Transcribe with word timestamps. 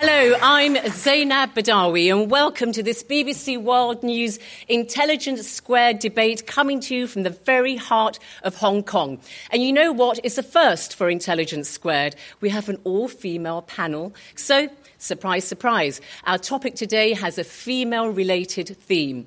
Hello, 0.00 0.38
I'm 0.40 0.76
Zainab 0.92 1.54
Badawi 1.54 2.08
and 2.12 2.30
welcome 2.30 2.70
to 2.70 2.84
this 2.84 3.02
BBC 3.02 3.60
World 3.60 4.04
News 4.04 4.38
Intelligence 4.68 5.48
Squared 5.48 5.98
debate 5.98 6.46
coming 6.46 6.78
to 6.82 6.94
you 6.94 7.08
from 7.08 7.24
the 7.24 7.30
very 7.30 7.74
heart 7.74 8.20
of 8.44 8.54
Hong 8.54 8.84
Kong. 8.84 9.18
And 9.50 9.60
you 9.60 9.72
know 9.72 9.90
what? 9.90 10.20
It's 10.22 10.38
a 10.38 10.44
first 10.44 10.94
for 10.94 11.10
Intelligence 11.10 11.68
Squared. 11.68 12.14
We 12.40 12.48
have 12.50 12.68
an 12.68 12.80
all-female 12.84 13.62
panel. 13.62 14.14
So, 14.36 14.68
surprise, 14.98 15.42
surprise, 15.42 16.00
our 16.28 16.38
topic 16.38 16.76
today 16.76 17.12
has 17.14 17.36
a 17.36 17.42
female-related 17.42 18.76
theme. 18.80 19.26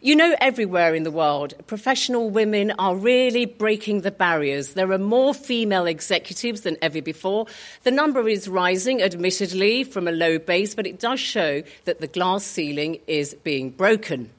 You 0.00 0.14
know, 0.14 0.36
everywhere 0.40 0.94
in 0.94 1.02
the 1.02 1.10
world, 1.10 1.54
professional 1.66 2.30
women 2.30 2.72
are 2.78 2.94
really 2.94 3.46
breaking 3.46 4.02
the 4.02 4.12
barriers. 4.12 4.74
There 4.74 4.92
are 4.92 4.98
more 4.98 5.34
female 5.34 5.86
executives 5.86 6.60
than 6.60 6.76
ever 6.80 7.02
before. 7.02 7.46
The 7.82 7.90
number 7.90 8.28
is 8.28 8.46
rising, 8.46 9.02
admittedly, 9.02 9.82
from 9.82 10.06
a 10.06 10.12
low 10.12 10.38
base, 10.38 10.76
but 10.76 10.86
it 10.86 11.00
does 11.00 11.18
show 11.18 11.64
that 11.84 12.00
the 12.00 12.06
glass 12.06 12.44
ceiling 12.44 13.00
is 13.08 13.34
being 13.42 13.70
broken. 13.70 14.30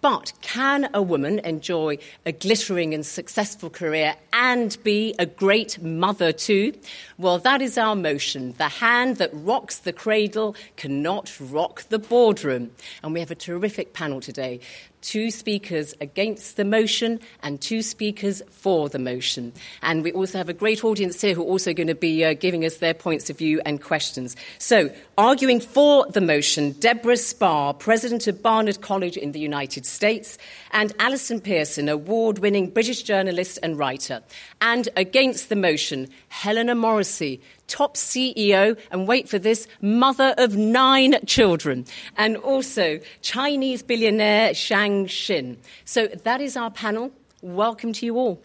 But 0.00 0.32
can 0.42 0.88
a 0.94 1.02
woman 1.02 1.40
enjoy 1.40 1.98
a 2.24 2.30
glittering 2.30 2.94
and 2.94 3.04
successful 3.04 3.68
career 3.68 4.14
and 4.32 4.76
be 4.84 5.14
a 5.18 5.26
great 5.26 5.82
mother 5.82 6.30
too? 6.30 6.72
Well, 7.16 7.38
that 7.40 7.60
is 7.60 7.76
our 7.76 7.96
motion. 7.96 8.54
The 8.58 8.68
hand 8.68 9.16
that 9.16 9.30
rocks 9.32 9.78
the 9.78 9.92
cradle 9.92 10.54
cannot 10.76 11.36
rock 11.40 11.82
the 11.88 11.98
boardroom. 11.98 12.70
And 13.02 13.12
we 13.12 13.18
have 13.18 13.32
a 13.32 13.34
terrific 13.34 13.92
panel 13.92 14.20
today 14.20 14.60
two 15.00 15.30
speakers 15.30 15.94
against 16.00 16.56
the 16.56 16.64
motion 16.64 17.20
and 17.42 17.60
two 17.60 17.82
speakers 17.82 18.42
for 18.50 18.88
the 18.88 18.98
motion. 18.98 19.52
And 19.82 20.02
we 20.02 20.12
also 20.12 20.38
have 20.38 20.48
a 20.48 20.54
great 20.54 20.84
audience 20.84 21.20
here 21.20 21.34
who 21.34 21.42
are 21.42 21.46
also 21.46 21.72
going 21.72 21.86
to 21.88 21.94
be 21.94 22.24
uh, 22.24 22.34
giving 22.34 22.64
us 22.64 22.76
their 22.78 22.94
points 22.94 23.30
of 23.30 23.38
view 23.38 23.60
and 23.64 23.82
questions. 23.82 24.36
So, 24.58 24.90
arguing 25.16 25.60
for 25.60 26.06
the 26.06 26.20
motion, 26.20 26.72
Deborah 26.72 27.16
Spar, 27.16 27.74
president 27.74 28.26
of 28.26 28.42
Barnard 28.42 28.80
College 28.80 29.16
in 29.16 29.32
the 29.32 29.40
United 29.40 29.86
States, 29.86 30.38
and 30.72 30.92
Allison 30.98 31.40
Pearson, 31.40 31.88
award 31.88 32.38
winning 32.38 32.70
British 32.70 33.02
journalist 33.02 33.58
and 33.62 33.78
writer. 33.78 34.22
And 34.60 34.88
against 34.96 35.48
the 35.48 35.56
motion, 35.56 36.08
Helena 36.28 36.74
Morrissey, 36.74 37.40
top 37.68 37.96
CEO, 37.96 38.78
and 38.90 39.06
wait 39.06 39.28
for 39.28 39.38
this, 39.38 39.68
mother 39.80 40.34
of 40.38 40.56
nine 40.56 41.16
children, 41.26 41.84
and 42.16 42.36
also 42.38 42.98
Chinese 43.22 43.82
billionaire 43.82 44.50
Zhang 44.50 45.04
Xin. 45.04 45.56
So 45.84 46.08
that 46.08 46.40
is 46.40 46.56
our 46.56 46.70
panel. 46.70 47.12
Welcome 47.40 47.92
to 47.94 48.06
you 48.06 48.16
all. 48.16 48.42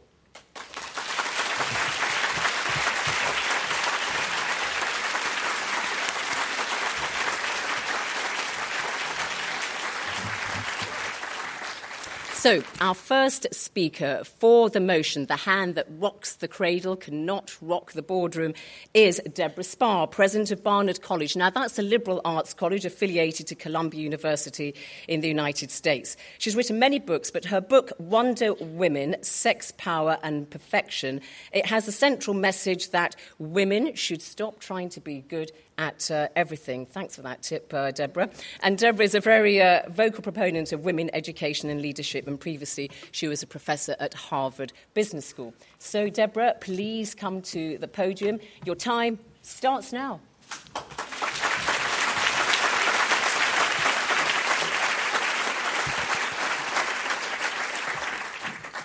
So, 12.43 12.61
our 12.81 12.93
first 12.93 13.47
speaker 13.55 14.21
for 14.25 14.69
the 14.69 14.81
motion, 14.81 15.27
the 15.27 15.37
hand 15.37 15.75
that 15.75 15.87
rocks 15.89 16.35
the 16.35 16.49
cradle 16.49 16.97
cannot 16.97 17.55
rock 17.61 17.93
the 17.93 18.01
boardroom, 18.01 18.53
is 18.93 19.21
Deborah 19.33 19.63
Spar, 19.63 20.07
president 20.07 20.51
of 20.51 20.61
Barnard 20.61 21.01
College. 21.01 21.37
Now, 21.37 21.51
that's 21.51 21.79
a 21.79 21.81
liberal 21.81 22.19
arts 22.25 22.53
college 22.53 22.83
affiliated 22.83 23.47
to 23.47 23.55
Columbia 23.55 24.01
University 24.01 24.75
in 25.07 25.21
the 25.21 25.29
United 25.29 25.71
States. 25.71 26.17
She's 26.37 26.53
written 26.53 26.79
many 26.79 26.99
books, 26.99 27.31
but 27.31 27.45
her 27.45 27.61
book, 27.61 27.93
Wonder 27.97 28.55
Women 28.55 29.15
Sex, 29.23 29.71
Power, 29.77 30.17
and 30.21 30.49
Perfection, 30.49 31.21
it 31.53 31.65
has 31.67 31.87
a 31.87 31.93
central 31.93 32.33
message 32.33 32.89
that 32.89 33.15
women 33.39 33.95
should 33.95 34.21
stop 34.21 34.59
trying 34.59 34.89
to 34.89 34.99
be 34.99 35.21
good 35.21 35.53
at 35.77 36.09
uh, 36.11 36.27
everything. 36.35 36.85
Thanks 36.85 37.15
for 37.15 37.21
that 37.23 37.41
tip, 37.41 37.73
uh, 37.73 37.91
Deborah. 37.91 38.29
And 38.61 38.77
Deborah 38.77 39.05
is 39.05 39.15
a 39.15 39.19
very 39.19 39.61
uh, 39.61 39.89
vocal 39.89 40.21
proponent 40.21 40.71
of 40.71 40.85
women 40.85 41.09
education 41.13 41.69
and 41.69 41.81
leadership, 41.81 42.27
and 42.27 42.39
previously 42.39 42.91
she 43.11 43.27
was 43.27 43.43
a 43.43 43.47
professor 43.47 43.95
at 43.99 44.13
Harvard 44.13 44.73
Business 44.93 45.25
School. 45.25 45.53
So, 45.79 46.09
Deborah, 46.09 46.55
please 46.59 47.15
come 47.15 47.41
to 47.43 47.77
the 47.77 47.87
podium. 47.87 48.39
Your 48.65 48.75
time 48.75 49.19
starts 49.41 49.91
now. 49.91 50.19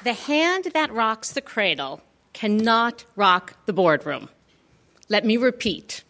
The 0.05 0.13
hand 0.15 0.69
that 0.75 0.93
rocks 0.93 1.33
the 1.33 1.41
cradle 1.43 2.01
cannot 2.33 3.05
rock 3.17 3.55
the 3.67 3.73
boardroom. 3.73 4.29
Let 5.09 5.25
me 5.25 5.37
repeat 5.37 6.05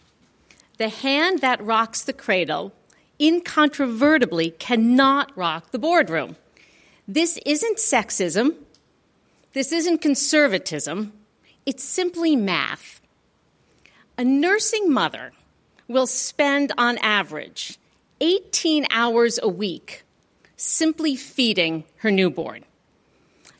the 0.78 0.88
hand 0.88 1.40
that 1.40 1.64
rocks 1.64 2.02
the 2.02 2.12
cradle 2.12 2.72
incontrovertibly 3.20 4.50
cannot 4.52 5.36
rock 5.36 5.70
the 5.70 5.78
boardroom. 5.78 6.36
This 7.06 7.38
isn't 7.44 7.78
sexism. 7.78 8.54
This 9.52 9.72
isn't 9.72 10.00
conservatism. 10.00 11.12
It's 11.66 11.82
simply 11.82 12.36
math. 12.36 13.00
A 14.16 14.24
nursing 14.24 14.92
mother 14.92 15.32
will 15.88 16.06
spend, 16.06 16.72
on 16.78 16.98
average, 16.98 17.78
18 18.20 18.86
hours 18.90 19.38
a 19.42 19.48
week 19.48 20.04
simply 20.56 21.16
feeding 21.16 21.84
her 21.98 22.10
newborn. 22.10 22.64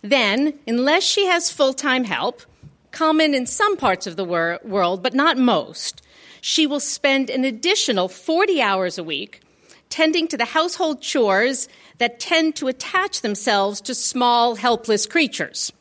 Then, 0.03 0.59
unless 0.67 1.03
she 1.03 1.27
has 1.27 1.51
full 1.51 1.73
time 1.73 2.05
help, 2.05 2.43
common 2.91 3.35
in 3.35 3.47
some 3.47 3.77
parts 3.77 4.07
of 4.07 4.17
the 4.17 4.25
wor- 4.25 4.61
world, 4.65 5.03
but 5.03 5.15
not 5.15 5.39
most, 5.39 6.03
she 6.41 6.67
will 6.67 6.81
spend 6.81 7.31
an 7.31 7.45
additional 7.45 8.09
40 8.09 8.61
hours 8.61 8.99
a 8.99 9.05
week 9.05 9.41
tending 9.89 10.29
to 10.29 10.37
the 10.37 10.45
household 10.45 11.01
chores 11.01 11.69
that 11.99 12.21
tend 12.21 12.57
to 12.57 12.69
attach 12.69 13.23
themselves 13.23 13.81
to 13.81 13.95
small, 13.95 14.55
helpless 14.55 15.07
creatures. 15.07 15.73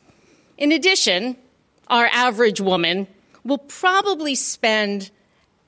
In 0.56 0.72
addition, 0.72 1.36
our 1.88 2.06
average 2.06 2.60
woman 2.60 3.06
will 3.44 3.58
probably 3.58 4.34
spend 4.34 5.10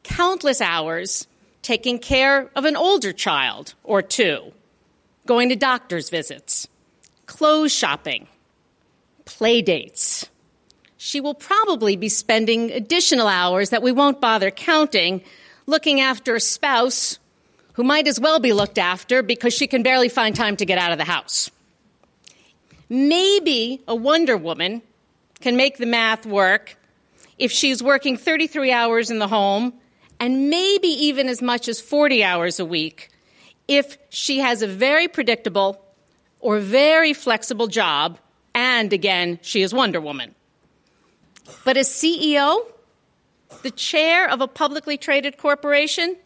countless 0.03 0.61
hours 0.61 1.27
taking 1.63 1.99
care 1.99 2.51
of 2.57 2.65
an 2.65 2.77
older 2.77 3.13
child 3.13 3.75
or 3.85 4.03
two, 4.03 4.53
going 5.27 5.51
to 5.51 5.57
doctor's 5.57 6.11
visits, 6.11 6.67
clothes 7.27 7.73
shopping, 7.73 8.27
play 9.25 9.61
dates, 9.63 10.30
she 11.03 11.19
will 11.19 11.33
probably 11.33 11.97
be 11.97 12.11
spending 12.11 12.71
additional 12.71 13.27
hours 13.27 13.71
that 13.71 13.83
we 13.83 13.91
won't 13.91 14.21
bother 14.21 14.51
counting 14.51 15.23
looking 15.65 15.99
after 15.99 16.35
a 16.35 16.41
spouse 16.41 17.19
who 17.73 17.83
might 17.83 18.07
as 18.07 18.21
well 18.21 18.39
be 18.39 18.53
looked 18.53 18.77
after 18.77 19.23
because 19.23 19.55
she 19.55 19.67
can 19.67 19.83
barely 19.83 20.11
find 20.11 20.37
time 20.37 20.59
to 20.59 20.67
get 20.67 20.77
out 20.77 20.93
of 20.93 20.99
the 20.99 21.05
house. 21.07 21.51
Maybe 22.91 23.81
a 23.89 23.95
Wonder 23.95 24.37
Woman 24.37 24.83
can 25.41 25.57
make 25.57 25.79
the 25.79 25.87
math 25.87 26.27
work 26.27 26.77
if 27.39 27.51
she's 27.51 27.83
working 27.83 28.19
33 28.19 28.71
hours 28.71 29.11
in 29.11 29.21
the 29.21 29.29
home 29.29 29.73
and 30.21 30.51
maybe 30.51 30.89
even 30.89 31.31
as 31.31 31.41
much 31.41 31.67
as 31.67 31.81
40 31.81 32.23
hours 32.23 32.61
a 32.61 32.67
week 32.67 33.09
if 33.69 33.97
she 34.11 34.41
has 34.41 34.61
a 34.61 34.67
very 34.67 35.09
predictable 35.09 35.83
or 36.41 36.59
very 36.59 37.15
flexible 37.15 37.69
job 37.69 38.19
and 38.55 38.93
again, 38.93 39.39
she 39.41 39.63
is 39.63 39.73
Wonder 39.73 40.03
Woman. 40.03 40.35
But 41.65 41.77
as 41.77 41.89
CEO, 41.89 42.67
the 43.63 43.71
chair 43.71 44.29
of 44.29 44.41
a 44.41 44.49
publicly 44.49 44.97
traded 44.97 45.39
corporation, 45.39 46.17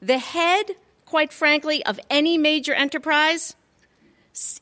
the 0.00 0.18
head, 0.18 0.72
quite 1.04 1.32
frankly, 1.32 1.84
of 1.84 2.00
any 2.10 2.38
major 2.38 2.74
enterprise, 2.74 3.54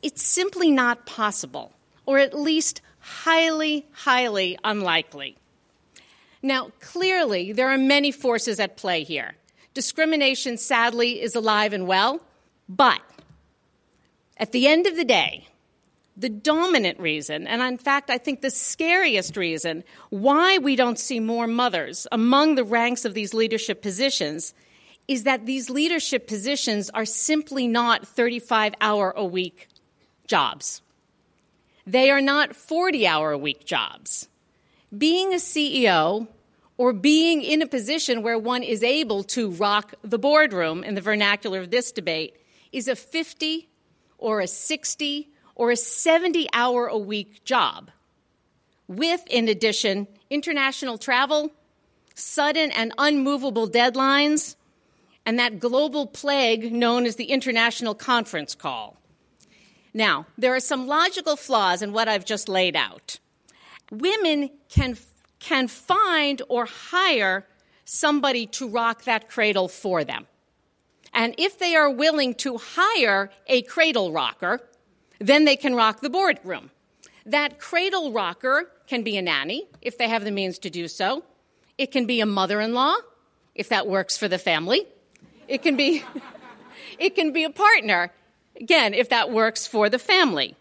it's 0.02 0.22
simply 0.22 0.70
not 0.70 1.06
possible, 1.06 1.72
or 2.06 2.18
at 2.18 2.38
least 2.38 2.80
highly, 2.98 3.86
highly 3.92 4.58
unlikely. 4.64 5.36
Now, 6.42 6.72
clearly, 6.80 7.52
there 7.52 7.68
are 7.68 7.78
many 7.78 8.10
forces 8.10 8.58
at 8.60 8.76
play 8.76 9.04
here. 9.04 9.34
Discrimination, 9.74 10.56
sadly, 10.56 11.20
is 11.20 11.34
alive 11.34 11.72
and 11.72 11.86
well, 11.86 12.20
but 12.68 13.00
at 14.36 14.52
the 14.52 14.66
end 14.66 14.86
of 14.86 14.96
the 14.96 15.04
day, 15.04 15.46
the 16.20 16.28
dominant 16.28 17.00
reason, 17.00 17.46
and 17.46 17.62
in 17.62 17.78
fact, 17.78 18.10
I 18.10 18.18
think 18.18 18.42
the 18.42 18.50
scariest 18.50 19.36
reason 19.36 19.84
why 20.10 20.58
we 20.58 20.76
don't 20.76 20.98
see 20.98 21.18
more 21.18 21.46
mothers 21.46 22.06
among 22.12 22.54
the 22.54 22.64
ranks 22.64 23.06
of 23.06 23.14
these 23.14 23.32
leadership 23.32 23.80
positions 23.80 24.52
is 25.08 25.24
that 25.24 25.46
these 25.46 25.70
leadership 25.70 26.28
positions 26.28 26.90
are 26.90 27.06
simply 27.06 27.66
not 27.66 28.06
35 28.06 28.74
hour 28.80 29.12
a 29.16 29.24
week 29.24 29.68
jobs. 30.26 30.82
They 31.86 32.10
are 32.10 32.20
not 32.20 32.54
40 32.54 33.06
hour 33.06 33.32
a 33.32 33.38
week 33.38 33.64
jobs. 33.64 34.28
Being 34.96 35.32
a 35.32 35.38
CEO 35.38 36.28
or 36.76 36.92
being 36.92 37.42
in 37.42 37.62
a 37.62 37.66
position 37.66 38.22
where 38.22 38.38
one 38.38 38.62
is 38.62 38.82
able 38.82 39.24
to 39.24 39.50
rock 39.50 39.94
the 40.02 40.18
boardroom 40.18 40.84
in 40.84 40.94
the 40.94 41.00
vernacular 41.00 41.60
of 41.60 41.70
this 41.70 41.92
debate 41.92 42.36
is 42.72 42.88
a 42.88 42.94
50 42.94 43.68
or 44.18 44.40
a 44.40 44.46
60 44.46 45.30
or 45.60 45.70
a 45.70 45.76
70 45.76 46.48
hour 46.54 46.86
a 46.86 46.96
week 46.96 47.44
job, 47.44 47.90
with, 48.88 49.22
in 49.26 49.46
addition, 49.46 50.08
international 50.30 50.96
travel, 50.96 51.50
sudden 52.14 52.70
and 52.70 52.94
unmovable 52.96 53.68
deadlines, 53.68 54.56
and 55.26 55.38
that 55.38 55.60
global 55.60 56.06
plague 56.06 56.72
known 56.72 57.04
as 57.04 57.16
the 57.16 57.26
international 57.26 57.94
conference 57.94 58.54
call. 58.54 58.96
Now, 59.92 60.24
there 60.38 60.54
are 60.54 60.60
some 60.60 60.86
logical 60.86 61.36
flaws 61.36 61.82
in 61.82 61.92
what 61.92 62.08
I've 62.08 62.24
just 62.24 62.48
laid 62.48 62.74
out. 62.74 63.18
Women 63.90 64.48
can, 64.70 64.96
can 65.40 65.68
find 65.68 66.40
or 66.48 66.64
hire 66.64 67.46
somebody 67.84 68.46
to 68.46 68.66
rock 68.66 69.04
that 69.04 69.28
cradle 69.28 69.68
for 69.68 70.04
them. 70.04 70.26
And 71.12 71.34
if 71.36 71.58
they 71.58 71.76
are 71.76 71.90
willing 71.90 72.34
to 72.36 72.56
hire 72.56 73.30
a 73.46 73.60
cradle 73.60 74.10
rocker, 74.10 74.62
then 75.20 75.44
they 75.44 75.54
can 75.54 75.74
rock 75.76 76.00
the 76.00 76.10
boardroom. 76.10 76.70
That 77.26 77.60
cradle 77.60 78.10
rocker 78.12 78.72
can 78.88 79.02
be 79.02 79.16
a 79.16 79.22
nanny, 79.22 79.68
if 79.82 79.98
they 79.98 80.08
have 80.08 80.24
the 80.24 80.30
means 80.30 80.58
to 80.60 80.70
do 80.70 80.88
so. 80.88 81.22
It 81.78 81.92
can 81.92 82.06
be 82.06 82.20
a 82.20 82.26
mother 82.26 82.60
in 82.60 82.74
law, 82.74 82.96
if 83.54 83.68
that 83.68 83.86
works 83.86 84.16
for 84.16 84.26
the 84.26 84.38
family. 84.38 84.86
It 85.46 85.62
can 85.62 85.76
be, 85.76 86.02
it 86.98 87.14
can 87.14 87.32
be 87.32 87.44
a 87.44 87.50
partner, 87.50 88.10
again, 88.56 88.94
if 88.94 89.10
that 89.10 89.30
works 89.30 89.66
for 89.66 89.88
the 89.88 89.98
family. 89.98 90.56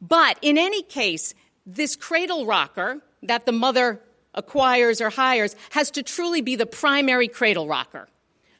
But 0.00 0.38
in 0.40 0.56
any 0.56 0.82
case, 0.82 1.34
this 1.66 1.96
cradle 1.96 2.46
rocker 2.46 3.02
that 3.24 3.46
the 3.46 3.52
mother 3.52 4.00
acquires 4.34 5.00
or 5.00 5.10
hires 5.10 5.56
has 5.70 5.90
to 5.90 6.04
truly 6.04 6.40
be 6.40 6.54
the 6.54 6.66
primary 6.66 7.26
cradle 7.26 7.66
rocker. 7.66 8.08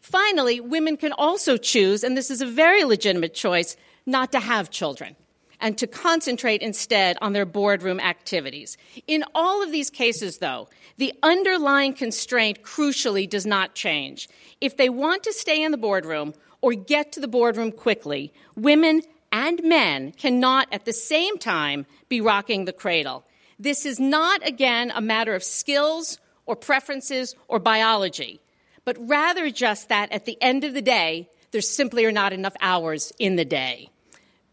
Finally, 0.00 0.60
women 0.60 0.96
can 0.96 1.12
also 1.12 1.56
choose, 1.56 2.02
and 2.02 2.16
this 2.16 2.30
is 2.30 2.40
a 2.40 2.46
very 2.46 2.82
legitimate 2.82 3.34
choice, 3.34 3.76
not 4.04 4.32
to 4.32 4.40
have 4.40 4.70
children 4.70 5.14
and 5.60 5.76
to 5.78 5.86
concentrate 5.86 6.62
instead 6.62 7.16
on 7.20 7.32
their 7.32 7.46
boardroom 7.46 8.00
activities. 8.00 8.76
In 9.06 9.24
all 9.34 9.62
of 9.62 9.72
these 9.72 9.90
cases, 9.90 10.38
though, 10.38 10.68
the 10.96 11.12
underlying 11.22 11.94
constraint 11.94 12.62
crucially 12.62 13.28
does 13.28 13.46
not 13.46 13.74
change. 13.74 14.28
If 14.60 14.76
they 14.76 14.88
want 14.88 15.22
to 15.24 15.32
stay 15.32 15.62
in 15.62 15.72
the 15.72 15.78
boardroom 15.78 16.34
or 16.60 16.74
get 16.74 17.12
to 17.12 17.20
the 17.20 17.28
boardroom 17.28 17.72
quickly, 17.72 18.32
women 18.56 19.02
and 19.30 19.62
men 19.62 20.12
cannot 20.12 20.68
at 20.72 20.84
the 20.84 20.92
same 20.92 21.38
time 21.38 21.86
be 22.08 22.20
rocking 22.20 22.64
the 22.64 22.72
cradle. 22.72 23.24
This 23.58 23.84
is 23.84 23.98
not, 23.98 24.46
again, 24.46 24.92
a 24.94 25.00
matter 25.00 25.34
of 25.34 25.42
skills 25.42 26.18
or 26.46 26.56
preferences 26.56 27.34
or 27.48 27.58
biology, 27.58 28.40
but 28.84 28.96
rather 29.00 29.50
just 29.50 29.88
that 29.88 30.10
at 30.12 30.24
the 30.24 30.40
end 30.40 30.64
of 30.64 30.74
the 30.74 30.82
day, 30.82 31.28
there 31.50 31.60
simply 31.60 32.04
are 32.04 32.12
not 32.12 32.32
enough 32.32 32.54
hours 32.60 33.12
in 33.18 33.36
the 33.36 33.44
day. 33.44 33.90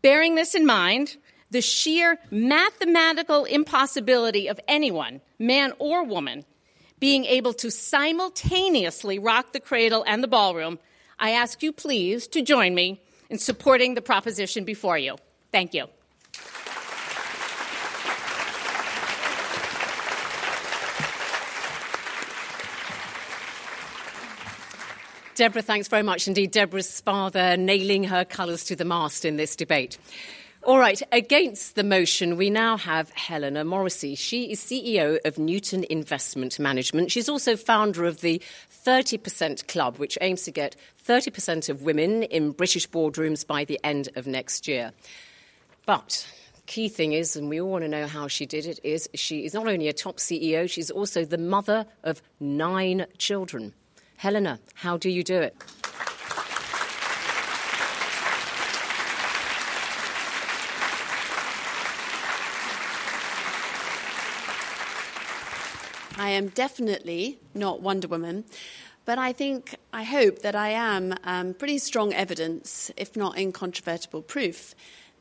Bearing 0.06 0.36
this 0.36 0.54
in 0.54 0.68
mind, 0.68 1.18
the 1.50 1.62
sheer 1.62 2.20
mathematical 2.30 3.44
impossibility 3.44 4.48
of 4.48 4.60
anyone, 4.68 5.20
man 5.40 5.74
or 5.80 6.04
woman, 6.04 6.46
being 7.00 7.26
able 7.26 7.54
to 7.54 7.72
simultaneously 7.72 9.18
rock 9.18 9.52
the 9.52 9.60
cradle 9.60 10.06
and 10.08 10.22
the 10.22 10.28
ballroom, 10.28 10.78
I 11.18 11.32
ask 11.32 11.64
you 11.64 11.72
please 11.72 12.28
to 12.28 12.44
join 12.44 12.76
me 12.76 13.02
in 13.32 13.40
supporting 13.40 13.96
the 13.96 14.02
proposition 14.04 14.64
before 14.64 15.00
you. 15.00 15.16
Thank 15.52 15.74
you. 15.74 15.88
Deborah, 25.36 25.62
thanks 25.62 25.90
very 25.90 26.02
much 26.02 26.30
indeed. 26.30 26.52
Deborah's 26.52 26.90
Spar 26.90 27.30
there, 27.30 27.58
nailing 27.58 28.06
her 28.06 28.24
colours 28.24 28.64
to 28.66 28.76
the 28.76 28.86
mast 28.86 29.26
in 29.26 29.36
this 29.36 29.58
debate. 29.58 29.98
All 30.64 30.80
right, 30.80 31.02
against 31.12 31.76
the 31.76 31.84
motion, 31.84 32.38
we 32.38 32.50
now 32.50 32.78
have 32.78 33.10
Helena 33.10 33.66
Morrissey. 33.66 34.16
She 34.16 34.52
is 34.52 34.62
CEO 34.62 35.20
of 35.26 35.38
Newton 35.38 35.86
Investment 35.90 36.58
Management. 36.58 37.12
She's 37.12 37.28
also 37.28 37.58
founder 37.58 38.06
of 38.06 38.22
the 38.22 38.42
30% 38.86 39.68
Club, 39.68 39.98
which 39.98 40.18
aims 40.22 40.44
to 40.44 40.52
get 40.52 40.78
30% 41.06 41.68
of 41.68 41.82
women 41.82 42.24
in 42.24 42.52
British 42.52 42.90
boardrooms 42.90 43.46
by 43.46 43.66
the 43.66 43.78
end 43.84 44.08
of 44.16 44.28
next 44.28 44.70
year. 44.70 44.94
But 45.86 46.26
key 46.66 46.88
thing 46.88 47.12
is, 47.12 47.36
and 47.36 47.50
we 47.50 47.60
all 47.60 47.72
want 47.72 47.84
to 47.84 47.90
know 47.90 48.08
how 48.08 48.30
she 48.30 48.46
did 48.46 48.66
it, 48.66 48.80
is 48.86 49.10
she 49.14 49.44
is 49.44 49.54
not 49.54 49.68
only 49.68 49.90
a 49.90 49.94
top 49.94 50.18
CEO, 50.18 50.70
she's 50.70 50.90
also 50.90 51.26
the 51.26 51.38
mother 51.38 51.86
of 52.04 52.22
nine 52.40 53.06
children. 53.18 53.74
Helena, 54.18 54.60
how 54.76 54.98
do 54.98 55.10
you 55.10 55.24
do 55.24 55.42
it? 55.42 55.56
I 66.18 66.30
am 66.30 66.48
definitely 66.48 67.40
not 67.54 67.82
Wonder 67.82 68.08
Woman, 68.08 68.46
but 69.04 69.20
I 69.20 69.34
think, 69.34 69.76
I 69.94 70.04
hope 70.04 70.40
that 70.40 70.56
I 70.56 70.70
am 70.70 71.14
um, 71.24 71.54
pretty 71.54 71.78
strong 71.78 72.14
evidence, 72.14 72.90
if 72.98 73.16
not 73.16 73.38
incontrovertible 73.38 74.22
proof, 74.22 74.74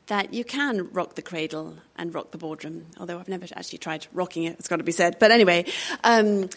that 0.07 0.33
you 0.33 0.43
can 0.43 0.89
rock 0.91 1.15
the 1.15 1.21
cradle 1.21 1.75
and 1.97 2.13
rock 2.13 2.31
the 2.31 2.37
boardroom. 2.37 2.85
Although 2.99 3.19
I've 3.19 3.27
never 3.27 3.45
actually 3.55 3.79
tried 3.79 4.07
rocking 4.13 4.45
it, 4.45 4.55
it's 4.57 4.67
got 4.67 4.77
to 4.77 4.83
be 4.83 4.91
said. 4.91 5.17
But 5.19 5.31
anyway, 5.31 5.65
um, 6.03 6.49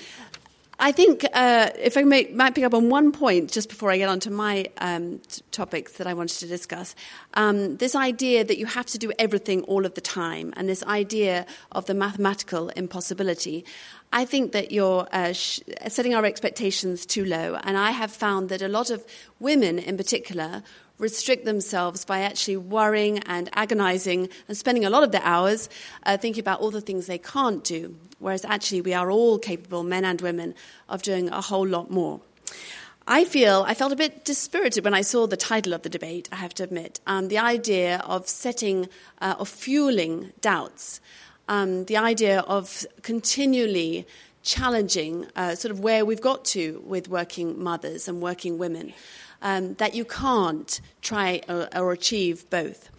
I 0.80 0.92
think 0.92 1.25
uh, 1.32 1.70
if 1.76 1.97
I 1.97 2.04
may, 2.04 2.28
might 2.32 2.54
pick 2.54 2.62
up 2.62 2.73
on 2.73 2.88
one 2.88 3.11
point 3.11 3.50
just 3.50 3.68
before 3.68 3.90
I 3.90 3.99
get 3.99 4.08
on 4.08 4.20
to 4.20 4.30
my 4.30 4.66
um, 4.78 5.18
t- 5.28 5.42
topics 5.50 5.94
that 5.94 6.06
I 6.06 6.14
wanted 6.14 6.38
to 6.38 6.47
discuss, 6.47 6.94
um, 7.35 7.78
this 7.78 7.97
idea 7.97 8.44
that 8.44 8.58
you 8.58 8.66
have 8.66 8.87
to 8.87 8.99
do 8.99 9.11
everything 9.18 9.62
all 9.62 9.85
of 9.85 9.94
the 9.94 10.00
time, 10.00 10.54
and 10.56 10.68
this 10.68 10.85
idea 10.85 11.47
of 11.73 11.87
the 11.87 11.94
mathematical 11.94 12.68
impossibility. 12.70 13.64
I 14.12 14.25
think 14.25 14.53
that 14.53 14.73
you're 14.73 15.07
uh, 15.12 15.33
sh- 15.33 15.61
setting 15.88 16.15
our 16.15 16.25
expectations 16.25 17.05
too 17.05 17.25
low, 17.25 17.59
and 17.62 17.77
I 17.77 17.91
have 17.91 18.11
found 18.11 18.49
that 18.49 18.62
a 18.62 18.69
lot 18.69 18.91
of 18.91 19.05
women, 19.38 19.79
in 19.79 19.97
particular, 19.97 20.62
restrict 20.99 21.45
themselves 21.45 22.05
by 22.05 22.21
actually 22.21 22.57
worrying 22.57 23.19
and 23.21 23.50
agonizing 23.53 24.29
and 24.49 24.57
spending 24.57 24.85
a 24.85 24.91
lot 24.91 25.05
of 25.05 25.12
their 25.12 25.23
hours 25.23 25.69
uh, 26.05 26.17
thinking 26.17 26.41
about 26.41 26.61
all 26.61 26.71
the 26.71 26.81
things 26.81 27.07
they 27.07 27.19
can't 27.19 27.62
do, 27.65 27.97
whereas 28.19 28.45
actually 28.45 28.81
we 28.81 28.95
are 28.95 29.11
all 29.11 29.38
capable, 29.38 29.83
men 29.83 30.05
and 30.05 30.21
women, 30.21 30.55
of 30.88 31.03
doing 31.03 31.29
a 31.29 31.41
whole 31.41 31.67
lot 31.67 31.91
more. 31.91 32.21
I 33.07 33.25
feel 33.25 33.65
I 33.67 33.75
felt 33.75 33.93
a 33.93 33.97
bit 33.97 34.25
dispirited 34.25 34.85
when 34.85 34.93
I 34.93 35.00
saw 35.00 35.27
the 35.27 35.37
title 35.37 35.73
of 35.73 35.83
the 35.83 35.88
debate. 35.88 36.29
I 36.31 36.37
have 36.37 36.53
to 36.55 36.62
admit, 36.62 37.00
um, 37.07 37.29
the 37.29 37.38
idea 37.38 38.03
of 38.05 38.29
setting, 38.29 38.88
uh, 39.21 39.35
of 39.38 39.49
fueling 39.49 40.33
doubts, 40.41 41.00
um, 41.49 41.85
the 41.87 41.97
idea 41.97 42.40
of 42.40 42.87
continually 43.02 44.07
challenging 44.43 45.26
uh, 45.37 45.55
sort 45.55 45.73
of 45.73 45.81
where 45.81 46.05
we've 46.05 46.21
got 46.21 46.45
to 46.45 46.83
with 46.87 47.09
working 47.09 47.62
mothers 47.62 48.09
and 48.09 48.23
working 48.23 48.59
women 48.59 48.93
um, 49.43 49.75
that 49.75 49.95
you 49.95 50.05
can't 50.05 50.81
try 51.02 51.40
or, 51.49 51.69
or 51.76 51.93
achieve 51.93 52.49
both. 52.50 52.90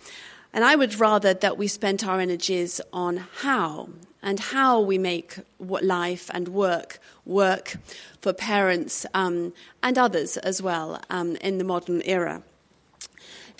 And 0.53 0.63
I 0.63 0.75
would 0.75 1.00
rather 1.00 1.34
that 1.34 1.58
we 1.58 1.68
spent 1.68 2.06
our 2.06 2.20
energies 2.20 2.82
on 2.91 3.18
how 3.41 3.89
and 4.22 4.39
how 4.39 4.79
we 4.82 4.98
make 4.98 5.36
life 5.60 6.29
and 6.34 6.48
work 6.50 7.00
work 7.25 7.77
for 8.22 8.34
parents 8.34 9.06
um, 9.13 9.53
and 9.84 9.98
others 9.98 10.38
as 10.38 10.62
well 10.62 11.00
um, 11.10 11.36
in 11.38 11.58
the 11.58 11.63
modern 11.63 12.01
era. 12.03 12.41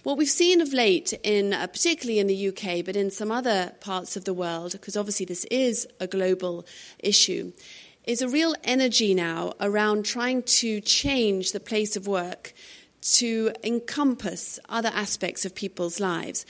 What 0.03 0.18
we've 0.18 0.29
seen 0.29 0.62
of 0.62 0.72
late, 0.72 1.12
in 1.24 1.51
uh, 1.51 1.68
particularly 1.68 2.20
in 2.20 2.27
the 2.27 2.48
UK, 2.48 2.86
but 2.86 2.96
in 2.96 3.12
some 3.12 3.32
other 3.32 3.74
parts 3.82 4.15
of 4.15 4.24
the 4.24 4.34
world, 4.34 4.72
because 4.72 4.96
obviously 4.96 5.25
this 5.25 5.44
is 5.51 5.88
a 6.00 6.08
global 6.08 6.65
issue, 7.00 7.51
is 8.06 8.22
a 8.22 8.29
real 8.29 8.56
energy 8.63 9.13
now 9.13 9.53
around 9.60 10.06
trying 10.06 10.44
to 10.44 10.79
change 10.79 11.51
the 11.51 11.60
place 11.60 11.98
of 11.98 12.08
work 12.08 12.53
to 13.01 13.51
encompass 13.62 14.58
other 14.70 14.91
aspects 14.94 15.44
of 15.44 15.53
people's 15.53 16.00
lives. 16.00 16.46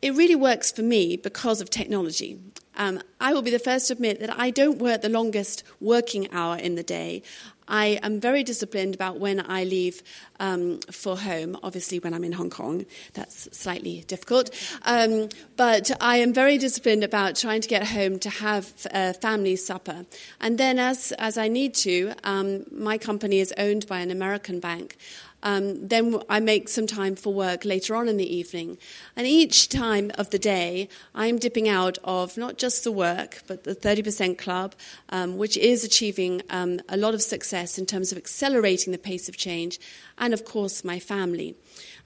It 0.00 0.14
really 0.14 0.36
works 0.36 0.70
for 0.70 0.82
me 0.82 1.16
because 1.16 1.60
of 1.60 1.70
technology. 1.70 2.38
Um, 2.76 3.02
I 3.20 3.34
will 3.34 3.42
be 3.42 3.50
the 3.50 3.58
first 3.58 3.88
to 3.88 3.94
admit 3.94 4.20
that 4.20 4.38
I 4.38 4.50
don't 4.50 4.78
work 4.78 5.02
the 5.02 5.08
longest 5.08 5.64
working 5.80 6.32
hour 6.32 6.56
in 6.56 6.76
the 6.76 6.82
day. 6.82 7.22
I 7.72 7.98
am 8.02 8.20
very 8.20 8.44
disciplined 8.44 8.94
about 8.94 9.18
when 9.18 9.40
I 9.40 9.64
leave 9.64 10.02
um, 10.38 10.78
for 10.90 11.16
home. 11.16 11.58
Obviously, 11.62 11.98
when 11.98 12.12
I'm 12.12 12.22
in 12.22 12.32
Hong 12.32 12.50
Kong, 12.50 12.84
that's 13.14 13.48
slightly 13.56 14.04
difficult. 14.06 14.50
Um, 14.82 15.30
but 15.56 15.90
I 15.98 16.18
am 16.18 16.34
very 16.34 16.58
disciplined 16.58 17.02
about 17.02 17.34
trying 17.34 17.62
to 17.62 17.68
get 17.68 17.88
home 17.88 18.18
to 18.18 18.28
have 18.28 18.70
a 18.92 19.14
family 19.14 19.56
supper. 19.56 20.04
And 20.38 20.58
then, 20.58 20.78
as, 20.78 21.12
as 21.12 21.38
I 21.38 21.48
need 21.48 21.72
to, 21.76 22.12
um, 22.24 22.64
my 22.70 22.98
company 22.98 23.40
is 23.40 23.54
owned 23.56 23.86
by 23.86 24.00
an 24.00 24.10
American 24.10 24.60
bank. 24.60 24.98
Um, 25.42 25.88
then 25.88 26.20
I 26.28 26.40
make 26.40 26.68
some 26.68 26.86
time 26.86 27.16
for 27.16 27.32
work 27.32 27.64
later 27.64 27.96
on 27.96 28.08
in 28.08 28.16
the 28.16 28.36
evening. 28.36 28.78
And 29.16 29.26
each 29.26 29.68
time 29.68 30.10
of 30.16 30.30
the 30.30 30.38
day, 30.38 30.88
I'm 31.14 31.38
dipping 31.38 31.68
out 31.68 31.98
of 32.04 32.36
not 32.36 32.58
just 32.58 32.84
the 32.84 32.92
work, 32.92 33.42
but 33.46 33.64
the 33.64 33.74
30% 33.74 34.38
Club, 34.38 34.74
um, 35.08 35.36
which 35.36 35.56
is 35.56 35.84
achieving 35.84 36.42
um, 36.50 36.80
a 36.88 36.96
lot 36.96 37.14
of 37.14 37.22
success 37.22 37.78
in 37.78 37.86
terms 37.86 38.12
of 38.12 38.18
accelerating 38.18 38.92
the 38.92 38.98
pace 38.98 39.28
of 39.28 39.36
change, 39.36 39.80
and 40.18 40.32
of 40.32 40.44
course, 40.44 40.84
my 40.84 40.98
family. 40.98 41.56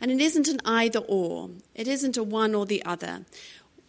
And 0.00 0.10
it 0.10 0.20
isn't 0.20 0.48
an 0.48 0.60
either 0.64 1.00
or, 1.00 1.50
it 1.74 1.88
isn't 1.88 2.16
a 2.16 2.22
one 2.22 2.54
or 2.54 2.66
the 2.66 2.84
other. 2.84 3.24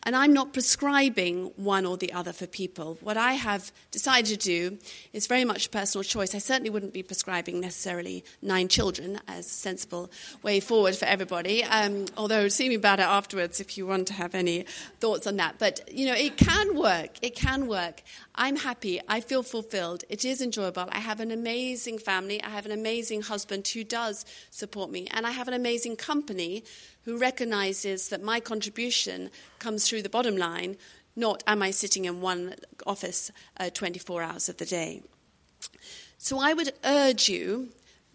And 0.08 0.16
I'm 0.16 0.32
not 0.32 0.54
prescribing 0.54 1.52
one 1.58 1.86
or 1.86 1.98
the 1.98 2.14
other 2.14 2.32
for 2.32 2.48
people. 2.48 2.98
What 3.02 3.18
I 3.18 3.34
have 3.34 3.74
decided 3.92 4.28
to 4.28 4.38
do 4.38 4.78
is 5.12 5.28
very 5.28 5.44
much 5.44 5.70
personal 5.70 6.02
choice. 6.02 6.34
I 6.34 6.38
certainly 6.38 6.70
wouldn't 6.70 6.94
be 6.94 7.04
prescribing 7.04 7.60
necessarily 7.60 8.24
nine 8.42 8.70
children 8.70 9.20
as 9.28 9.48
a 9.48 9.50
sensible 9.50 10.10
way 10.44 10.62
forward 10.62 10.96
for 10.96 11.04
everybody, 11.04 11.62
um, 11.66 12.06
although 12.16 12.48
see 12.48 12.70
me 12.70 12.76
about 12.76 13.02
it 13.02 13.04
afterwards 13.04 13.60
if 13.60 13.78
you 13.78 13.86
want 13.86 14.08
to 14.08 14.14
have 14.14 14.34
any 14.34 14.64
thoughts 15.02 15.28
on 15.28 15.36
that. 15.36 15.56
But, 15.60 15.82
you 15.94 16.06
know, 16.06 16.16
it 16.16 16.38
can 16.38 16.78
work. 16.78 17.18
It 17.22 17.36
can 17.36 17.68
work. 17.68 18.02
I'm 18.40 18.58
happy. 18.58 19.02
I 19.08 19.20
feel 19.20 19.42
fulfilled. 19.42 20.04
It 20.10 20.24
is 20.24 20.42
enjoyable. 20.42 20.88
I 20.92 21.00
have 21.00 21.20
an 21.20 21.32
amazing 21.32 21.98
family. 21.98 22.42
I 22.44 22.50
have 22.50 22.68
an 22.68 22.72
amazing 22.72 23.24
husband 23.24 23.68
who 23.68 23.84
does 23.84 24.26
support 24.52 24.92
me. 24.92 25.08
And 25.12 25.26
I 25.26 25.32
have 25.32 25.48
an 25.48 25.56
amazing 25.56 25.96
company 25.96 26.64
who 27.04 27.18
recognizes 27.18 28.10
that 28.10 28.22
my 28.22 28.40
contribution 28.40 29.32
comes 29.58 29.88
through 29.88 30.04
the 30.04 30.10
bottom 30.10 30.38
line, 30.38 30.78
not 31.16 31.44
am 31.48 31.64
I 31.64 31.72
sitting 31.72 32.06
in 32.06 32.22
one 32.22 32.54
office 32.86 33.32
uh, 33.60 33.72
24 33.72 34.22
hours 34.22 34.50
of 34.50 34.58
the 34.58 34.66
day. 34.66 35.02
So 36.20 36.40
I 36.40 36.54
would 36.54 36.74
urge 36.84 37.30
you 37.30 37.70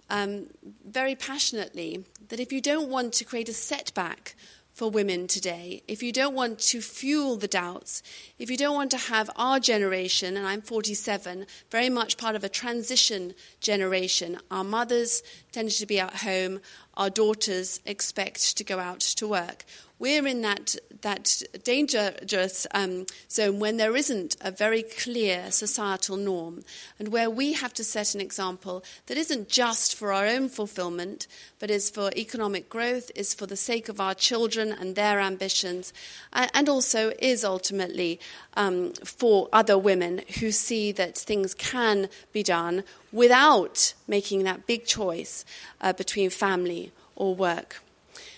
um, 0.08 0.46
very 0.86 1.16
passionately 1.16 2.04
that 2.28 2.38
if 2.38 2.52
you 2.52 2.60
don't 2.60 2.88
want 2.88 3.12
to 3.14 3.24
create 3.24 3.48
a 3.48 3.52
setback 3.52 4.36
for 4.72 4.90
women 4.90 5.26
today, 5.26 5.82
if 5.86 6.02
you 6.02 6.12
don't 6.12 6.34
want 6.34 6.58
to 6.58 6.80
fuel 6.80 7.36
the 7.36 7.48
doubts, 7.48 8.02
if 8.38 8.50
you 8.50 8.56
don't 8.56 8.74
want 8.74 8.90
to 8.92 8.96
have 8.96 9.30
our 9.36 9.60
generation, 9.60 10.36
and 10.36 10.46
I'm 10.46 10.62
47, 10.62 11.46
very 11.70 11.90
much 11.90 12.16
part 12.16 12.36
of 12.36 12.42
a 12.42 12.48
transition 12.48 13.34
generation, 13.60 14.38
our 14.50 14.64
mothers 14.64 15.22
tended 15.52 15.74
to 15.74 15.86
be 15.86 16.00
at 16.00 16.16
home, 16.16 16.60
our 16.94 17.10
daughters 17.10 17.80
expect 17.84 18.56
to 18.56 18.64
go 18.64 18.78
out 18.78 19.00
to 19.00 19.28
work. 19.28 19.64
We're 20.02 20.26
in 20.26 20.40
that, 20.40 20.74
that 21.02 21.44
dangerous 21.62 22.66
um, 22.74 23.06
zone 23.30 23.60
when 23.60 23.76
there 23.76 23.94
isn't 23.94 24.34
a 24.40 24.50
very 24.50 24.82
clear 24.82 25.52
societal 25.52 26.16
norm 26.16 26.64
and 26.98 27.12
where 27.12 27.30
we 27.30 27.52
have 27.52 27.72
to 27.74 27.84
set 27.84 28.16
an 28.16 28.20
example 28.20 28.82
that 29.06 29.16
isn't 29.16 29.48
just 29.48 29.94
for 29.94 30.12
our 30.12 30.26
own 30.26 30.48
fulfillment, 30.48 31.28
but 31.60 31.70
is 31.70 31.88
for 31.88 32.10
economic 32.16 32.68
growth, 32.68 33.12
is 33.14 33.32
for 33.32 33.46
the 33.46 33.54
sake 33.54 33.88
of 33.88 34.00
our 34.00 34.12
children 34.12 34.72
and 34.72 34.96
their 34.96 35.20
ambitions, 35.20 35.92
and 36.32 36.68
also 36.68 37.12
is 37.20 37.44
ultimately 37.44 38.18
um, 38.54 38.92
for 39.04 39.48
other 39.52 39.78
women 39.78 40.22
who 40.40 40.50
see 40.50 40.90
that 40.90 41.16
things 41.16 41.54
can 41.54 42.08
be 42.32 42.42
done 42.42 42.82
without 43.12 43.94
making 44.08 44.42
that 44.42 44.66
big 44.66 44.84
choice 44.84 45.44
uh, 45.80 45.92
between 45.92 46.28
family 46.28 46.90
or 47.14 47.36
work. 47.36 47.80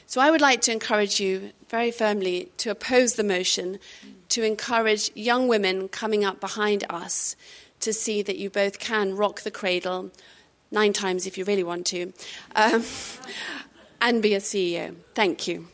So 0.06 0.20
I 0.20 0.30
would 0.30 0.40
like 0.40 0.60
to 0.62 0.72
encourage 0.72 1.18
you 1.18 1.52
very 1.68 1.90
firmly 1.90 2.50
to 2.58 2.70
oppose 2.70 3.14
the 3.14 3.24
motion, 3.24 3.78
to 4.28 4.42
encourage 4.42 5.10
young 5.14 5.48
women 5.48 5.88
coming 5.88 6.24
up 6.24 6.40
behind 6.40 6.84
us 6.88 7.36
to 7.80 7.92
see 7.92 8.22
that 8.22 8.36
you 8.36 8.50
both 8.50 8.78
can 8.78 9.16
rock 9.16 9.42
the 9.42 9.50
cradle 9.50 10.10
nine 10.70 10.92
times 10.92 11.26
if 11.26 11.36
you 11.38 11.44
really 11.44 11.64
want 11.64 11.86
to 11.86 12.12
um, 12.54 12.84
and 14.00 14.22
be 14.22 14.34
a 14.34 14.40
CEO. 14.40 14.94
Thank 15.14 15.48
you. 15.48 15.68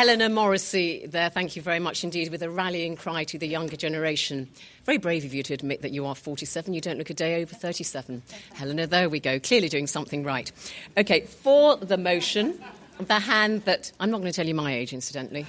Helena 0.00 0.30
Morrissey 0.30 1.04
there, 1.06 1.28
thank 1.28 1.56
you 1.56 1.60
very 1.60 1.78
much 1.78 2.04
indeed, 2.04 2.30
with 2.30 2.42
a 2.42 2.48
rallying 2.48 2.96
cry 2.96 3.22
to 3.24 3.36
the 3.36 3.46
younger 3.46 3.76
generation. 3.76 4.48
Very 4.86 4.96
brave 4.96 5.26
of 5.26 5.34
you 5.34 5.42
to 5.42 5.52
admit 5.52 5.82
that 5.82 5.90
you 5.92 6.06
are 6.06 6.14
47. 6.14 6.72
You 6.72 6.80
don't 6.80 6.96
look 6.96 7.10
a 7.10 7.14
day 7.14 7.42
over 7.42 7.54
37. 7.54 8.22
Helena, 8.54 8.86
there 8.86 9.10
we 9.10 9.20
go, 9.20 9.38
clearly 9.38 9.68
doing 9.68 9.86
something 9.86 10.24
right. 10.24 10.50
Okay, 10.96 11.20
for 11.20 11.76
the 11.76 11.98
motion, 11.98 12.58
the 12.98 13.18
hand 13.18 13.66
that. 13.66 13.92
I'm 14.00 14.10
not 14.10 14.22
going 14.22 14.32
to 14.32 14.34
tell 14.34 14.46
you 14.46 14.54
my 14.54 14.72
age, 14.72 14.94
incidentally. 14.94 15.44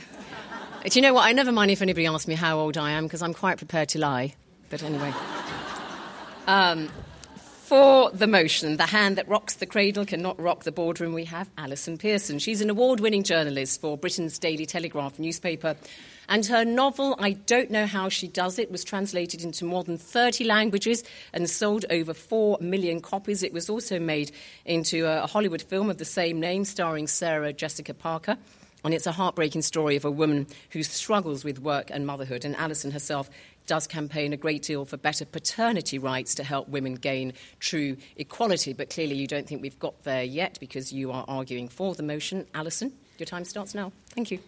Do 0.84 1.00
you 1.00 1.02
know 1.02 1.14
what? 1.14 1.26
I 1.26 1.32
never 1.32 1.54
mind 1.54 1.72
if 1.72 1.82
anybody 1.82 2.06
asks 2.06 2.28
me 2.28 2.36
how 2.36 2.60
old 2.60 2.78
I 2.78 2.92
am, 2.92 3.06
because 3.06 3.22
I'm 3.22 3.34
quite 3.34 3.58
prepared 3.58 3.88
to 3.88 4.00
lie. 4.00 4.36
But 4.70 4.84
anyway. 4.84 5.14
Um, 6.48 6.90
for 7.72 8.12
the 8.12 8.28
motion, 8.28 8.76
The 8.76 8.86
Hand 8.86 9.18
That 9.18 9.30
Rocks 9.30 9.56
the 9.56 9.66
Cradle 9.66 10.06
Cannot 10.06 10.38
Rock 10.38 10.66
the 10.66 10.74
Boardroom, 10.74 11.14
we 11.14 11.24
have 11.24 11.50
Allison 11.58 11.98
Pearson. 11.98 12.38
She's 12.38 12.60
an 12.60 12.70
award 12.70 13.00
winning 13.00 13.24
journalist 13.24 13.80
for 13.80 13.98
Britain's 13.98 14.38
Daily 14.38 14.66
Telegraph 14.66 15.18
newspaper. 15.18 15.78
And 16.28 16.46
her 16.48 16.66
novel, 16.66 17.16
I 17.18 17.32
Don't 17.32 17.72
Know 17.72 17.86
How 17.86 18.10
She 18.10 18.28
Does 18.28 18.60
It, 18.60 18.72
was 18.72 18.84
translated 18.84 19.42
into 19.42 19.64
more 19.64 19.86
than 19.86 19.98
30 19.98 20.44
languages 20.44 21.06
and 21.32 21.50
sold 21.50 21.86
over 21.90 22.14
4 22.14 22.58
million 22.60 23.00
copies. 23.00 23.42
It 23.42 23.54
was 23.54 23.70
also 23.70 24.02
made 24.02 24.34
into 24.66 25.06
a 25.06 25.26
Hollywood 25.26 25.62
film 25.62 25.90
of 25.90 25.98
the 25.98 26.04
same 26.04 26.42
name, 26.42 26.66
starring 26.66 27.08
Sarah 27.08 27.54
Jessica 27.54 27.94
Parker. 27.94 28.36
And 28.84 28.94
it's 28.94 29.08
a 29.08 29.12
heartbreaking 29.12 29.62
story 29.62 29.96
of 29.96 30.06
a 30.06 30.12
woman 30.12 30.48
who 30.72 30.82
struggles 30.84 31.44
with 31.44 31.60
work 31.60 31.92
and 31.92 32.08
motherhood. 32.08 32.46
And 32.46 32.56
Allison 32.56 32.92
herself 32.92 33.30
does 33.68 33.88
campaign 33.88 34.34
a 34.34 34.38
great 34.38 34.64
deal 34.64 34.86
for 34.86 34.98
better 34.98 35.26
paternity 35.26 35.98
rights 35.98 36.36
to 36.36 36.44
help 36.44 36.68
women 36.68 36.96
gain 36.96 37.34
true 37.60 37.98
equality. 38.18 38.74
But 38.74 38.90
clearly, 38.90 39.16
you 39.16 39.28
don't 39.28 39.48
think 39.48 39.62
we've 39.62 39.80
got 39.80 40.04
there 40.04 40.24
yet 40.24 40.58
because 40.60 40.92
you 40.92 41.12
are 41.12 41.26
arguing 41.28 41.68
for 41.68 41.96
the 41.96 42.04
motion. 42.04 42.48
Allison, 42.54 42.94
your 43.18 43.26
time 43.26 43.46
starts 43.46 43.74
now. 43.74 43.92
Thank 44.10 44.32
you. 44.32 44.40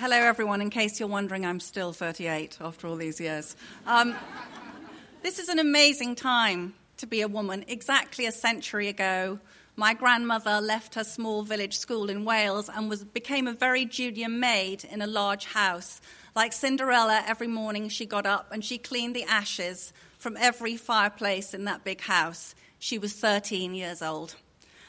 Hello, 0.00 0.16
everyone. 0.16 0.60
In 0.60 0.70
case 0.70 1.00
you're 1.00 1.08
wondering, 1.08 1.44
I'm 1.44 1.58
still 1.58 1.92
38 1.92 2.58
after 2.60 2.86
all 2.86 2.94
these 2.94 3.20
years. 3.20 3.56
Um, 3.84 4.14
this 5.22 5.40
is 5.40 5.48
an 5.48 5.58
amazing 5.58 6.14
time 6.14 6.74
to 6.98 7.06
be 7.06 7.20
a 7.20 7.26
woman. 7.26 7.64
Exactly 7.66 8.24
a 8.24 8.30
century 8.32 8.86
ago, 8.86 9.40
my 9.78 9.94
grandmother 9.94 10.60
left 10.60 10.96
her 10.96 11.04
small 11.04 11.44
village 11.44 11.78
school 11.78 12.10
in 12.10 12.24
Wales 12.24 12.68
and 12.68 12.90
was, 12.90 13.04
became 13.04 13.46
a 13.46 13.52
very 13.52 13.84
junior 13.84 14.28
maid 14.28 14.82
in 14.82 15.00
a 15.00 15.06
large 15.06 15.44
house. 15.44 16.00
Like 16.34 16.52
Cinderella, 16.52 17.22
every 17.24 17.46
morning 17.46 17.88
she 17.88 18.04
got 18.04 18.26
up 18.26 18.50
and 18.50 18.64
she 18.64 18.76
cleaned 18.76 19.14
the 19.14 19.22
ashes 19.22 19.92
from 20.18 20.36
every 20.36 20.76
fireplace 20.76 21.54
in 21.54 21.64
that 21.66 21.84
big 21.84 22.00
house. 22.00 22.56
She 22.80 22.98
was 22.98 23.12
13 23.12 23.72
years 23.72 24.02
old. 24.02 24.34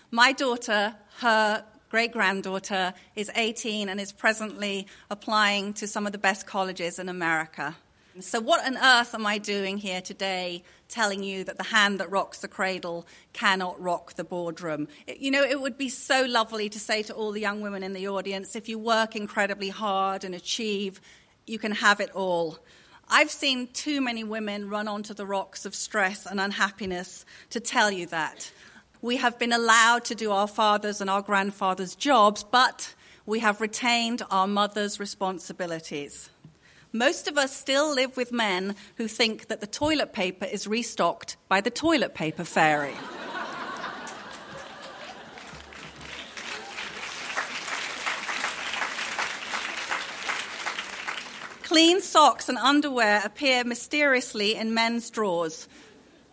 My 0.10 0.31
daughter, 0.31 0.96
her 1.19 1.63
great 1.89 2.12
granddaughter, 2.12 2.96
is 3.15 3.29
18 3.36 3.89
and 3.89 4.01
is 4.01 4.12
presently 4.12 4.88
applying 5.12 5.74
to 5.74 5.86
some 5.86 6.08
of 6.08 6.13
the 6.13 6.17
best 6.17 6.48
colleges 6.48 6.98
in 6.98 7.10
America. 7.10 7.75
So, 8.18 8.42
what 8.42 8.66
on 8.66 8.75
earth 8.75 9.13
am 9.13 9.25
I 9.25 9.38
doing 9.38 9.78
here 9.78 10.01
today 10.01 10.63
telling 10.88 11.24
you 11.24 11.44
that 11.44 11.58
the 11.58 11.63
hand 11.63 12.00
that 12.00 12.10
rocks 12.10 12.39
the 12.39 12.48
cradle 12.48 13.06
cannot 13.34 13.80
rock 13.80 14.13
the 14.13 14.24
boardroom? 14.24 14.88
It, 15.06 15.20
you 15.20 15.30
know, 15.30 15.44
it 15.44 15.62
would 15.62 15.78
be 15.78 15.89
so 15.89 16.25
lovely 16.25 16.70
to 16.70 16.80
say 16.80 17.04
to 17.04 17.13
all 17.13 17.32
the 17.32 17.39
young 17.39 17.62
women 17.62 17.84
in 17.84 17.94
the 17.94 18.08
audience 18.08 18.56
if 18.56 18.68
you 18.68 18.80
work 18.80 19.16
incredibly 19.16 19.70
hard 19.70 20.24
and 20.24 20.34
achieve, 20.34 21.00
you 21.46 21.60
can 21.60 21.72
have 21.72 22.00
it 22.00 22.10
all. 22.12 22.60
I've 23.08 23.32
seen 23.32 23.68
too 23.68 24.01
many 24.01 24.24
women 24.24 24.70
run 24.70 24.88
onto 24.88 25.13
the 25.13 25.25
rocks 25.25 25.66
of 25.66 25.75
stress 25.75 26.25
and 26.25 26.42
unhappiness 26.42 27.25
to 27.51 27.60
tell 27.60 27.92
you 27.92 28.08
that. 28.08 28.51
We 29.01 29.18
have 29.18 29.39
been 29.39 29.54
allowed 29.54 30.04
to 30.06 30.16
do 30.16 30.32
our 30.32 30.48
fathers' 30.48 31.00
and 31.00 31.10
our 31.10 31.22
grandfathers' 31.22 31.96
jobs, 31.96 32.44
but 32.44 32.94
we 33.25 33.39
have 33.39 33.62
retained 33.62 34.24
our 34.30 34.48
mothers' 34.48 35.00
responsibilities. 35.00 36.30
Most 36.91 37.27
of 37.27 37.38
us 37.38 37.55
still 37.55 37.93
live 37.93 38.17
with 38.17 38.31
men 38.31 38.75
who 38.96 39.08
think 39.08 39.48
that 39.48 39.62
the 39.62 39.67
toilet 39.67 40.12
paper 40.12 40.46
is 40.46 40.65
restocked 40.65 41.38
by 41.48 41.62
the 41.62 41.69
toilet 41.69 42.15
paper 42.15 42.43
fairy. 42.43 42.96
Clean 51.62 52.01
socks 52.01 52.50
and 52.50 52.58
underwear 52.58 53.22
appear 53.24 53.63
mysteriously 53.63 54.55
in 54.55 54.74
men's 54.74 55.12
drawers. 55.12 55.67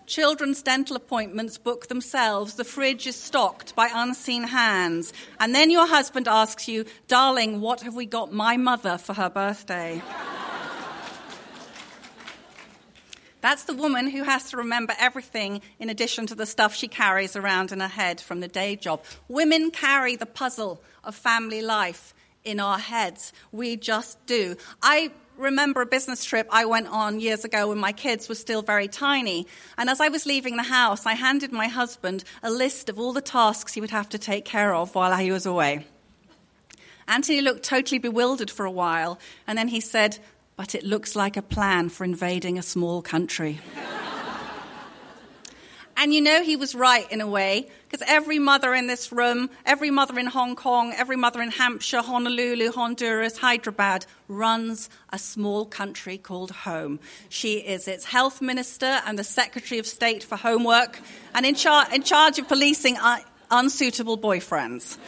Children's 0.07 0.63
dental 0.63 0.97
appointments 0.97 1.59
book 1.59 1.89
themselves. 1.89 2.55
The 2.55 2.65
fridge 2.65 3.07
is 3.07 3.17
stocked 3.17 3.77
by 3.77 3.91
unseen 3.93 4.45
hands. 4.45 5.13
And 5.39 5.55
then 5.55 5.71
your 5.71 5.87
husband 5.87 6.29
asks 6.29 6.67
you, 6.67 6.87
Darling, 7.09 7.61
what 7.61 7.83
have 7.83 7.95
we 7.95 8.07
got 8.07 8.33
my 8.33 8.57
mother 8.57 8.97
for 8.97 9.13
her 9.13 9.29
birthday? 9.29 10.01
That's 13.41 13.65
the 13.65 13.75
woman 13.75 14.11
who 14.11 14.23
has 14.25 14.51
to 14.51 14.57
remember 14.57 14.95
everything 14.99 15.61
in 15.79 15.91
addition 15.91 16.27
to 16.27 16.35
the 16.35 16.47
stuff 16.47 16.75
she 16.75 16.89
carries 16.89 17.37
around 17.37 17.71
in 17.73 17.81
her 17.81 17.89
head 17.89 18.21
from 18.21 18.41
the 18.41 18.49
day 18.49 18.77
job. 18.77 19.05
Women 19.29 19.71
carry 19.71 20.17
the 20.17 20.27
puzzle 20.27 20.83
of 21.05 21.15
family 21.15 21.63
life 21.63 22.15
in 22.45 22.61
our 22.61 22.79
heads. 22.79 23.33
We 23.53 23.77
just 23.77 24.25
do. 24.27 24.57
I 24.83 25.11
remember 25.37 25.83
a 25.83 25.87
business 25.87 26.25
trip 26.25 26.49
I 26.51 26.65
went 26.65 26.89
on 26.89 27.21
years 27.21 27.45
ago 27.45 27.69
when 27.69 27.79
my 27.79 27.93
kids 27.93 28.29
were 28.29 28.35
still 28.35 28.63
very 28.63 28.89
tiny. 28.89 29.47
And 29.77 29.91
as 29.91 30.01
I 30.01 30.09
was 30.09 30.27
leaving 30.27 30.57
the 30.57 30.63
house, 30.63 31.07
I 31.07 31.15
handed 31.15 31.53
my 31.53 31.69
husband 31.69 32.25
a 32.43 32.51
list 32.51 32.89
of 32.89 32.99
all 32.99 33.13
the 33.13 33.21
tasks 33.21 33.75
he 33.75 33.81
would 33.81 33.91
have 33.91 34.09
to 34.11 34.19
take 34.19 34.45
care 34.45 34.75
of 34.75 34.95
while 34.95 35.15
he 35.17 35.31
was 35.31 35.47
away. 35.47 35.87
Anthony 37.09 37.41
looked 37.41 37.63
totally 37.63 37.99
bewildered 37.99 38.51
for 38.51 38.67
a 38.67 38.71
while, 38.71 39.19
and 39.47 39.57
then 39.57 39.69
he 39.69 39.81
said, 39.81 40.19
But 40.57 40.75
it 40.75 40.85
looks 40.85 41.15
like 41.15 41.37
a 41.37 41.43
plan 41.43 41.91
for 41.91 42.05
invading 42.05 42.59
a 42.59 42.63
small 42.63 43.03
country. 43.03 43.61
And 45.99 46.13
you 46.13 46.21
know 46.21 46.43
he 46.43 46.57
was 46.57 46.75
right 46.75 47.11
in 47.11 47.23
a 47.23 47.27
way, 47.27 47.69
because 47.89 48.07
every 48.07 48.39
mother 48.39 48.75
in 48.75 48.87
this 48.87 49.11
room, 49.13 49.49
every 49.65 49.91
mother 49.91 50.19
in 50.19 50.27
Hong 50.27 50.55
Kong, 50.55 50.93
every 50.95 51.17
mother 51.17 51.41
in 51.41 51.51
Hampshire, 51.51 52.03
Honolulu, 52.03 52.71
Honduras, 52.71 53.39
Hyderabad 53.39 54.05
runs 54.29 54.91
a 55.11 55.19
small 55.19 55.65
country 55.65 56.19
called 56.19 56.51
home. 56.51 57.01
She 57.31 57.55
is 57.55 57.89
its 57.89 58.05
health 58.05 58.43
minister 58.43 59.01
and 59.07 59.19
the 59.19 59.25
secretary 59.25 59.79
of 59.79 59.87
state 59.87 60.23
for 60.23 60.37
homework 60.37 61.01
and 61.35 61.47
in, 61.47 61.55
char- 61.55 61.87
in 61.91 62.03
charge 62.03 62.39
of 62.39 62.47
policing 62.47 62.99
un- 62.99 63.23
unsuitable 63.51 64.19
boyfriends. 64.19 64.99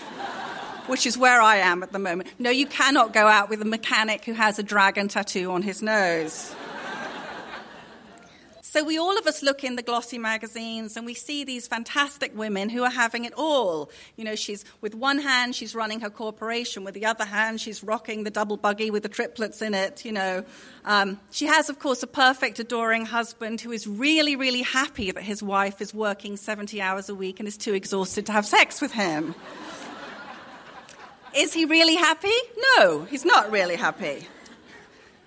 Which 0.88 1.06
is 1.06 1.16
where 1.16 1.40
I 1.40 1.56
am 1.56 1.82
at 1.82 1.92
the 1.92 1.98
moment. 1.98 2.30
No, 2.38 2.50
you 2.50 2.66
cannot 2.66 3.12
go 3.12 3.28
out 3.28 3.48
with 3.48 3.62
a 3.62 3.66
mechanic 3.66 4.24
who 4.24 4.32
has 4.32 4.58
a 4.58 4.62
dragon 4.62 5.08
tattoo 5.08 5.52
on 5.52 5.62
his 5.62 5.82
nose. 5.82 6.54
So 8.70 8.84
we 8.84 8.98
all 8.98 9.16
of 9.16 9.26
us 9.26 9.42
look 9.42 9.64
in 9.64 9.76
the 9.76 9.82
glossy 9.82 10.18
magazines 10.18 10.98
and 10.98 11.06
we 11.06 11.14
see 11.14 11.42
these 11.42 11.66
fantastic 11.66 12.36
women 12.36 12.68
who 12.68 12.82
are 12.82 12.90
having 12.90 13.24
it 13.24 13.32
all. 13.34 13.90
You 14.14 14.24
know, 14.24 14.34
she's 14.34 14.62
with 14.82 14.94
one 14.94 15.18
hand 15.20 15.54
she's 15.54 15.74
running 15.74 16.00
her 16.00 16.10
corporation, 16.10 16.84
with 16.84 16.92
the 16.92 17.06
other 17.06 17.24
hand 17.24 17.62
she's 17.62 17.82
rocking 17.82 18.24
the 18.24 18.30
double 18.30 18.58
buggy 18.58 18.90
with 18.90 19.04
the 19.04 19.08
triplets 19.08 19.62
in 19.62 19.72
it. 19.72 20.04
You 20.04 20.12
know, 20.12 20.44
um, 20.84 21.18
she 21.30 21.46
has 21.46 21.70
of 21.70 21.78
course 21.78 22.02
a 22.02 22.06
perfect, 22.06 22.58
adoring 22.58 23.06
husband 23.06 23.62
who 23.62 23.72
is 23.72 23.86
really, 23.86 24.36
really 24.36 24.62
happy 24.62 25.12
that 25.12 25.22
his 25.22 25.42
wife 25.42 25.80
is 25.80 25.94
working 25.94 26.36
70 26.36 26.82
hours 26.82 27.08
a 27.08 27.14
week 27.14 27.40
and 27.40 27.48
is 27.48 27.56
too 27.56 27.72
exhausted 27.72 28.26
to 28.26 28.32
have 28.32 28.44
sex 28.44 28.82
with 28.82 28.92
him. 28.92 29.34
Is 31.38 31.54
he 31.54 31.64
really 31.64 31.94
happy? 31.94 32.34
No, 32.76 33.04
he's 33.04 33.24
not 33.24 33.50
really 33.52 33.76
happy. 33.76 34.26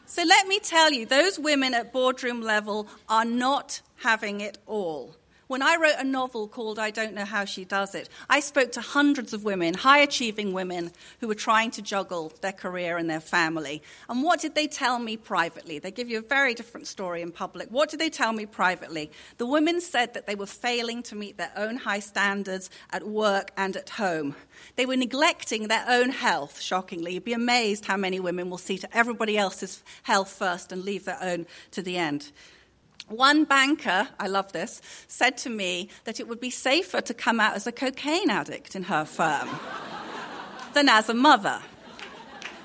So 0.06 0.24
let 0.24 0.46
me 0.46 0.60
tell 0.60 0.91
you, 0.91 1.06
those 1.06 1.39
women 1.39 1.74
at 1.74 1.94
boardroom 1.94 2.41
level 2.41 2.88
are 3.08 3.24
not 3.24 3.82
having 3.96 4.41
it 4.41 4.58
all. 4.68 5.15
When 5.51 5.62
I 5.62 5.75
wrote 5.75 5.96
a 5.98 6.05
novel 6.05 6.48
called 6.48 6.79
I 6.79 6.91
Don't 6.91 7.13
Know 7.13 7.25
How 7.25 7.43
She 7.43 7.65
Does 7.65 7.93
It, 7.93 8.08
I 8.29 8.39
spoke 8.39 8.72
to 8.72 8.79
hundreds 8.79 9.34
of 9.34 9.43
women, 9.43 9.73
high 9.73 9.97
achieving 9.97 10.54
women, 10.54 10.93
who 11.19 11.28
were 11.28 11.36
trying 11.36 11.71
to 11.71 11.82
juggle 11.82 12.32
their 12.39 12.54
career 12.54 12.95
and 12.95 13.10
their 13.10 13.19
family. 13.19 13.84
And 14.08 14.23
what 14.23 14.39
did 14.39 14.56
they 14.56 14.67
tell 14.67 14.97
me 14.97 15.17
privately? 15.17 15.78
They 15.78 15.91
give 15.91 16.10
you 16.10 16.19
a 16.19 16.21
very 16.21 16.54
different 16.54 16.88
story 16.88 17.21
in 17.21 17.34
public. 17.34 17.67
What 17.69 17.89
did 17.89 17.99
they 17.99 18.10
tell 18.10 18.32
me 18.32 18.45
privately? 18.45 19.12
The 19.39 19.45
women 19.45 19.82
said 19.82 20.13
that 20.13 20.25
they 20.25 20.36
were 20.36 20.45
failing 20.45 21.04
to 21.04 21.15
meet 21.15 21.36
their 21.36 21.52
own 21.58 21.75
high 21.75 21.99
standards 21.99 22.69
at 22.91 23.06
work 23.06 23.52
and 23.58 23.75
at 23.75 23.89
home. 23.89 24.38
They 24.78 24.86
were 24.86 24.95
neglecting 24.95 25.67
their 25.67 25.84
own 25.86 26.12
health, 26.12 26.62
shockingly. 26.62 27.15
You'd 27.15 27.25
be 27.25 27.34
amazed 27.34 27.88
how 27.88 27.97
many 27.97 28.21
women 28.21 28.49
will 28.49 28.58
see 28.58 28.78
to 28.78 28.97
everybody 28.97 29.38
else's 29.38 29.84
health 30.04 30.32
first 30.32 30.71
and 30.71 30.86
leave 30.86 31.04
their 31.04 31.21
own 31.21 31.45
to 31.71 31.82
the 31.82 31.97
end. 31.97 32.32
One 33.12 33.43
banker, 33.43 34.08
I 34.19 34.28
love 34.28 34.54
this, 34.54 34.82
said 35.08 35.38
to 35.39 35.50
me 35.50 35.89
that 36.06 36.19
it 36.19 36.28
would 36.28 36.39
be 36.39 36.50
safer 36.50 37.02
to 37.02 37.13
come 37.13 37.39
out 37.39 37.56
as 37.56 37.67
a 37.67 37.71
cocaine 37.71 38.30
addict 38.30 38.76
in 38.76 38.84
her 38.84 39.06
firm 39.06 39.50
than 40.74 40.88
as 40.88 41.10
a 41.10 41.13
mother. 41.13 41.62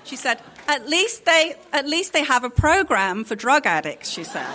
She 0.04 0.14
said, 0.16 0.40
at 0.68 0.88
least 0.88 1.24
they, 1.24 1.56
at 1.72 1.88
least 1.88 2.12
they 2.12 2.24
have 2.24 2.44
a 2.44 2.50
program 2.50 3.24
for 3.24 3.34
drug 3.34 3.66
addicts, 3.66 4.08
she 4.08 4.24
said. 4.24 4.46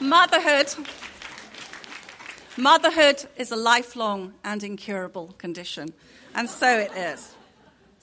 Motherhood 0.00 0.74
Motherhood 2.56 3.24
is 3.36 3.50
a 3.52 3.56
lifelong 3.56 4.34
and 4.44 4.62
incurable 4.62 5.34
condition, 5.38 5.94
and 6.34 6.50
so 6.50 6.78
it 6.78 6.92
is. 6.94 7.34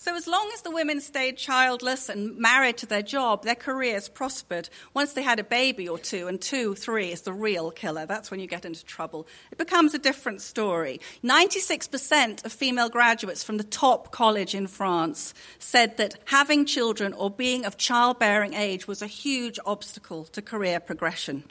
So, 0.07 0.15
as 0.15 0.25
long 0.25 0.49
as 0.53 0.61
the 0.61 0.71
women 0.71 1.01
stayed 1.01 1.35
childless 1.35 2.07
and 2.07 2.37
married 2.37 2.77
to 2.77 2.85
their 2.85 3.01
job, 3.01 3.43
their 3.43 3.55
careers 3.55 4.07
prospered. 4.07 4.69
Once 4.93 5.11
they 5.11 5.21
had 5.21 5.37
a 5.37 5.43
baby 5.43 5.89
or 5.89 5.99
two, 5.99 6.29
and 6.29 6.39
two, 6.39 6.75
three 6.75 7.11
is 7.11 7.23
the 7.23 7.33
real 7.33 7.71
killer, 7.71 8.05
that's 8.05 8.31
when 8.31 8.39
you 8.39 8.47
get 8.47 8.63
into 8.63 8.85
trouble. 8.85 9.27
It 9.51 9.57
becomes 9.57 9.93
a 9.93 9.99
different 9.99 10.41
story. 10.41 11.01
96% 11.25 12.45
of 12.45 12.53
female 12.53 12.87
graduates 12.87 13.43
from 13.43 13.57
the 13.57 13.65
top 13.65 14.13
college 14.13 14.55
in 14.55 14.67
France 14.67 15.33
said 15.59 15.97
that 15.97 16.15
having 16.23 16.65
children 16.65 17.11
or 17.11 17.29
being 17.29 17.65
of 17.65 17.75
childbearing 17.75 18.53
age 18.53 18.87
was 18.87 19.01
a 19.01 19.07
huge 19.07 19.59
obstacle 19.65 20.23
to 20.23 20.41
career 20.41 20.79
progression 20.79 21.43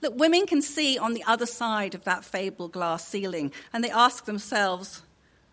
that 0.00 0.16
women 0.16 0.46
can 0.46 0.62
see 0.62 0.98
on 0.98 1.14
the 1.14 1.22
other 1.28 1.46
side 1.46 1.94
of 1.94 2.02
that 2.02 2.24
fabled 2.24 2.72
glass 2.72 3.06
ceiling, 3.06 3.52
and 3.72 3.84
they 3.84 3.90
ask 3.90 4.24
themselves, 4.24 5.02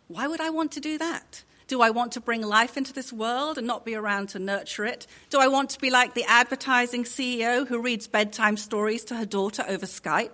why 0.07 0.25
would 0.25 0.41
I 0.41 0.49
want 0.49 0.71
to 0.71 0.79
do 0.79 0.97
that? 0.97 1.43
Do 1.71 1.81
I 1.81 1.89
want 1.89 2.11
to 2.11 2.19
bring 2.19 2.41
life 2.41 2.75
into 2.75 2.91
this 2.91 3.13
world 3.13 3.57
and 3.57 3.65
not 3.65 3.85
be 3.85 3.95
around 3.95 4.27
to 4.31 4.39
nurture 4.39 4.83
it? 4.83 5.07
Do 5.29 5.39
I 5.39 5.47
want 5.47 5.69
to 5.69 5.79
be 5.79 5.89
like 5.89 6.13
the 6.13 6.25
advertising 6.25 7.05
CEO 7.05 7.65
who 7.65 7.79
reads 7.79 8.07
bedtime 8.07 8.57
stories 8.57 9.05
to 9.05 9.15
her 9.15 9.25
daughter 9.25 9.63
over 9.65 9.85
Skype? 9.85 10.31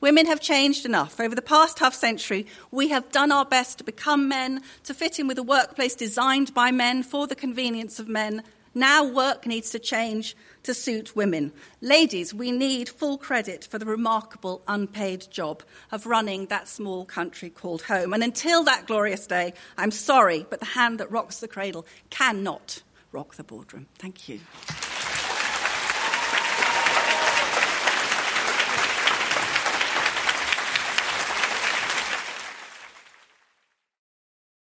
Women 0.00 0.24
have 0.24 0.40
changed 0.40 0.86
enough. 0.86 1.20
Over 1.20 1.34
the 1.34 1.42
past 1.42 1.80
half 1.80 1.92
century, 1.92 2.46
we 2.70 2.88
have 2.88 3.12
done 3.12 3.30
our 3.30 3.44
best 3.44 3.76
to 3.76 3.84
become 3.84 4.26
men, 4.26 4.62
to 4.84 4.94
fit 4.94 5.18
in 5.18 5.28
with 5.28 5.36
a 5.36 5.42
workplace 5.42 5.94
designed 5.94 6.54
by 6.54 6.70
men 6.70 7.02
for 7.02 7.26
the 7.26 7.36
convenience 7.36 7.98
of 7.98 8.08
men, 8.08 8.42
now 8.74 9.04
work 9.04 9.44
needs 9.44 9.68
to 9.72 9.78
change 9.78 10.34
to 10.68 10.74
suit 10.74 11.16
women. 11.16 11.50
Ladies, 11.80 12.34
we 12.34 12.52
need 12.52 12.90
full 12.90 13.16
credit 13.16 13.64
for 13.64 13.78
the 13.78 13.86
remarkable 13.86 14.60
unpaid 14.68 15.26
job 15.30 15.62
of 15.90 16.04
running 16.04 16.44
that 16.46 16.68
small 16.68 17.06
country 17.06 17.48
called 17.48 17.80
home. 17.80 18.12
And 18.12 18.22
until 18.22 18.64
that 18.64 18.86
glorious 18.86 19.26
day, 19.26 19.54
I'm 19.78 19.90
sorry, 19.90 20.44
but 20.50 20.60
the 20.60 20.66
hand 20.66 21.00
that 21.00 21.10
rocks 21.10 21.40
the 21.40 21.48
cradle 21.48 21.86
cannot 22.10 22.82
rock 23.12 23.36
the 23.36 23.44
boardroom. 23.44 23.86
Thank 23.98 24.28
you. 24.28 24.40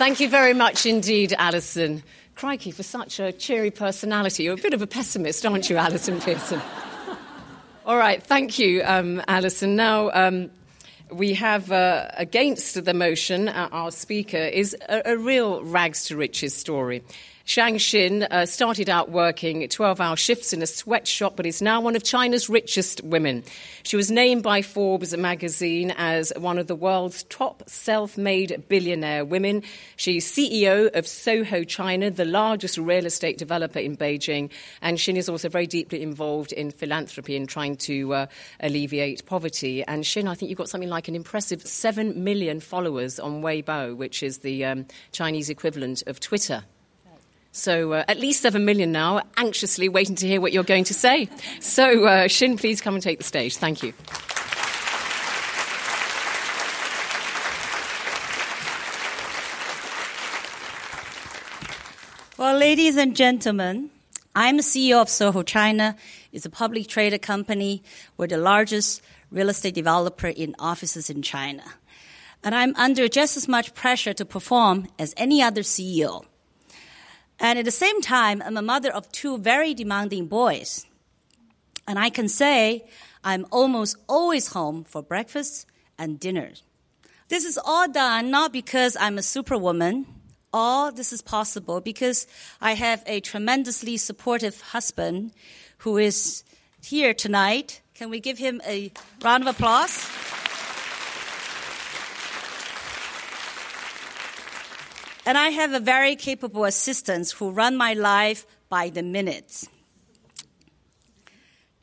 Thank 0.00 0.18
you 0.18 0.30
very 0.30 0.54
much 0.54 0.86
indeed, 0.86 1.34
Allison. 1.36 2.02
Crikey, 2.34 2.70
for 2.70 2.82
such 2.82 3.20
a 3.20 3.32
cheery 3.32 3.70
personality. 3.70 4.44
You're 4.44 4.54
a 4.54 4.56
bit 4.56 4.72
of 4.72 4.80
a 4.80 4.86
pessimist, 4.86 5.44
aren't 5.44 5.68
you, 5.68 5.76
Allison 5.76 6.22
Pearson? 6.22 6.58
All 7.84 7.98
right, 7.98 8.22
thank 8.22 8.58
you, 8.58 8.82
um, 8.82 9.20
Allison. 9.28 9.76
Now, 9.76 10.10
um, 10.14 10.50
we 11.12 11.34
have 11.34 11.70
uh, 11.70 12.08
against 12.14 12.82
the 12.82 12.94
motion, 12.94 13.48
uh, 13.48 13.68
our 13.72 13.90
speaker 13.90 14.38
is 14.38 14.74
a, 14.88 15.02
a 15.04 15.18
real 15.18 15.62
rags 15.64 16.06
to 16.06 16.16
riches 16.16 16.54
story. 16.54 17.04
Zhang 17.50 17.80
Xin 17.80 18.28
uh, 18.30 18.46
started 18.46 18.88
out 18.88 19.10
working 19.10 19.66
12 19.66 20.00
hour 20.00 20.14
shifts 20.14 20.52
in 20.52 20.62
a 20.62 20.68
sweatshop, 20.68 21.34
but 21.34 21.46
is 21.46 21.60
now 21.60 21.80
one 21.80 21.96
of 21.96 22.04
China's 22.04 22.48
richest 22.48 23.02
women. 23.02 23.42
She 23.82 23.96
was 23.96 24.08
named 24.08 24.44
by 24.44 24.62
Forbes 24.62 25.16
magazine 25.16 25.92
as 25.96 26.32
one 26.36 26.58
of 26.58 26.68
the 26.68 26.76
world's 26.76 27.24
top 27.24 27.68
self 27.68 28.16
made 28.16 28.62
billionaire 28.68 29.24
women. 29.24 29.64
She's 29.96 30.32
CEO 30.32 30.96
of 30.96 31.08
Soho 31.08 31.64
China, 31.64 32.08
the 32.08 32.24
largest 32.24 32.78
real 32.78 33.04
estate 33.04 33.36
developer 33.36 33.80
in 33.80 33.96
Beijing. 33.96 34.52
And 34.80 34.96
Xin 34.96 35.16
is 35.16 35.28
also 35.28 35.48
very 35.48 35.66
deeply 35.66 36.02
involved 36.02 36.52
in 36.52 36.70
philanthropy 36.70 37.36
and 37.36 37.48
trying 37.48 37.74
to 37.78 38.14
uh, 38.14 38.26
alleviate 38.60 39.26
poverty. 39.26 39.82
And 39.82 40.04
Xin, 40.04 40.28
I 40.28 40.36
think 40.36 40.50
you've 40.50 40.58
got 40.58 40.68
something 40.68 40.88
like 40.88 41.08
an 41.08 41.16
impressive 41.16 41.66
7 41.66 42.22
million 42.22 42.60
followers 42.60 43.18
on 43.18 43.42
Weibo, 43.42 43.96
which 43.96 44.22
is 44.22 44.38
the 44.38 44.64
um, 44.64 44.86
Chinese 45.10 45.50
equivalent 45.50 46.04
of 46.06 46.20
Twitter. 46.20 46.62
So 47.52 47.92
uh, 47.92 48.04
at 48.06 48.18
least 48.18 48.42
7 48.42 48.64
million 48.64 48.92
now, 48.92 49.22
anxiously 49.36 49.88
waiting 49.88 50.14
to 50.16 50.26
hear 50.26 50.40
what 50.40 50.52
you're 50.52 50.62
going 50.62 50.84
to 50.84 50.94
say. 50.94 51.28
So, 51.60 52.04
uh, 52.04 52.28
Xin, 52.28 52.58
please 52.58 52.80
come 52.80 52.94
and 52.94 53.02
take 53.02 53.18
the 53.18 53.24
stage. 53.24 53.56
Thank 53.56 53.82
you. 53.82 53.92
Well, 62.38 62.56
ladies 62.56 62.96
and 62.96 63.14
gentlemen, 63.14 63.90
I'm 64.34 64.56
the 64.56 64.62
CEO 64.62 65.02
of 65.02 65.10
Soho 65.10 65.42
China. 65.42 65.96
It's 66.32 66.46
a 66.46 66.50
public 66.50 66.86
traded 66.86 67.20
company. 67.20 67.82
We're 68.16 68.28
the 68.28 68.38
largest 68.38 69.02
real 69.30 69.50
estate 69.50 69.74
developer 69.74 70.28
in 70.28 70.54
offices 70.58 71.10
in 71.10 71.20
China. 71.20 71.64
And 72.42 72.54
I'm 72.54 72.74
under 72.76 73.08
just 73.08 73.36
as 73.36 73.48
much 73.48 73.74
pressure 73.74 74.14
to 74.14 74.24
perform 74.24 74.86
as 74.98 75.12
any 75.16 75.42
other 75.42 75.60
CEO. 75.60 76.24
And 77.40 77.58
at 77.58 77.64
the 77.64 77.70
same 77.70 78.02
time, 78.02 78.42
I'm 78.44 78.58
a 78.58 78.62
mother 78.62 78.92
of 78.92 79.10
two 79.10 79.38
very 79.38 79.72
demanding 79.72 80.26
boys. 80.26 80.86
And 81.88 81.98
I 81.98 82.10
can 82.10 82.28
say 82.28 82.84
I'm 83.24 83.46
almost 83.50 83.96
always 84.08 84.48
home 84.48 84.84
for 84.84 85.02
breakfast 85.02 85.66
and 85.98 86.20
dinner. 86.20 86.50
This 87.28 87.44
is 87.44 87.58
all 87.64 87.88
done 87.88 88.30
not 88.30 88.52
because 88.52 88.96
I'm 89.00 89.16
a 89.16 89.22
superwoman. 89.22 90.06
All 90.52 90.92
this 90.92 91.12
is 91.12 91.22
possible 91.22 91.80
because 91.80 92.26
I 92.60 92.74
have 92.74 93.02
a 93.06 93.20
tremendously 93.20 93.96
supportive 93.96 94.60
husband 94.60 95.32
who 95.78 95.96
is 95.96 96.44
here 96.82 97.14
tonight. 97.14 97.80
Can 97.94 98.10
we 98.10 98.20
give 98.20 98.38
him 98.38 98.60
a 98.66 98.92
round 99.22 99.46
of 99.46 99.54
applause? 99.54 100.39
And 105.26 105.36
I 105.36 105.50
have 105.50 105.72
a 105.72 105.80
very 105.80 106.16
capable 106.16 106.64
assistant 106.64 107.30
who 107.30 107.50
run 107.50 107.76
my 107.76 107.92
life 107.92 108.46
by 108.68 108.88
the 108.88 109.02
minute. 109.02 109.68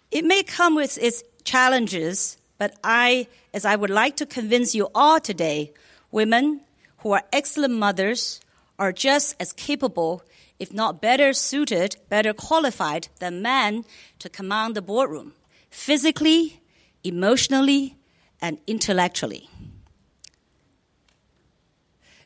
It 0.09 0.25
may 0.25 0.43
come 0.43 0.75
with 0.75 0.97
its 0.97 1.23
challenges, 1.43 2.37
but 2.57 2.73
I, 2.83 3.27
as 3.53 3.65
I 3.65 3.75
would 3.75 3.89
like 3.89 4.15
to 4.17 4.25
convince 4.25 4.73
you 4.73 4.89
all 4.95 5.19
today, 5.19 5.73
women 6.11 6.61
who 6.99 7.11
are 7.11 7.23
excellent 7.31 7.75
mothers 7.75 8.41
are 8.79 8.91
just 8.91 9.35
as 9.39 9.53
capable, 9.53 10.23
if 10.59 10.73
not 10.73 11.01
better 11.01 11.33
suited, 11.33 11.97
better 12.09 12.33
qualified 12.33 13.09
than 13.19 13.41
men 13.41 13.85
to 14.19 14.29
command 14.29 14.75
the 14.75 14.81
boardroom, 14.81 15.33
physically, 15.69 16.61
emotionally, 17.03 17.95
and 18.41 18.59
intellectually. 18.65 19.49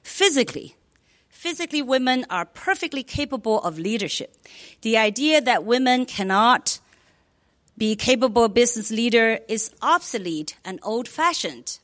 Physically, 0.04 0.76
physically 1.42 1.82
women 1.82 2.24
are 2.30 2.46
perfectly 2.46 3.02
capable 3.02 3.60
of 3.64 3.80
leadership. 3.80 4.38
The 4.84 4.96
idea 4.96 5.42
that 5.42 5.64
women 5.64 6.06
cannot 6.06 6.78
be 7.76 7.96
capable 7.96 8.48
business 8.48 8.92
leader 8.92 9.40
is 9.48 9.72
obsolete 9.82 10.56
and 10.64 10.80
old 10.84 11.08
fashioned. 11.08 11.80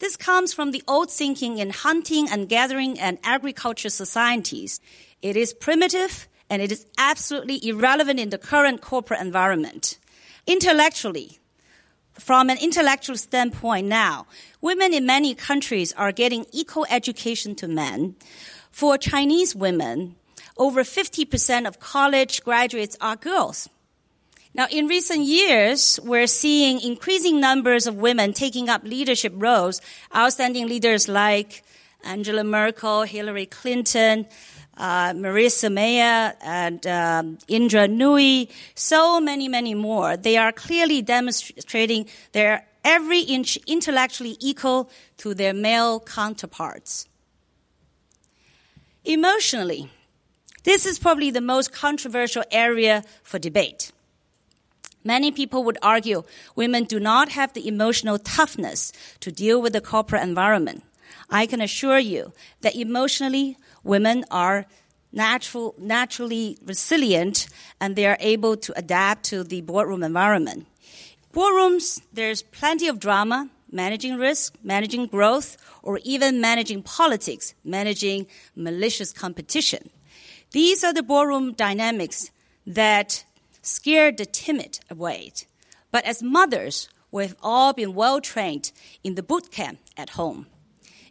This 0.00 0.16
comes 0.16 0.52
from 0.52 0.72
the 0.72 0.82
old 0.88 1.08
thinking 1.08 1.58
in 1.58 1.70
hunting 1.70 2.28
and 2.28 2.48
gathering 2.48 2.98
and 2.98 3.18
agriculture 3.22 3.90
societies. 3.90 4.80
It 5.22 5.36
is 5.36 5.54
primitive 5.54 6.26
and 6.50 6.60
it 6.60 6.72
is 6.72 6.84
absolutely 6.98 7.64
irrelevant 7.68 8.18
in 8.18 8.30
the 8.30 8.38
current 8.38 8.80
corporate 8.80 9.20
environment. 9.20 9.98
Intellectually, 10.48 11.38
from 12.14 12.50
an 12.50 12.58
intellectual 12.58 13.16
standpoint 13.16 13.86
now, 13.86 14.26
women 14.60 14.92
in 14.92 15.06
many 15.06 15.36
countries 15.36 15.92
are 15.92 16.10
getting 16.10 16.44
equal 16.50 16.86
education 16.90 17.54
to 17.54 17.68
men. 17.68 18.16
For 18.70 18.96
Chinese 18.96 19.54
women, 19.54 20.16
over 20.56 20.82
50% 20.82 21.66
of 21.66 21.80
college 21.80 22.42
graduates 22.44 22.96
are 23.00 23.16
girls. 23.16 23.68
Now, 24.52 24.66
in 24.70 24.88
recent 24.88 25.24
years, 25.24 26.00
we're 26.02 26.26
seeing 26.26 26.80
increasing 26.80 27.40
numbers 27.40 27.86
of 27.86 27.96
women 27.96 28.32
taking 28.32 28.68
up 28.68 28.82
leadership 28.82 29.32
roles, 29.36 29.80
outstanding 30.14 30.66
leaders 30.66 31.08
like 31.08 31.62
Angela 32.02 32.42
Merkel, 32.42 33.02
Hillary 33.02 33.46
Clinton, 33.46 34.26
uh, 34.76 35.12
Marissa 35.12 35.72
Mayer, 35.72 36.34
and 36.42 36.84
um, 36.86 37.38
Indra 37.46 37.86
Nooyi, 37.86 38.50
so 38.74 39.20
many, 39.20 39.46
many 39.46 39.74
more. 39.74 40.16
They 40.16 40.36
are 40.36 40.52
clearly 40.52 41.00
demonstrating 41.02 42.06
they're 42.32 42.66
every 42.84 43.20
inch 43.20 43.56
intellectually 43.66 44.36
equal 44.40 44.90
to 45.18 45.34
their 45.34 45.54
male 45.54 46.00
counterparts. 46.00 47.06
Emotionally, 49.04 49.90
this 50.64 50.84
is 50.84 50.98
probably 50.98 51.30
the 51.30 51.40
most 51.40 51.72
controversial 51.72 52.44
area 52.50 53.02
for 53.22 53.38
debate. 53.38 53.92
Many 55.02 55.30
people 55.32 55.64
would 55.64 55.78
argue 55.82 56.24
women 56.54 56.84
do 56.84 57.00
not 57.00 57.30
have 57.30 57.54
the 57.54 57.66
emotional 57.66 58.18
toughness 58.18 58.92
to 59.20 59.32
deal 59.32 59.62
with 59.62 59.72
the 59.72 59.80
corporate 59.80 60.22
environment. 60.22 60.84
I 61.30 61.46
can 61.46 61.62
assure 61.62 61.98
you 61.98 62.34
that 62.60 62.76
emotionally, 62.76 63.56
women 63.82 64.26
are 64.30 64.66
natural, 65.12 65.74
naturally 65.78 66.58
resilient 66.62 67.48
and 67.80 67.96
they 67.96 68.06
are 68.06 68.18
able 68.20 68.58
to 68.58 68.78
adapt 68.78 69.24
to 69.26 69.42
the 69.42 69.62
boardroom 69.62 70.02
environment. 70.02 70.66
Boardrooms, 71.32 72.02
there's 72.12 72.42
plenty 72.42 72.86
of 72.86 73.00
drama, 73.00 73.48
managing 73.72 74.16
risk, 74.16 74.54
managing 74.62 75.06
growth, 75.06 75.56
or 75.82 75.98
even 76.04 76.40
managing 76.40 76.82
politics, 76.82 77.54
managing 77.64 78.26
malicious 78.54 79.12
competition. 79.12 79.90
These 80.52 80.82
are 80.82 80.92
the 80.92 81.02
boardroom 81.02 81.52
dynamics 81.52 82.30
that 82.66 83.24
scare 83.62 84.10
the 84.12 84.26
timid 84.26 84.80
away. 84.90 85.32
But 85.92 86.04
as 86.04 86.22
mothers, 86.22 86.88
we've 87.10 87.36
all 87.42 87.72
been 87.72 87.94
well 87.94 88.20
trained 88.20 88.72
in 89.04 89.14
the 89.14 89.22
boot 89.22 89.50
camp 89.50 89.78
at 89.96 90.10
home. 90.10 90.46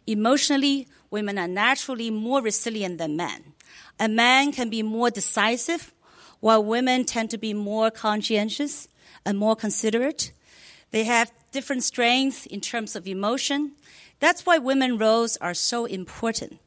Emotionally, 0.06 0.88
women 1.10 1.38
are 1.38 1.48
naturally 1.48 2.10
more 2.10 2.42
resilient 2.42 2.98
than 2.98 3.16
men. 3.16 3.54
A 3.98 4.08
man 4.08 4.52
can 4.52 4.70
be 4.70 4.82
more 4.82 5.10
decisive, 5.10 5.92
while 6.40 6.64
women 6.64 7.04
tend 7.04 7.30
to 7.30 7.38
be 7.38 7.52
more 7.52 7.90
conscientious 7.90 8.88
and 9.26 9.38
more 9.38 9.54
considerate. 9.54 10.32
They 10.90 11.04
have 11.04 11.30
different 11.50 11.82
strengths 11.84 12.46
in 12.46 12.60
terms 12.60 12.96
of 12.96 13.06
emotion. 13.06 13.72
That's 14.18 14.44
why 14.44 14.58
women 14.58 14.98
roles 14.98 15.36
are 15.38 15.54
so 15.54 15.84
important. 15.84 16.60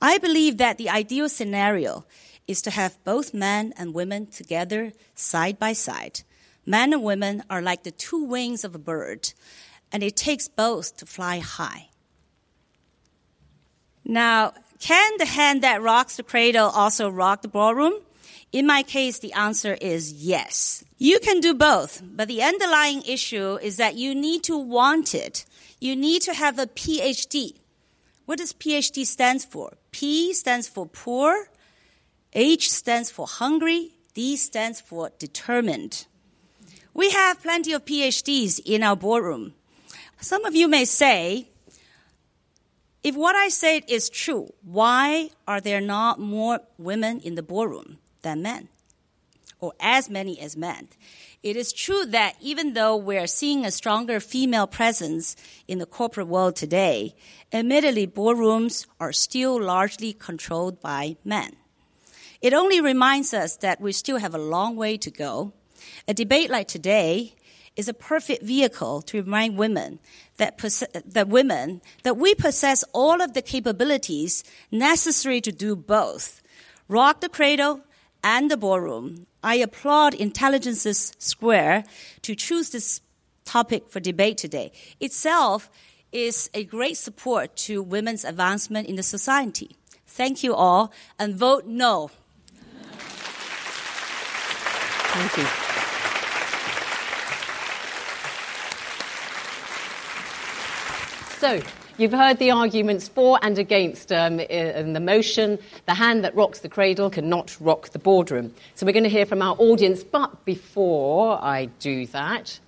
I 0.00 0.18
believe 0.18 0.58
that 0.58 0.78
the 0.78 0.90
ideal 0.90 1.28
scenario 1.28 2.04
is 2.46 2.62
to 2.62 2.70
have 2.70 3.02
both 3.04 3.34
men 3.34 3.72
and 3.76 3.94
women 3.94 4.26
together 4.26 4.92
side 5.14 5.58
by 5.58 5.72
side. 5.72 6.20
Men 6.64 6.92
and 6.92 7.02
women 7.02 7.42
are 7.48 7.62
like 7.62 7.82
the 7.82 7.90
two 7.90 8.22
wings 8.24 8.64
of 8.64 8.74
a 8.74 8.78
bird. 8.78 9.32
and 9.92 10.02
it 10.02 10.16
takes 10.16 10.48
both 10.48 10.96
to 10.98 11.06
fly 11.06 11.38
high. 11.38 11.88
Now, 14.04 14.52
can 14.78 15.12
the 15.18 15.26
hand 15.26 15.62
that 15.62 15.82
rocks 15.82 16.16
the 16.16 16.22
cradle 16.22 16.68
also 16.68 17.08
rock 17.08 17.42
the 17.42 17.48
ballroom? 17.48 17.94
In 18.52 18.66
my 18.66 18.82
case, 18.82 19.18
the 19.18 19.32
answer 19.32 19.74
is 19.80 20.12
yes. 20.12 20.84
You 20.98 21.18
can 21.18 21.40
do 21.40 21.52
both, 21.52 22.02
but 22.02 22.28
the 22.28 22.42
underlying 22.42 23.02
issue 23.02 23.58
is 23.60 23.76
that 23.76 23.96
you 23.96 24.14
need 24.14 24.44
to 24.44 24.56
want 24.56 25.14
it. 25.14 25.44
You 25.80 25.96
need 25.96 26.22
to 26.22 26.34
have 26.34 26.58
a 26.58 26.66
PhD. 26.66 27.56
What 28.24 28.38
does 28.38 28.52
PhD 28.52 29.04
stands 29.04 29.44
for? 29.44 29.74
P 29.90 30.32
stands 30.32 30.68
for 30.68 30.86
poor, 30.86 31.48
H 32.32 32.70
stands 32.70 33.10
for 33.10 33.26
hungry, 33.26 33.92
D 34.14 34.36
stands 34.36 34.80
for 34.80 35.10
determined. 35.18 36.06
We 36.94 37.10
have 37.10 37.42
plenty 37.42 37.72
of 37.72 37.84
PhDs 37.84 38.60
in 38.64 38.82
our 38.82 38.96
boardroom. 38.96 39.54
Some 40.20 40.44
of 40.44 40.54
you 40.54 40.66
may 40.66 40.86
say, 40.86 41.48
if 43.04 43.14
what 43.14 43.36
I 43.36 43.48
said 43.48 43.84
is 43.86 44.08
true, 44.08 44.52
why 44.62 45.30
are 45.46 45.60
there 45.60 45.80
not 45.80 46.18
more 46.18 46.60
women 46.78 47.20
in 47.20 47.34
the 47.34 47.42
boardroom 47.42 47.98
than 48.26 48.42
men? 48.42 48.68
Or 49.60 49.72
as 49.80 50.10
many 50.10 50.38
as 50.40 50.56
men? 50.56 50.88
It 51.42 51.56
is 51.56 51.72
true 51.72 52.04
that 52.06 52.34
even 52.40 52.74
though 52.74 52.96
we're 52.96 53.28
seeing 53.28 53.64
a 53.64 53.70
stronger 53.70 54.18
female 54.18 54.66
presence 54.66 55.36
in 55.68 55.78
the 55.78 55.86
corporate 55.86 56.26
world 56.26 56.56
today, 56.56 57.14
admittedly, 57.52 58.06
boardrooms 58.06 58.86
are 58.98 59.12
still 59.12 59.62
largely 59.62 60.12
controlled 60.12 60.80
by 60.80 61.16
men. 61.24 61.52
It 62.42 62.52
only 62.52 62.80
reminds 62.80 63.32
us 63.32 63.56
that 63.58 63.80
we 63.80 63.92
still 63.92 64.18
have 64.18 64.34
a 64.34 64.48
long 64.56 64.74
way 64.74 64.98
to 64.98 65.10
go. 65.10 65.52
A 66.08 66.12
debate 66.12 66.50
like 66.50 66.68
today 66.68 67.34
is 67.76 67.88
a 67.88 67.94
perfect 67.94 68.42
vehicle 68.42 69.02
to 69.02 69.22
remind 69.22 69.56
women 69.56 70.00
that, 70.38 70.58
that 71.06 71.28
women 71.28 71.80
that 72.02 72.16
we 72.16 72.34
possess 72.34 72.84
all 72.92 73.22
of 73.22 73.34
the 73.34 73.42
capabilities 73.42 74.42
necessary 74.72 75.40
to 75.40 75.52
do 75.52 75.76
both. 75.76 76.42
Rock 76.88 77.20
the 77.20 77.28
cradle 77.28 77.82
and 78.26 78.50
the 78.50 78.56
ballroom. 78.56 79.28
I 79.44 79.54
applaud 79.54 80.12
Intelligences 80.12 81.12
Square 81.18 81.84
to 82.22 82.34
choose 82.34 82.70
this 82.70 83.00
topic 83.44 83.88
for 83.88 84.00
debate 84.00 84.36
today. 84.36 84.72
Itself 84.98 85.70
is 86.10 86.50
a 86.52 86.64
great 86.64 86.96
support 86.96 87.54
to 87.68 87.84
women's 87.84 88.24
advancement 88.24 88.88
in 88.88 88.96
the 88.96 89.04
society. 89.04 89.76
Thank 90.08 90.42
you 90.42 90.54
all 90.54 90.92
and 91.20 91.36
vote 91.36 91.66
no. 91.66 92.10
Thank 95.14 95.36
you. 95.38 95.46
So, 101.38 101.85
you've 101.98 102.12
heard 102.12 102.38
the 102.38 102.50
arguments 102.50 103.08
for 103.08 103.38
and 103.42 103.58
against 103.58 104.12
um, 104.12 104.40
in 104.40 104.92
the 104.92 105.00
motion 105.00 105.58
the 105.86 105.94
hand 105.94 106.24
that 106.24 106.34
rocks 106.34 106.60
the 106.60 106.68
cradle 106.68 107.10
cannot 107.10 107.56
rock 107.60 107.90
the 107.90 107.98
boardroom. 107.98 108.54
So, 108.74 108.86
we're 108.86 108.92
going 108.92 109.04
to 109.04 109.10
hear 109.10 109.26
from 109.26 109.42
our 109.42 109.56
audience. 109.58 110.04
But 110.04 110.44
before 110.44 111.42
I 111.42 111.66
do 111.80 112.06
that, 112.08 112.58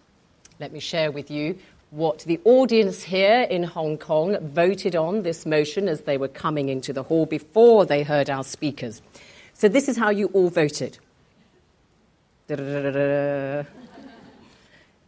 let 0.61 0.73
me 0.73 0.81
share 0.81 1.11
with 1.11 1.31
you 1.31 1.59
what 1.91 2.21
the 2.21 2.41
audience 2.45 3.03
here 3.03 3.43
in 3.43 3.63
Hong 3.63 3.97
Kong 3.97 4.37
voted 4.41 4.95
on 4.95 5.23
this 5.23 5.47
motion 5.47 5.89
as 5.89 6.03
they 6.03 6.19
were 6.19 6.29
coming 6.29 6.69
into 6.69 6.93
the 6.93 7.03
hall 7.03 7.25
before 7.25 7.87
they 7.87 8.03
heard 8.03 8.29
our 8.29 8.45
speakers. 8.45 9.01
So, 9.55 9.69
this 9.69 9.89
is 9.89 9.97
how 9.97 10.11
you 10.11 10.27
all 10.29 10.51
voted. 10.51 10.99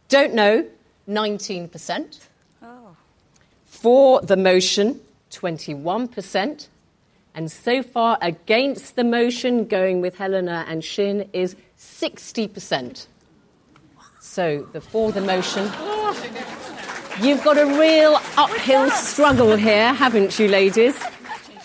Don't 0.09 0.33
know, 0.33 0.67
19%. 1.09 2.27
For 3.81 4.21
the 4.21 4.37
motion, 4.37 5.01
21%. 5.31 6.67
And 7.33 7.51
so 7.51 7.81
far, 7.81 8.19
against 8.21 8.95
the 8.95 9.03
motion, 9.03 9.65
going 9.65 10.01
with 10.01 10.19
Helena 10.19 10.65
and 10.67 10.83
Xin, 10.83 11.27
is 11.33 11.55
60%. 11.79 13.07
So, 14.19 14.67
the 14.71 14.81
for 14.81 15.11
the 15.11 15.21
motion. 15.21 15.63
You've 17.23 17.43
got 17.43 17.57
a 17.57 17.65
real 17.65 18.19
uphill 18.37 18.91
struggle 18.91 19.55
here, 19.55 19.91
haven't 19.95 20.37
you, 20.37 20.47
ladies? 20.47 20.95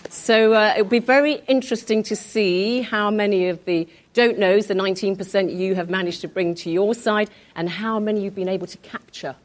So, 0.08 0.54
uh, 0.54 0.72
it'll 0.74 0.88
be 0.88 1.00
very 1.00 1.34
interesting 1.48 2.02
to 2.04 2.16
see 2.16 2.80
how 2.80 3.10
many 3.10 3.50
of 3.50 3.62
the 3.66 3.86
don't 4.14 4.38
knows, 4.38 4.68
the 4.68 4.74
19% 4.74 5.54
you 5.54 5.74
have 5.74 5.90
managed 5.90 6.22
to 6.22 6.28
bring 6.28 6.54
to 6.54 6.70
your 6.70 6.94
side, 6.94 7.28
and 7.54 7.68
how 7.68 8.00
many 8.00 8.22
you've 8.24 8.34
been 8.34 8.48
able 8.48 8.68
to 8.68 8.78
capture 8.78 9.36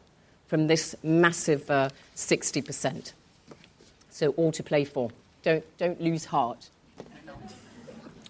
from 0.52 0.68
this 0.68 0.98
massive 1.02 1.72
uh, 1.72 1.88
60%. 2.18 3.14
So, 4.10 4.32
all 4.32 4.52
to 4.52 4.62
play 4.62 4.84
for. 4.84 5.10
Don't, 5.44 5.64
don't 5.78 6.02
lose 6.02 6.26
heart. 6.26 6.70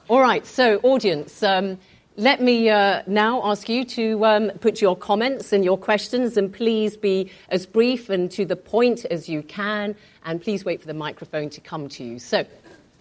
All 0.08 0.22
right, 0.22 0.46
so, 0.46 0.80
audience, 0.84 1.42
um, 1.42 1.80
let 2.18 2.40
me 2.40 2.70
uh, 2.70 3.02
now 3.08 3.42
ask 3.44 3.68
you 3.68 3.84
to 3.86 4.24
um, 4.24 4.52
put 4.60 4.82
your 4.82 4.96
comments 4.96 5.52
and 5.52 5.66
your 5.66 5.80
questions, 5.80 6.38
and 6.38 6.54
please 6.54 6.96
be 6.96 7.32
as 7.50 7.66
brief 7.66 8.08
and 8.08 8.30
to 8.30 8.46
the 8.46 8.56
point 8.56 9.04
as 9.06 9.28
you 9.28 9.42
can, 9.42 9.96
and 10.24 10.40
please 10.40 10.64
wait 10.64 10.80
for 10.80 10.86
the 10.86 10.94
microphone 10.94 11.50
to 11.50 11.60
come 11.60 11.90
to 11.90 12.04
you. 12.04 12.20
So, 12.20 12.46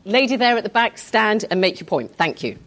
lady 0.07 0.37
there 0.37 0.57
at 0.57 0.65
the 0.65 0.71
back, 0.71 0.97
stand 0.97 1.45
and 1.51 1.61
make 1.61 1.79
your 1.79 1.87
point. 1.87 2.17
Thank 2.17 2.43
you 2.43 2.59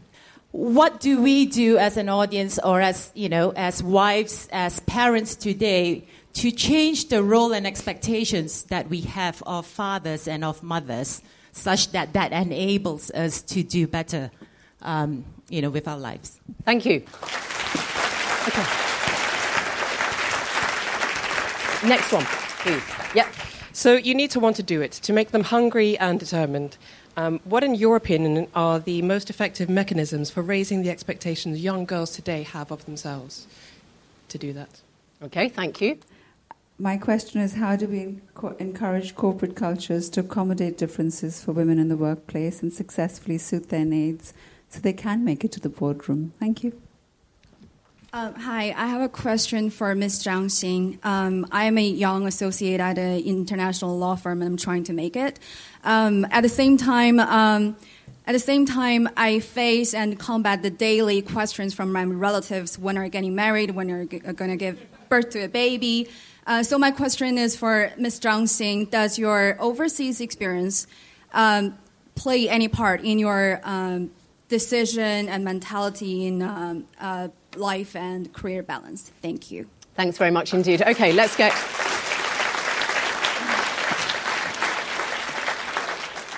what 0.54 1.00
do 1.00 1.20
we 1.20 1.48
do 1.48 1.80
as 1.80 1.98
an 1.98 2.10
audience 2.10 2.60
or 2.60 2.80
as 2.80 3.12
you 3.16 3.28
know 3.28 3.52
as 3.56 3.82
wives 3.82 4.48
as 4.52 4.80
parents 4.82 5.36
today 5.36 6.04
to 6.34 6.52
change 6.52 7.10
the 7.10 7.24
role 7.24 7.54
and 7.54 7.68
expectations 7.68 8.64
that 8.64 8.90
we 8.90 9.02
have 9.02 9.42
of 9.46 9.66
fathers 9.66 10.28
and 10.28 10.44
of 10.44 10.64
mothers, 10.64 11.22
such 11.52 11.92
that 11.92 12.14
that 12.14 12.32
enables 12.32 13.12
us 13.12 13.42
to 13.44 13.64
do 13.64 13.88
better, 13.88 14.32
um, 14.82 15.24
you 15.50 15.62
know, 15.62 15.70
with 15.70 15.88
our 15.88 15.98
lives. 15.98 16.40
Thank 16.66 16.86
you. 16.86 17.04
Okay. 18.48 18.66
Next 21.88 22.12
one, 22.12 22.26
please. 22.26 22.84
Yep. 23.14 23.28
So 23.74 23.96
you 23.96 24.16
need 24.16 24.32
to 24.32 24.40
want 24.40 24.56
to 24.56 24.64
do 24.64 24.82
it 24.82 24.94
to 24.94 25.14
make 25.14 25.32
them 25.32 25.44
hungry 25.44 25.98
and 26.00 26.20
determined. 26.20 26.78
Um, 27.16 27.42
what, 27.44 27.64
in 27.64 27.76
your 27.76 27.96
opinion, 27.96 28.48
are 28.56 28.80
the 28.80 29.04
most 29.04 29.30
effective 29.30 29.70
mechanisms 29.70 30.32
for 30.32 30.42
raising 30.42 30.82
the 30.82 30.90
expectations 30.90 31.60
young 31.60 31.86
girls 31.86 32.12
today 32.12 32.42
have 32.44 32.72
of 32.72 32.86
themselves 32.86 33.46
to 34.30 34.40
do 34.40 34.52
that? 34.54 34.82
Okay, 35.22 35.48
thank 35.48 35.80
you 35.80 36.00
my 36.80 36.98
question 36.98 37.42
is 37.42 37.54
how 37.54 37.76
do 37.76 37.88
we 37.88 38.20
encourage 38.60 39.16
corporate 39.16 39.56
cultures 39.56 40.10
to 40.10 40.22
accommodate 40.22 40.78
differences 40.78 41.44
for 41.44 41.52
women 41.52 41.80
in 41.80 41.88
the 41.88 41.98
workplace 41.98 42.62
and 42.62 42.74
successfully 42.74 43.38
suit 43.38 43.70
their 43.70 43.86
needs 43.86 44.34
so 44.70 44.80
they 44.80 44.94
can 44.94 45.24
make 45.24 45.44
it 45.44 45.52
to 45.54 45.60
the 45.60 45.70
boardroom? 45.70 46.34
Thank 46.40 46.64
you. 46.64 46.80
Uh, 48.12 48.32
hi, 48.34 48.76
I 48.78 48.86
have 48.88 49.02
a 49.02 49.10
question 49.10 49.72
for 49.72 49.96
Ms. 49.96 50.24
Zhang 50.24 50.46
Xin. 50.46 51.04
Um, 51.04 51.48
I 51.52 51.66
am 51.66 51.80
a 51.80 51.84
young 51.84 52.28
associate 52.28 52.80
at 52.80 53.00
an 53.00 53.20
international 53.24 53.98
law 53.98 54.16
firm 54.16 54.44
and 54.44 54.52
I'm 54.52 54.58
trying 54.58 54.84
to 54.84 54.94
make 54.94 55.16
it. 55.16 55.40
Um, 55.84 56.26
at 56.30 56.42
the 56.42 56.50
same 56.50 56.78
time, 56.78 57.20
um, 57.20 57.76
at 58.28 58.34
the 58.34 58.40
same 58.40 58.68
time, 58.68 59.10
I 59.18 59.40
face 59.40 59.96
and 59.96 60.18
combat 60.20 60.62
the 60.62 60.70
daily 60.70 61.24
questions 61.24 61.74
from 61.74 61.92
my 61.92 62.04
relatives 62.04 62.78
when 62.78 62.98
are 62.98 63.10
getting 63.10 63.36
married, 63.36 63.72
when 63.72 63.90
are 63.90 64.06
going 64.06 64.52
to 64.52 64.58
give 64.58 64.80
birth 65.10 65.32
to 65.32 65.40
a 65.40 65.48
baby. 65.48 66.08
Uh, 66.46 66.62
so 66.62 66.78
my 66.78 66.92
question 66.92 67.38
is 67.38 67.56
for 67.56 67.92
Ms. 67.98 68.20
Zhang 68.20 68.44
Xin: 68.44 68.90
Does 68.90 69.18
your 69.18 69.56
overseas 69.60 70.20
experience 70.20 70.88
um, 71.34 71.78
play 72.16 72.50
any 72.50 72.68
part 72.68 73.02
in 73.02 73.18
your 73.18 73.62
um, 73.64 74.12
decision 74.50 75.30
and 75.30 75.46
mentality 75.46 76.28
in 76.28 76.42
um, 76.42 76.88
uh, 77.00 77.30
life 77.56 77.96
and 77.96 78.32
career 78.34 78.62
balance? 78.62 79.12
Thank 79.22 79.52
you. 79.52 79.68
Thanks 79.96 80.18
very 80.18 80.32
much 80.32 80.54
indeed. 80.54 80.82
Okay, 80.82 81.14
let's 81.14 81.36
get. 81.38 81.54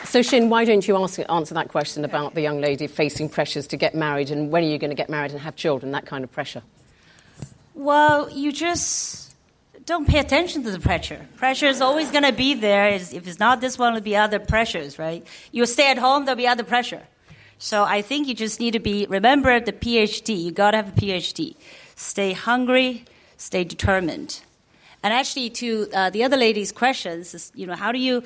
So, 0.05 0.21
Xin, 0.21 0.47
why 0.47 0.63
don't 0.63 0.87
you 0.87 0.95
ask, 0.95 1.19
answer 1.27 1.53
that 1.55 1.67
question 1.67 2.05
about 2.05 2.35
the 2.35 2.41
young 2.41 2.61
lady 2.61 2.87
facing 2.87 3.27
pressures 3.27 3.67
to 3.67 3.75
get 3.75 3.93
married 3.95 4.31
and 4.31 4.49
when 4.49 4.63
are 4.63 4.67
you 4.67 4.77
going 4.77 4.91
to 4.91 4.95
get 4.95 5.09
married 5.09 5.31
and 5.31 5.41
have 5.41 5.57
children, 5.57 5.91
that 5.91 6.05
kind 6.05 6.23
of 6.23 6.31
pressure? 6.31 6.61
Well, 7.73 8.29
you 8.29 8.53
just 8.53 9.24
don't 9.85 10.07
pay 10.07 10.19
attention 10.19 10.63
to 10.63 10.71
the 10.71 10.79
pressure. 10.79 11.27
Pressure 11.35 11.67
is 11.67 11.79
always 11.79 12.09
going 12.09 12.23
to 12.23 12.33
be 12.33 12.55
there. 12.55 12.87
If 12.87 13.27
it's 13.27 13.39
not 13.39 13.61
this 13.61 13.77
one, 13.77 13.93
it'll 13.93 14.03
be 14.03 14.15
other 14.15 14.39
pressures, 14.39 14.97
right? 14.97 15.25
You 15.51 15.65
stay 15.65 15.91
at 15.91 15.97
home, 15.97 16.25
there'll 16.25 16.37
be 16.37 16.47
other 16.47 16.63
pressure. 16.63 17.03
So 17.57 17.83
I 17.83 18.01
think 18.01 18.27
you 18.27 18.33
just 18.33 18.59
need 18.59 18.71
to 18.71 18.79
be, 18.79 19.05
remember 19.07 19.59
the 19.59 19.73
PhD. 19.73 20.43
You 20.43 20.51
got 20.51 20.71
to 20.71 20.77
have 20.77 20.89
a 20.89 20.99
PhD. 20.99 21.55
Stay 21.95 22.33
hungry, 22.33 23.05
stay 23.37 23.63
determined. 23.63 24.41
And 25.03 25.13
actually, 25.13 25.51
to 25.51 25.87
uh, 25.93 26.09
the 26.09 26.23
other 26.23 26.35
lady's 26.35 26.71
questions, 26.71 27.35
is, 27.35 27.51
you 27.53 27.67
know, 27.67 27.75
how 27.75 27.91
do 27.91 27.99
you 27.99 28.23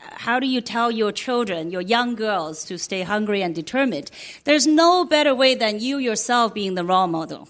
how 0.00 0.38
do 0.38 0.46
you 0.46 0.60
tell 0.60 0.90
your 0.90 1.12
children, 1.12 1.70
your 1.70 1.82
young 1.82 2.14
girls, 2.14 2.64
to 2.64 2.78
stay 2.78 3.02
hungry 3.02 3.42
and 3.42 3.54
determined? 3.54 4.10
There's 4.44 4.66
no 4.66 5.04
better 5.04 5.34
way 5.34 5.54
than 5.54 5.80
you 5.80 5.98
yourself 5.98 6.54
being 6.54 6.76
the 6.76 6.84
role 6.84 7.08
model. 7.08 7.48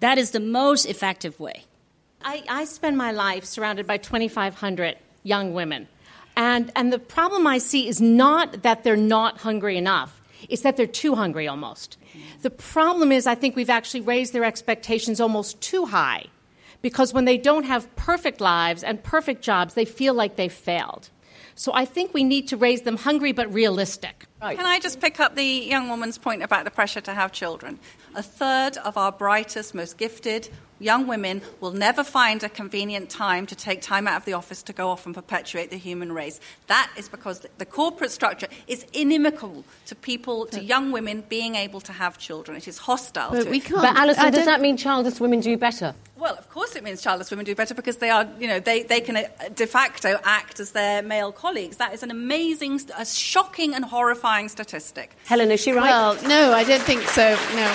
That 0.00 0.18
is 0.18 0.30
the 0.30 0.40
most 0.40 0.84
effective 0.84 1.40
way. 1.40 1.64
I, 2.26 2.42
I 2.48 2.64
spend 2.64 2.98
my 2.98 3.12
life 3.12 3.44
surrounded 3.44 3.86
by 3.86 3.98
2,500 3.98 4.96
young 5.22 5.54
women. 5.54 5.86
And, 6.36 6.72
and 6.74 6.92
the 6.92 6.98
problem 6.98 7.46
I 7.46 7.58
see 7.58 7.86
is 7.86 8.00
not 8.00 8.62
that 8.62 8.82
they're 8.82 8.96
not 8.96 9.38
hungry 9.38 9.78
enough, 9.78 10.20
it's 10.48 10.62
that 10.62 10.76
they're 10.76 10.88
too 10.88 11.14
hungry 11.14 11.46
almost. 11.46 11.96
The 12.42 12.50
problem 12.50 13.12
is, 13.12 13.26
I 13.26 13.36
think 13.36 13.54
we've 13.54 13.70
actually 13.70 14.00
raised 14.00 14.32
their 14.32 14.44
expectations 14.44 15.20
almost 15.20 15.60
too 15.60 15.86
high 15.86 16.26
because 16.82 17.14
when 17.14 17.26
they 17.26 17.38
don't 17.38 17.64
have 17.64 17.94
perfect 17.94 18.40
lives 18.40 18.82
and 18.82 19.02
perfect 19.02 19.42
jobs, 19.42 19.74
they 19.74 19.84
feel 19.84 20.12
like 20.12 20.34
they've 20.36 20.52
failed. 20.52 21.10
So 21.54 21.72
I 21.72 21.84
think 21.84 22.12
we 22.12 22.22
need 22.22 22.48
to 22.48 22.56
raise 22.56 22.82
them 22.82 22.98
hungry 22.98 23.32
but 23.32 23.52
realistic. 23.52 24.26
Right. 24.42 24.56
Can 24.58 24.66
I 24.66 24.78
just 24.78 25.00
pick 25.00 25.20
up 25.20 25.36
the 25.36 25.44
young 25.44 25.88
woman's 25.88 26.18
point 26.18 26.42
about 26.42 26.64
the 26.64 26.70
pressure 26.70 27.00
to 27.00 27.14
have 27.14 27.32
children? 27.32 27.78
A 28.14 28.22
third 28.22 28.76
of 28.78 28.98
our 28.98 29.10
brightest, 29.10 29.74
most 29.74 29.96
gifted 29.96 30.50
young 30.78 31.06
women 31.06 31.42
will 31.60 31.72
never 31.72 32.04
find 32.04 32.42
a 32.42 32.48
convenient 32.48 33.10
time 33.10 33.46
to 33.46 33.54
take 33.54 33.80
time 33.80 34.06
out 34.06 34.16
of 34.16 34.24
the 34.24 34.32
office 34.34 34.62
to 34.64 34.72
go 34.72 34.88
off 34.90 35.06
and 35.06 35.14
perpetuate 35.14 35.70
the 35.70 35.76
human 35.78 36.12
race. 36.12 36.40
That 36.66 36.90
is 36.96 37.08
because 37.08 37.46
the 37.58 37.64
corporate 37.64 38.10
structure 38.10 38.48
is 38.66 38.84
inimical 38.92 39.64
to 39.86 39.94
people, 39.94 40.46
to 40.46 40.62
young 40.62 40.92
women 40.92 41.24
being 41.28 41.54
able 41.54 41.80
to 41.82 41.92
have 41.92 42.18
children. 42.18 42.56
It 42.56 42.68
is 42.68 42.78
hostile 42.78 43.30
but 43.30 43.44
to 43.44 43.50
we 43.50 43.58
it. 43.58 43.64
Can't, 43.64 43.82
but 43.82 43.96
Allison, 43.96 44.32
does 44.32 44.44
that 44.44 44.60
mean 44.60 44.76
childless 44.76 45.20
women 45.20 45.40
do 45.40 45.56
better? 45.56 45.94
Well, 46.16 46.34
of 46.36 46.48
course 46.50 46.76
it 46.76 46.82
means 46.82 47.02
childless 47.02 47.30
women 47.30 47.44
do 47.44 47.54
better 47.54 47.74
because 47.74 47.98
they 47.98 48.10
are, 48.10 48.26
you 48.38 48.48
know, 48.48 48.58
they, 48.58 48.82
they 48.82 49.00
can 49.00 49.16
uh, 49.16 49.24
de 49.54 49.66
facto 49.66 50.18
act 50.24 50.60
as 50.60 50.72
their 50.72 51.02
male 51.02 51.30
colleagues. 51.30 51.76
That 51.76 51.92
is 51.92 52.02
an 52.02 52.10
amazing, 52.10 52.80
a 52.96 53.04
shocking 53.04 53.74
and 53.74 53.84
horrifying 53.84 54.48
statistic. 54.48 55.14
Helen, 55.26 55.50
is 55.50 55.60
she 55.60 55.72
right? 55.72 55.90
Well, 55.90 56.14
no, 56.26 56.52
I 56.52 56.64
don't 56.64 56.82
think 56.82 57.02
so. 57.02 57.30
No. 57.54 57.68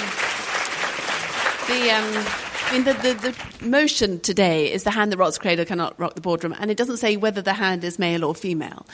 The, 1.67 1.91
um, 1.91 2.50
I 2.71 2.73
mean, 2.75 2.83
the, 2.85 2.93
the, 2.93 3.13
the, 3.59 3.67
motion 3.67 4.21
today 4.21 4.71
is 4.71 4.83
the 4.83 4.91
hand 4.91 5.11
that 5.11 5.17
rocks 5.17 5.35
the 5.35 5.41
cradle 5.41 5.65
cannot 5.65 5.99
rock 5.99 6.15
the 6.15 6.21
boardroom, 6.21 6.55
and 6.57 6.71
it 6.71 6.77
doesn't 6.77 6.97
say 6.97 7.17
whether 7.17 7.41
the 7.41 7.51
hand 7.51 7.83
is 7.83 7.99
male 7.99 8.23
or 8.23 8.33
female. 8.33 8.85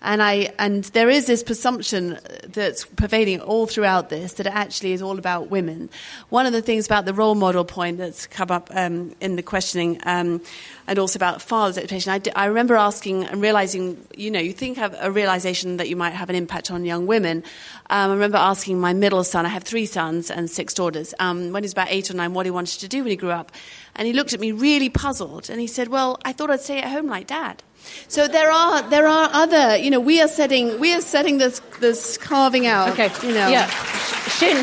And, 0.00 0.22
I, 0.22 0.54
and 0.58 0.84
there 0.84 1.10
is 1.10 1.26
this 1.26 1.42
presumption 1.42 2.18
that's 2.44 2.86
pervading 2.86 3.42
all 3.42 3.66
throughout 3.66 4.08
this 4.08 4.32
that 4.34 4.46
it 4.46 4.54
actually 4.54 4.92
is 4.92 5.02
all 5.02 5.18
about 5.18 5.50
women. 5.50 5.90
One 6.30 6.46
of 6.46 6.54
the 6.54 6.62
things 6.62 6.86
about 6.86 7.04
the 7.04 7.12
role 7.12 7.34
model 7.34 7.66
point 7.66 7.98
that's 7.98 8.26
come 8.26 8.50
up 8.50 8.70
um, 8.72 9.14
in 9.20 9.36
the 9.36 9.42
questioning 9.42 10.00
um, 10.04 10.40
and 10.86 10.98
also 10.98 11.16
about 11.18 11.42
father's 11.42 11.78
education, 11.78 12.12
I, 12.12 12.18
d- 12.18 12.30
I 12.34 12.46
remember 12.46 12.76
asking 12.76 13.24
and 13.24 13.40
realizing, 13.42 14.04
you 14.16 14.30
know, 14.30 14.40
you 14.40 14.52
think 14.52 14.78
of 14.78 14.94
a 15.00 15.10
realization 15.10 15.78
that 15.78 15.88
you 15.88 15.96
might 15.96 16.10
have 16.14 16.30
an 16.30 16.36
impact 16.36 16.70
on 16.70 16.84
young 16.84 17.06
women. 17.06 17.42
Um, 17.90 18.10
I 18.10 18.14
remember 18.14 18.38
asking 18.38 18.80
my 18.80 18.92
middle 18.92 19.24
son, 19.24 19.46
I 19.46 19.48
have 19.50 19.64
three 19.64 19.86
sons 19.86 20.30
and 20.30 20.50
six 20.50 20.74
daughters, 20.74 21.14
um, 21.18 21.52
when 21.52 21.62
he 21.62 21.66
was 21.66 21.72
about 21.72 21.88
eight 21.90 22.10
or 22.10 22.14
nine, 22.14 22.34
what 22.34 22.46
he 22.46 22.50
wanted 22.50 22.80
to 22.80 22.88
do 22.88 22.98
when 22.98 23.10
he 23.10 23.16
grew 23.16 23.30
up. 23.30 23.52
And 23.94 24.06
he 24.06 24.12
looked 24.12 24.32
at 24.32 24.40
me 24.40 24.52
really 24.52 24.88
puzzled 24.88 25.48
and 25.50 25.60
he 25.60 25.66
said, 25.66 25.88
Well, 25.88 26.18
I 26.24 26.32
thought 26.32 26.50
I'd 26.50 26.60
stay 26.60 26.80
at 26.80 26.90
home 26.90 27.06
like 27.06 27.26
dad. 27.28 27.62
So 28.08 28.28
there 28.28 28.50
are 28.50 28.82
there 28.90 29.06
are 29.06 29.30
other 29.32 29.76
you 29.76 29.90
know 29.90 30.00
we 30.00 30.20
are 30.20 30.28
setting 30.28 30.80
we 30.80 30.92
are 30.92 31.00
setting 31.00 31.38
this 31.38 31.60
this 31.80 32.18
carving 32.18 32.66
out. 32.66 32.90
Okay, 32.90 33.10
you 33.22 33.32
know. 33.32 33.48
Yeah, 33.48 33.68
Xin. 33.68 34.56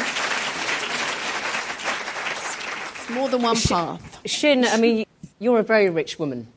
It's 2.96 3.10
more 3.10 3.30
than 3.30 3.42
one 3.42 3.56
path. 3.56 4.22
Xin, 4.26 4.66
I 4.72 4.78
mean, 4.78 5.06
you're 5.44 5.60
a 5.60 5.64
very 5.64 5.90
rich 5.90 6.18
woman. 6.18 6.48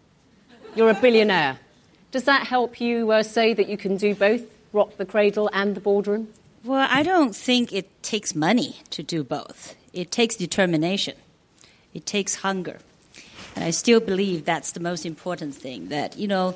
You're 0.75 0.91
a 0.91 0.95
billionaire. 0.95 1.59
Does 2.13 2.25
that 2.25 2.47
help 2.47 2.81
you 2.81 3.11
uh, 3.11 3.23
say 3.23 3.53
that 3.53 3.69
you 3.69 3.77
can 3.77 3.97
do 3.97 4.15
both, 4.15 4.43
rock 4.73 4.97
the 4.97 5.05
cradle 5.05 5.51
and 5.53 5.75
the 5.75 5.81
boardroom? 5.81 6.29
Well, 6.65 6.87
I 6.91 7.03
don't 7.03 7.35
think 7.35 7.73
it 7.73 8.03
takes 8.03 8.35
money 8.35 8.77
to 8.91 9.03
do 9.03 9.25
both. 9.25 9.75
It 9.93 10.11
takes 10.11 10.37
determination. 10.37 11.15
It 11.95 12.07
takes 12.07 12.37
hunger. 12.37 12.79
And 13.55 13.65
I 13.65 13.71
still 13.71 14.01
believe 14.01 14.45
that's 14.45 14.73
the 14.73 14.81
most 14.81 15.07
important 15.07 15.55
thing 15.55 15.89
that, 15.89 16.19
you 16.19 16.29
know, 16.29 16.55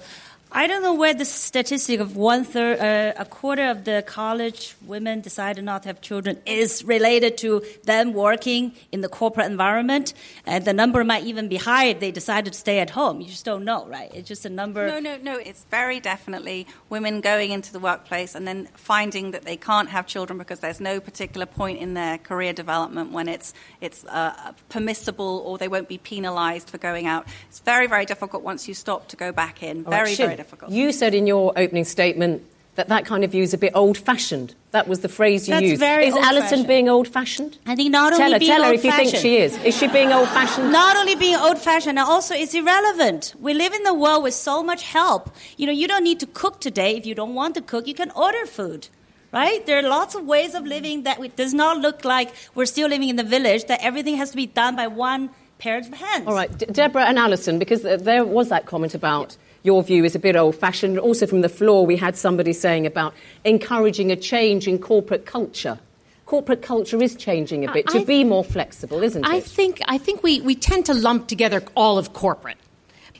I 0.53 0.67
don't 0.67 0.83
know 0.83 0.95
where 0.95 1.15
the 1.15 1.25
statistic 1.25 2.01
of 2.01 2.17
one 2.17 2.43
third, 2.43 2.81
uh, 2.81 3.13
a 3.17 3.25
quarter 3.25 3.71
of 3.71 3.85
the 3.85 4.03
college 4.05 4.75
women 4.85 5.21
decided 5.21 5.63
not 5.63 5.85
to 5.85 5.91
have 5.91 6.01
children 6.01 6.39
is 6.45 6.83
related 6.83 7.39
to 7.39 7.63
them 7.85 8.13
working 8.15 8.73
in 8.91 9.01
the 9.01 9.09
corporate 9.09 9.47
environment. 9.47 10.13
And 10.47 10.65
the 10.65 10.73
number 10.73 11.05
might 11.05 11.23
even 11.23 11.47
be 11.47 11.57
higher 11.57 11.91
if 11.91 12.01
they 12.01 12.11
decided 12.11 12.53
to 12.53 12.59
stay 12.59 12.81
at 12.81 12.91
home. 12.91 13.21
You 13.21 13.29
just 13.29 13.45
don't 13.45 13.65
know, 13.65 13.87
right? 13.87 14.11
It's 14.13 14.27
just 14.27 14.45
a 14.45 14.49
number. 14.49 14.89
No, 14.89 14.99
no, 14.99 15.19
no. 15.19 15.39
It's 15.39 15.63
very 15.71 16.01
definitely 16.01 16.67
women 16.89 17.21
going 17.21 17.53
into 17.53 17.73
the 17.73 17.79
workplace 17.79 18.35
and 18.35 18.47
then 18.47 18.67
finding 18.75 19.31
that 19.31 19.45
they 19.45 19.57
can't 19.57 19.91
have 19.91 20.09
children 20.09 20.37
because 20.37 20.59
there's 20.59 20.81
no 20.81 20.99
particular 20.99 21.47
point 21.47 21.79
in 21.79 21.95
their 21.95 22.19
career 22.19 22.53
development 22.53 23.13
when 23.13 23.29
it's, 23.29 23.55
it's 23.81 24.05
uh, 24.07 24.53
permissible 24.69 25.45
or 25.47 25.59
they 25.59 25.69
won't 25.69 25.89
be 25.89 25.99
penalized 25.99 26.71
for 26.71 26.79
going 26.79 27.07
out. 27.07 27.29
It's 27.49 27.61
very, 27.61 27.87
very 27.87 28.05
difficult 28.05 28.43
once 28.43 28.67
you 28.67 28.75
stop 28.75 29.07
to 29.09 29.17
go 29.17 29.31
back 29.31 29.63
in. 29.63 29.85
Very, 29.85 30.17
very 30.17 30.40
difficult. 30.41 30.73
You 30.73 30.93
said 31.01 31.13
in 31.21 31.27
your 31.27 31.47
opening 31.65 31.87
statement 31.97 32.43
that 32.77 32.89
that 32.89 33.05
kind 33.05 33.23
of 33.25 33.31
view 33.35 33.43
is 33.43 33.53
a 33.53 33.59
bit 33.59 33.73
old-fashioned. 33.75 34.55
That 34.77 34.87
was 34.89 34.99
the 35.01 35.13
phrase 35.19 35.49
you 35.49 35.55
That's 35.55 35.71
used. 35.73 35.81
very 35.81 36.07
is 36.07 36.15
Allison 36.15 36.67
being 36.67 36.89
old-fashioned? 36.89 37.53
I 37.67 37.75
think 37.77 37.91
not 37.91 38.11
tell 38.13 38.23
only 38.23 38.33
her, 38.35 38.39
being 38.39 38.53
tell 38.53 38.65
her 38.65 38.73
if 38.73 38.85
you 38.85 38.93
think 39.01 39.15
she 39.25 39.33
is. 39.45 39.53
Is 39.71 39.75
she 39.79 39.89
being 39.89 40.13
old-fashioned? 40.19 40.71
Not 40.73 40.97
only 41.01 41.17
being 41.25 41.37
old 41.47 41.59
fashioned, 41.59 41.99
also 41.99 42.33
it's 42.43 42.55
irrelevant. 42.55 43.35
We 43.47 43.53
live 43.63 43.73
in 43.79 43.83
the 43.91 43.97
world 44.05 44.23
with 44.23 44.35
so 44.35 44.63
much 44.71 44.83
help. 44.85 45.23
You 45.59 45.67
know, 45.67 45.77
you 45.83 45.89
don't 45.93 46.05
need 46.11 46.21
to 46.21 46.29
cook 46.43 46.61
today. 46.69 46.97
If 46.97 47.05
you 47.05 47.15
don't 47.15 47.35
want 47.35 47.53
to 47.59 47.63
cook, 47.73 47.87
you 47.91 47.97
can 48.03 48.11
order 48.13 48.45
food. 48.47 48.89
Right? 49.33 49.61
There 49.67 49.79
are 49.81 49.89
lots 49.99 50.15
of 50.19 50.23
ways 50.35 50.55
of 50.59 50.63
living 50.77 51.05
that 51.09 51.17
it 51.29 51.37
does 51.37 51.55
not 51.63 51.79
look 51.79 52.05
like 52.15 52.29
we're 52.57 52.67
still 52.77 52.89
living 52.89 53.11
in 53.13 53.17
the 53.23 53.29
village, 53.37 53.63
that 53.67 53.81
everything 53.91 54.17
has 54.17 54.31
to 54.31 54.37
be 54.37 54.47
done 54.47 54.75
by 54.75 54.87
one 54.87 55.31
pair 55.59 55.77
of 55.79 55.87
hands. 56.05 56.27
All 56.27 56.35
right, 56.35 56.51
D- 56.59 56.67
Deborah 56.67 57.05
and 57.05 57.19
Allison, 57.19 57.59
because 57.59 57.83
there 57.83 58.25
was 58.25 58.49
that 58.49 58.67
comment 58.67 58.95
about 58.95 59.37
your 59.63 59.83
view 59.83 60.05
is 60.05 60.15
a 60.15 60.19
bit 60.19 60.37
old 60.37 60.57
fashioned. 60.57 60.99
Also, 60.99 61.27
from 61.27 61.41
the 61.43 61.49
floor, 61.49 61.85
we 61.87 61.97
had 61.97 62.17
somebody 62.17 62.53
saying 62.53 62.87
about 62.87 63.15
encouraging 63.45 64.11
a 64.11 64.17
change 64.17 64.67
in 64.67 64.79
corporate 64.79 65.27
culture. 65.27 65.79
Corporate 66.27 66.63
culture 66.63 67.03
is 67.03 67.17
changing 67.17 67.69
a 67.69 67.73
bit 67.73 67.89
to 67.89 68.05
be 68.05 68.23
more 68.23 68.45
flexible, 68.45 69.03
isn't 69.03 69.25
I 69.25 69.37
it? 69.37 69.45
think, 69.45 69.81
I 69.87 69.99
think 69.99 70.23
we, 70.23 70.41
we 70.41 70.55
tend 70.55 70.87
to 70.87 70.95
lump 70.95 71.27
together 71.27 71.63
all 71.75 71.99
of 71.99 72.13
corporate. 72.13 72.57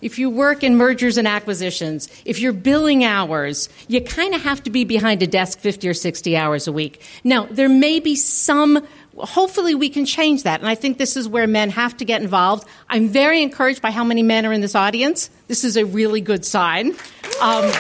If 0.03 0.19
you 0.19 0.31
work 0.31 0.63
in 0.63 0.77
mergers 0.77 1.19
and 1.19 1.29
acquisitions, 1.29 2.09
if 2.25 2.41
you're 2.41 2.55
billing 2.55 3.05
hours, 3.05 3.69
you 3.89 4.01
kind 4.01 4.35
of 4.35 4.43
have 4.43 4.63
to 4.63 4.71
be 4.71 4.85
behind 4.85 5.23
a 5.23 5.27
desk 5.27 5.59
50 5.59 5.89
or 5.89 5.95
60 5.95 6.37
hours 6.37 6.67
a 6.67 6.73
week. 6.73 7.03
Now, 7.23 7.47
there 7.51 7.69
may 7.69 8.01
be 8.01 8.17
some, 8.17 8.87
hopefully 9.17 9.75
we 9.75 9.91
can 9.91 10.07
change 10.07 10.45
that. 10.45 10.61
And 10.61 10.69
I 10.69 10.75
think 10.75 10.97
this 10.97 11.17
is 11.17 11.29
where 11.29 11.47
men 11.47 11.69
have 11.71 11.97
to 11.99 12.07
get 12.07 12.23
involved. 12.23 12.67
I'm 12.89 13.09
very 13.09 13.43
encouraged 13.43 13.83
by 13.83 13.91
how 13.91 14.05
many 14.05 14.23
men 14.23 14.47
are 14.47 14.53
in 14.53 14.63
this 14.63 14.75
audience. 14.75 15.29
This 15.49 15.65
is 15.65 15.77
a 15.77 15.85
really 15.85 16.23
good 16.23 16.47
sign. 16.47 16.95
Um, 17.43 17.71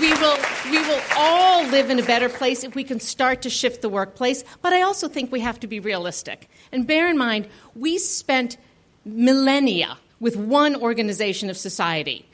we 0.00 0.12
will 0.14 0.38
we 0.70 0.78
will 0.78 1.00
all 1.16 1.64
live 1.68 1.90
in 1.90 1.98
a 1.98 2.02
better 2.02 2.28
place 2.28 2.64
if 2.64 2.74
we 2.74 2.84
can 2.84 3.00
start 3.00 3.42
to 3.42 3.48
shift 3.48 3.80
the 3.80 3.88
workplace 3.88 4.44
but 4.60 4.72
i 4.72 4.82
also 4.82 5.08
think 5.08 5.32
we 5.32 5.40
have 5.40 5.58
to 5.58 5.66
be 5.66 5.80
realistic 5.80 6.50
and 6.70 6.86
bear 6.86 7.08
in 7.08 7.16
mind 7.16 7.48
we 7.74 7.96
spent 7.96 8.58
millennia 9.06 9.96
with 10.20 10.36
one 10.36 10.76
organization 10.76 11.48
of 11.48 11.56
society. 11.56 12.26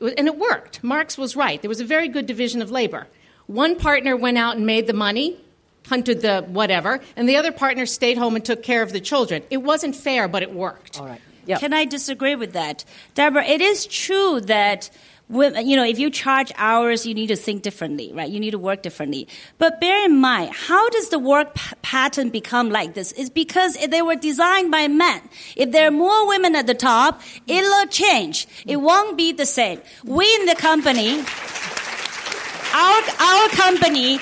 And 0.00 0.28
it 0.28 0.38
worked. 0.38 0.82
Marx 0.84 1.18
was 1.18 1.34
right. 1.34 1.60
There 1.60 1.68
was 1.68 1.80
a 1.80 1.84
very 1.84 2.08
good 2.08 2.26
division 2.26 2.62
of 2.62 2.70
labor. 2.70 3.08
One 3.46 3.76
partner 3.76 4.16
went 4.16 4.38
out 4.38 4.56
and 4.56 4.64
made 4.64 4.86
the 4.86 4.92
money 4.92 5.40
hunted 5.86 6.20
the 6.20 6.42
whatever 6.42 7.00
and 7.16 7.28
the 7.28 7.36
other 7.36 7.50
partner 7.50 7.86
stayed 7.86 8.18
home 8.18 8.36
and 8.36 8.44
took 8.44 8.62
care 8.62 8.82
of 8.82 8.92
the 8.92 9.00
children. 9.00 9.42
It 9.50 9.58
wasn't 9.58 9.96
fair 9.96 10.28
but 10.28 10.42
it 10.42 10.52
worked. 10.52 11.00
All 11.00 11.06
right. 11.06 11.20
Can 11.56 11.72
I 11.72 11.86
disagree 11.86 12.34
with 12.34 12.52
that? 12.52 12.84
Deborah, 13.14 13.44
it 13.44 13.62
is 13.62 13.86
true 13.86 14.40
that 14.42 14.90
women, 15.17 15.17
you 15.30 15.76
know, 15.76 15.84
if 15.84 15.98
you 15.98 16.10
charge 16.10 16.52
hours, 16.56 17.04
you 17.04 17.14
need 17.14 17.26
to 17.26 17.36
think 17.36 17.62
differently, 17.62 18.12
right? 18.14 18.30
You 18.30 18.40
need 18.40 18.52
to 18.52 18.58
work 18.58 18.82
differently. 18.82 19.28
But 19.58 19.80
bear 19.80 20.04
in 20.04 20.18
mind, 20.18 20.54
how 20.54 20.88
does 20.88 21.10
the 21.10 21.18
work 21.18 21.54
p- 21.54 21.76
pattern 21.82 22.30
become 22.30 22.70
like 22.70 22.94
this? 22.94 23.12
It's 23.12 23.28
because 23.28 23.76
they 23.76 24.00
were 24.00 24.16
designed 24.16 24.70
by 24.70 24.88
men. 24.88 25.20
If 25.54 25.72
there 25.72 25.88
are 25.88 25.90
more 25.90 26.26
women 26.26 26.54
at 26.54 26.66
the 26.66 26.74
top, 26.74 27.20
it'll 27.46 27.86
change. 27.86 28.46
It 28.66 28.76
won't 28.76 29.18
be 29.18 29.32
the 29.32 29.46
same. 29.46 29.82
We 30.04 30.24
in 30.36 30.46
the 30.46 30.54
company, 30.54 31.22
our, 32.74 33.02
our 33.20 33.48
company 33.50 34.20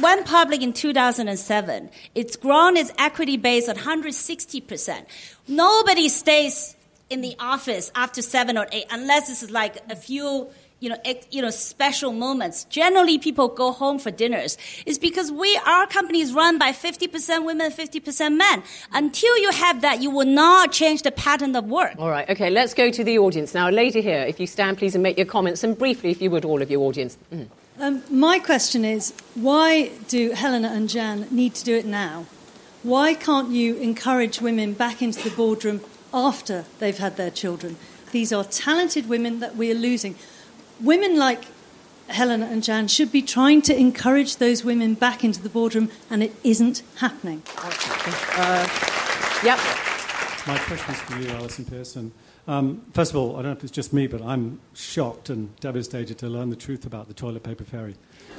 went 0.00 0.26
public 0.26 0.62
in 0.62 0.72
2007. 0.72 1.90
It's 2.14 2.36
grown 2.36 2.76
its 2.76 2.92
equity 2.98 3.36
base 3.36 3.68
at 3.68 3.76
160%. 3.76 5.04
Nobody 5.48 6.08
stays 6.08 6.75
in 7.08 7.20
the 7.20 7.36
office 7.38 7.90
after 7.94 8.22
seven 8.22 8.58
or 8.58 8.66
eight 8.72 8.86
unless 8.90 9.30
it's 9.30 9.50
like 9.50 9.78
a 9.90 9.96
few 9.96 10.48
you 10.78 10.90
know, 10.90 10.96
ex, 11.04 11.26
you 11.30 11.40
know, 11.40 11.50
special 11.50 12.12
moments. 12.12 12.64
Generally, 12.64 13.18
people 13.18 13.48
go 13.48 13.72
home 13.72 13.98
for 13.98 14.10
dinners. 14.10 14.58
It's 14.84 14.98
because 14.98 15.32
we, 15.32 15.58
our 15.66 15.86
company 15.86 16.20
is 16.20 16.34
run 16.34 16.58
by 16.58 16.72
50% 16.72 17.46
women, 17.46 17.72
50% 17.72 18.36
men. 18.36 18.62
Until 18.92 19.38
you 19.38 19.50
have 19.52 19.80
that, 19.80 20.02
you 20.02 20.10
will 20.10 20.26
not 20.26 20.72
change 20.72 21.02
the 21.02 21.10
pattern 21.10 21.56
of 21.56 21.64
work. 21.64 21.94
All 21.98 22.10
right, 22.10 22.28
okay, 22.28 22.50
let's 22.50 22.74
go 22.74 22.90
to 22.90 23.02
the 23.02 23.18
audience 23.18 23.54
now. 23.54 23.70
A 23.70 23.72
lady 23.72 24.02
here, 24.02 24.22
if 24.22 24.38
you 24.38 24.46
stand, 24.46 24.76
please, 24.76 24.94
and 24.94 25.02
make 25.02 25.16
your 25.16 25.26
comments, 25.26 25.64
and 25.64 25.78
briefly, 25.78 26.10
if 26.10 26.20
you 26.20 26.30
would, 26.30 26.44
all 26.44 26.60
of 26.60 26.70
your 26.70 26.82
audience. 26.82 27.16
Mm. 27.32 27.48
Um, 27.78 28.02
my 28.10 28.38
question 28.38 28.84
is 28.84 29.12
why 29.34 29.90
do 30.08 30.32
Helena 30.32 30.68
and 30.68 30.88
Jan 30.88 31.26
need 31.30 31.54
to 31.54 31.64
do 31.64 31.76
it 31.76 31.84
now? 31.84 32.26
Why 32.82 33.14
can't 33.14 33.50
you 33.50 33.76
encourage 33.76 34.40
women 34.40 34.72
back 34.72 35.02
into 35.02 35.28
the 35.28 35.34
boardroom 35.34 35.80
after 36.12 36.64
they've 36.78 36.98
had 36.98 37.16
their 37.16 37.30
children? 37.30 37.76
These 38.12 38.32
are 38.32 38.44
talented 38.44 39.08
women 39.08 39.40
that 39.40 39.56
we 39.56 39.70
are 39.70 39.74
losing. 39.74 40.14
Women 40.80 41.18
like 41.18 41.46
Helena 42.08 42.46
and 42.46 42.62
Jan 42.62 42.88
should 42.88 43.10
be 43.10 43.22
trying 43.22 43.62
to 43.62 43.76
encourage 43.76 44.36
those 44.36 44.64
women 44.64 44.94
back 44.94 45.24
into 45.24 45.42
the 45.42 45.48
boardroom, 45.48 45.90
and 46.08 46.22
it 46.22 46.32
isn't 46.44 46.82
happening. 46.96 47.42
Uh, 47.56 48.68
yep. 49.42 49.58
My 50.46 50.58
question 50.58 50.94
is 50.94 51.00
for 51.00 51.18
you, 51.18 51.28
Allison 51.30 51.64
Pearson. 51.64 52.12
Um, 52.46 52.82
first 52.92 53.10
of 53.10 53.16
all, 53.16 53.32
I 53.32 53.42
don't 53.42 53.46
know 53.46 53.56
if 53.56 53.64
it's 53.64 53.72
just 53.72 53.92
me, 53.92 54.06
but 54.06 54.22
I'm 54.22 54.60
shocked 54.74 55.30
and 55.30 55.54
devastated 55.58 56.18
to 56.18 56.28
learn 56.28 56.50
the 56.50 56.56
truth 56.56 56.86
about 56.86 57.08
the 57.08 57.14
toilet 57.14 57.42
paper 57.42 57.64
fairy. 57.64 57.96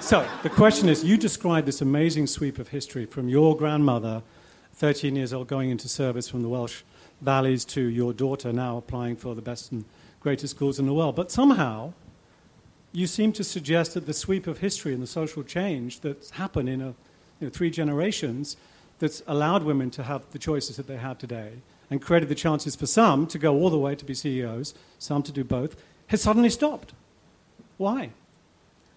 so, 0.00 0.28
the 0.44 0.50
question 0.50 0.88
is 0.88 1.02
you 1.02 1.16
described 1.16 1.66
this 1.66 1.80
amazing 1.80 2.28
sweep 2.28 2.60
of 2.60 2.68
history 2.68 3.06
from 3.06 3.28
your 3.28 3.56
grandmother, 3.56 4.22
13 4.78 5.16
years 5.16 5.32
old, 5.32 5.48
going 5.48 5.70
into 5.70 5.88
service 5.88 6.28
from 6.28 6.42
the 6.42 6.48
Welsh 6.48 6.82
valleys, 7.20 7.64
to 7.64 7.80
your 7.80 8.12
daughter 8.12 8.52
now 8.52 8.76
applying 8.76 9.16
for 9.16 9.34
the 9.34 9.42
best 9.42 9.72
and 9.72 9.84
greatest 10.20 10.54
schools 10.54 10.78
in 10.78 10.86
the 10.86 10.94
world. 10.94 11.16
But 11.16 11.32
somehow, 11.32 11.94
you 12.92 13.08
seem 13.08 13.32
to 13.32 13.44
suggest 13.44 13.94
that 13.94 14.06
the 14.06 14.14
sweep 14.14 14.46
of 14.46 14.58
history 14.58 14.94
and 14.94 15.02
the 15.02 15.08
social 15.08 15.42
change 15.42 16.00
that's 16.00 16.30
happened 16.30 16.68
in 16.68 16.80
a, 16.80 16.86
you 17.40 17.46
know, 17.46 17.48
three 17.48 17.70
generations 17.70 18.56
that's 19.00 19.20
allowed 19.26 19.64
women 19.64 19.90
to 19.90 20.04
have 20.04 20.30
the 20.30 20.38
choices 20.38 20.76
that 20.76 20.86
they 20.86 20.96
have 20.96 21.18
today 21.18 21.54
and 21.90 22.00
created 22.00 22.28
the 22.28 22.34
chances 22.36 22.76
for 22.76 22.86
some 22.86 23.26
to 23.26 23.38
go 23.38 23.56
all 23.56 23.70
the 23.70 23.78
way 23.78 23.96
to 23.96 24.04
be 24.04 24.14
CEOs, 24.14 24.74
some 25.00 25.24
to 25.24 25.32
do 25.32 25.42
both, 25.42 25.82
has 26.08 26.22
suddenly 26.22 26.50
stopped. 26.50 26.92
Why? 27.78 28.10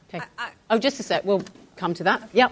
Okay. 0.10 0.24
I, 0.38 0.46
I, 0.46 0.52
oh, 0.70 0.78
just 0.78 1.00
a 1.00 1.04
sec. 1.04 1.26
We'll 1.26 1.44
come 1.76 1.96
to 1.96 2.04
that. 2.04 2.30
Yep. 2.34 2.52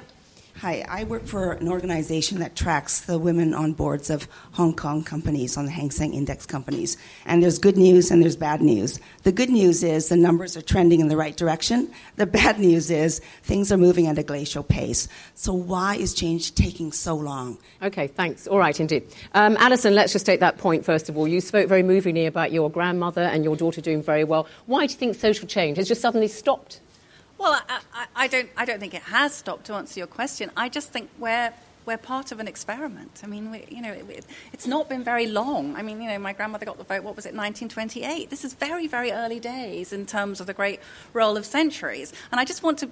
Hi, 0.58 0.84
I 0.90 1.06
work 1.06 1.26
for 1.26 1.54
an 1.54 1.70
organization 1.70 2.40
that 2.40 2.54
tracks 2.54 3.02
the 3.02 3.18
women 3.18 3.54
on 3.54 3.72
boards 3.72 4.10
of 4.10 4.28
Hong 4.52 4.76
Kong 4.76 5.06
companies, 5.06 5.56
on 5.56 5.64
the 5.64 5.72
Hang 5.72 5.90
Seng 5.90 6.14
Index 6.14 6.46
companies. 6.46 6.98
And 7.26 7.42
there's 7.42 7.58
good 7.58 7.78
news 7.78 8.12
and 8.12 8.22
there's 8.22 8.36
bad 8.36 8.62
news. 8.62 9.00
The 9.24 9.32
good 9.32 9.50
news 9.50 9.84
is 9.84 10.10
the 10.10 10.18
numbers 10.18 10.58
are 10.58 10.62
trending 10.62 11.00
in 11.00 11.08
the 11.08 11.16
right 11.16 11.38
direction. 11.38 11.90
The 12.18 12.26
bad 12.26 12.60
news 12.60 12.92
is 12.92 13.20
things 13.44 13.72
are 13.72 13.78
moving 13.78 14.08
at 14.08 14.18
a 14.18 14.24
glacial 14.24 14.64
pace. 14.64 15.08
So, 15.34 15.54
why 15.54 15.96
is 15.96 16.14
change 16.14 16.54
taking 16.56 16.92
so 16.92 17.16
long? 17.16 17.58
Okay, 17.82 18.08
thanks. 18.08 18.46
All 18.46 18.60
right, 18.60 18.78
indeed. 18.78 19.04
Um, 19.34 19.56
Allison, 19.60 19.96
let's 19.96 20.12
just 20.12 20.26
take 20.26 20.42
that 20.42 20.58
point 20.58 20.84
first 20.84 21.08
of 21.08 21.18
all. 21.18 21.26
You 21.26 21.40
spoke 21.40 21.70
very 21.70 21.84
movingly 21.84 22.26
about 22.26 22.52
your 22.52 22.70
grandmother 22.70 23.22
and 23.22 23.46
your 23.46 23.56
daughter 23.56 23.80
doing 23.80 24.04
very 24.04 24.26
well. 24.26 24.46
Why 24.66 24.88
do 24.88 24.92
you 24.92 25.00
think 25.00 25.16
social 25.16 25.48
change 25.48 25.78
has 25.78 25.88
just 25.88 26.02
suddenly 26.02 26.28
stopped? 26.28 26.82
Well, 27.40 27.54
I, 27.70 27.80
I, 27.94 28.06
I, 28.16 28.28
don't, 28.28 28.50
I 28.58 28.66
don't 28.66 28.82
think 28.82 28.94
it 28.94 29.02
has 29.04 29.34
stopped 29.34 29.68
to 29.68 29.74
answer 29.74 29.98
your 29.98 30.08
question. 30.08 30.52
I 30.58 30.68
just 30.68 30.90
think 30.90 31.10
we're, 31.18 31.54
we're 31.86 31.98
part 31.98 32.34
of 32.34 32.42
an 32.42 32.50
experiment. 32.50 33.22
I 33.24 33.28
mean, 33.28 33.50
we, 33.50 33.66
you 33.70 33.82
know, 33.82 33.94
it, 33.94 34.26
it's 34.52 34.68
not 34.68 34.90
been 34.90 35.06
very 35.06 35.26
long. 35.26 35.78
I 35.78 35.82
mean, 35.82 36.02
you 36.02 36.10
know, 36.10 36.20
my 36.20 36.34
grandmother 36.34 36.66
got 36.66 36.78
the 36.78 36.84
vote, 36.84 37.02
what 37.02 37.16
was 37.16 37.26
it, 37.26 37.34
1928? 37.34 38.30
This 38.30 38.44
is 38.44 38.54
very, 38.54 38.88
very 38.88 39.14
early 39.14 39.40
days 39.40 39.94
in 39.94 40.06
terms 40.06 40.42
of 40.42 40.48
the 40.48 40.54
great 40.54 40.82
roll 41.14 41.38
of 41.38 41.46
centuries. 41.46 42.12
And 42.30 42.42
I 42.42 42.46
just 42.46 42.62
want 42.62 42.78
to 42.80 42.92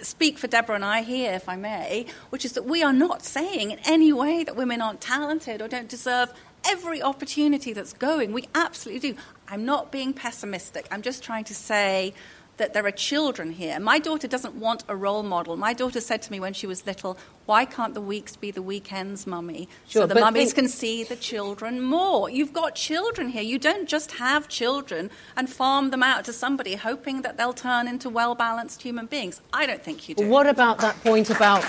speak 0.00 0.38
for 0.38 0.46
Deborah 0.46 0.76
and 0.76 0.84
I 0.84 1.02
here, 1.02 1.34
if 1.34 1.46
I 1.46 1.56
may, 1.56 2.06
which 2.30 2.46
is 2.46 2.52
that 2.52 2.64
we 2.64 2.82
are 2.82 2.92
not 2.92 3.22
saying 3.22 3.70
in 3.70 3.78
any 3.84 4.14
way 4.14 4.44
that 4.44 4.56
women 4.56 4.80
aren't 4.80 5.02
talented 5.02 5.60
or 5.60 5.68
don't 5.68 5.90
deserve 5.90 6.32
every 6.64 7.02
opportunity 7.02 7.74
that's 7.74 7.92
going. 7.92 8.32
We 8.32 8.48
absolutely 8.54 9.10
do. 9.10 9.18
I'm 9.46 9.66
not 9.66 9.92
being 9.92 10.14
pessimistic. 10.14 10.88
I'm 10.90 11.02
just 11.02 11.22
trying 11.22 11.44
to 11.44 11.54
say 11.54 12.14
that 12.56 12.72
there 12.72 12.86
are 12.86 12.90
children 12.90 13.50
here. 13.52 13.78
My 13.80 13.98
daughter 13.98 14.28
doesn't 14.28 14.54
want 14.54 14.84
a 14.88 14.96
role 14.96 15.22
model. 15.22 15.56
My 15.56 15.72
daughter 15.72 16.00
said 16.00 16.22
to 16.22 16.32
me 16.32 16.40
when 16.40 16.52
she 16.52 16.66
was 16.66 16.86
little, 16.86 17.18
Why 17.46 17.64
can't 17.64 17.94
the 17.94 18.00
weeks 18.00 18.36
be 18.36 18.50
the 18.50 18.62
weekends, 18.62 19.26
mummy? 19.26 19.68
Sure, 19.88 20.02
so 20.02 20.06
the 20.06 20.14
mummies 20.20 20.52
think- 20.52 20.66
can 20.66 20.68
see 20.68 21.04
the 21.04 21.16
children 21.16 21.80
more. 21.80 22.30
You've 22.30 22.52
got 22.52 22.74
children 22.74 23.28
here. 23.28 23.42
You 23.42 23.58
don't 23.58 23.88
just 23.88 24.12
have 24.12 24.48
children 24.48 25.10
and 25.36 25.50
farm 25.50 25.90
them 25.90 26.02
out 26.02 26.24
to 26.26 26.32
somebody 26.32 26.74
hoping 26.76 27.22
that 27.22 27.36
they'll 27.36 27.52
turn 27.52 27.88
into 27.88 28.08
well 28.08 28.34
balanced 28.34 28.82
human 28.82 29.06
beings. 29.06 29.40
I 29.52 29.66
don't 29.66 29.82
think 29.82 30.08
you 30.08 30.14
do. 30.14 30.28
What 30.28 30.46
about 30.46 30.78
that 30.78 31.02
point 31.02 31.30
about 31.30 31.62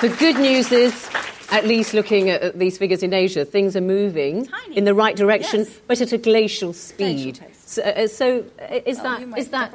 the 0.00 0.08
good 0.18 0.38
news 0.38 0.70
is 0.70 1.08
at 1.50 1.66
least 1.66 1.94
looking 1.94 2.30
at 2.30 2.58
these 2.58 2.78
figures 2.78 3.02
in 3.02 3.12
Asia, 3.12 3.44
things 3.44 3.74
are 3.74 3.80
moving 3.80 4.46
Tiny. 4.46 4.76
in 4.76 4.84
the 4.84 4.94
right 4.94 5.16
direction, 5.16 5.60
yes. 5.60 5.80
but 5.86 6.00
at 6.00 6.12
a 6.12 6.18
glacial 6.18 6.72
speed. 6.72 7.38
Glacial 7.38 7.57
so, 7.68 7.82
uh, 7.82 8.06
so, 8.06 8.46
uh, 8.62 8.80
is 8.86 8.98
oh, 9.00 9.02
that 9.02 9.38
is 9.38 9.48
that? 9.48 9.74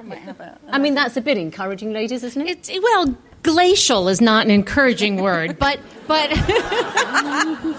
I 0.67 0.79
mean, 0.79 0.95
that's 0.95 1.15
a 1.15 1.21
bit 1.21 1.37
encouraging, 1.37 1.93
ladies, 1.93 2.23
isn't 2.23 2.41
it? 2.41 2.67
It's, 2.67 2.81
well, 2.81 3.15
glacial 3.43 4.09
is 4.09 4.19
not 4.19 4.45
an 4.45 4.51
encouraging 4.51 5.21
word, 5.21 5.59
but 5.59 5.79
but 6.07 6.29
but 6.31 6.39
I 6.39 7.75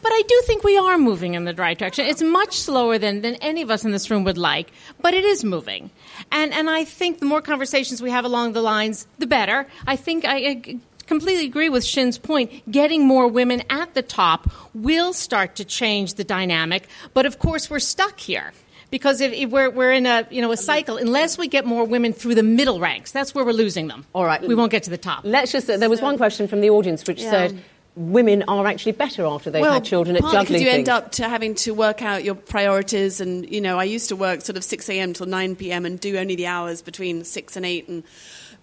but 0.00 0.10
I 0.10 0.22
do 0.26 0.42
think 0.46 0.64
we 0.64 0.78
are 0.78 0.96
moving 0.96 1.34
in 1.34 1.44
the 1.44 1.52
right 1.52 1.76
direction. 1.76 2.06
It's 2.06 2.22
much 2.22 2.58
slower 2.58 2.96
than, 2.96 3.20
than 3.20 3.34
any 3.36 3.60
of 3.60 3.70
us 3.70 3.84
in 3.84 3.90
this 3.90 4.10
room 4.10 4.24
would 4.24 4.38
like, 4.38 4.72
but 5.02 5.12
it 5.12 5.26
is 5.26 5.44
moving. 5.44 5.90
And 6.32 6.54
and 6.54 6.70
I 6.70 6.84
think 6.84 7.18
the 7.18 7.26
more 7.26 7.42
conversations 7.42 8.00
we 8.00 8.10
have 8.10 8.24
along 8.24 8.54
the 8.54 8.62
lines, 8.62 9.06
the 9.18 9.26
better. 9.26 9.66
I 9.86 9.96
think 9.96 10.24
I, 10.24 10.36
I 10.36 10.78
completely 11.06 11.44
agree 11.44 11.68
with 11.68 11.84
Xin's 11.84 12.16
point. 12.16 12.70
Getting 12.70 13.06
more 13.06 13.28
women 13.28 13.64
at 13.68 13.92
the 13.92 14.02
top 14.02 14.50
will 14.72 15.12
start 15.12 15.56
to 15.56 15.64
change 15.66 16.14
the 16.14 16.24
dynamic, 16.24 16.88
but 17.12 17.26
of 17.26 17.38
course 17.38 17.68
we're 17.68 17.80
stuck 17.80 18.18
here 18.18 18.54
because 18.90 19.20
if, 19.20 19.32
if, 19.32 19.50
we're, 19.50 19.70
we're 19.70 19.92
in 19.92 20.06
a 20.06 20.26
you 20.30 20.40
know 20.40 20.52
a 20.52 20.56
cycle 20.56 20.96
unless 20.96 21.38
we 21.38 21.48
get 21.48 21.64
more 21.64 21.84
women 21.84 22.12
through 22.12 22.34
the 22.34 22.42
middle 22.42 22.80
ranks 22.80 23.12
that's 23.12 23.34
where 23.34 23.44
we're 23.44 23.52
losing 23.52 23.88
them 23.88 24.04
all 24.14 24.24
right 24.24 24.42
we 24.42 24.54
won't 24.54 24.70
get 24.70 24.82
to 24.84 24.90
the 24.90 24.98
top 24.98 25.22
let's 25.24 25.52
just 25.52 25.66
there 25.66 25.90
was 25.90 26.00
one 26.00 26.16
question 26.16 26.48
from 26.48 26.60
the 26.60 26.70
audience 26.70 27.06
which 27.06 27.22
yeah. 27.22 27.30
said 27.30 27.62
women 27.96 28.44
are 28.46 28.66
actually 28.66 28.92
better 28.92 29.24
after 29.24 29.50
they've 29.50 29.62
well, 29.62 29.72
had 29.72 29.84
children 29.84 30.16
at 30.16 30.22
juggling 30.22 30.42
because 30.44 30.60
you 30.60 30.68
things. 30.68 30.78
end 30.80 30.88
up 30.90 31.12
to 31.12 31.26
having 31.28 31.54
to 31.54 31.72
work 31.72 32.02
out 32.02 32.22
your 32.22 32.34
priorities 32.34 33.20
and 33.20 33.50
you 33.50 33.60
know 33.60 33.78
i 33.78 33.84
used 33.84 34.08
to 34.08 34.16
work 34.16 34.42
sort 34.42 34.56
of 34.56 34.64
6 34.64 34.88
a.m 34.90 35.12
till 35.14 35.26
9 35.26 35.56
p.m 35.56 35.86
and 35.86 35.98
do 35.98 36.16
only 36.18 36.36
the 36.36 36.46
hours 36.46 36.82
between 36.82 37.24
6 37.24 37.56
and 37.56 37.64
8 37.64 37.88
and 37.88 38.04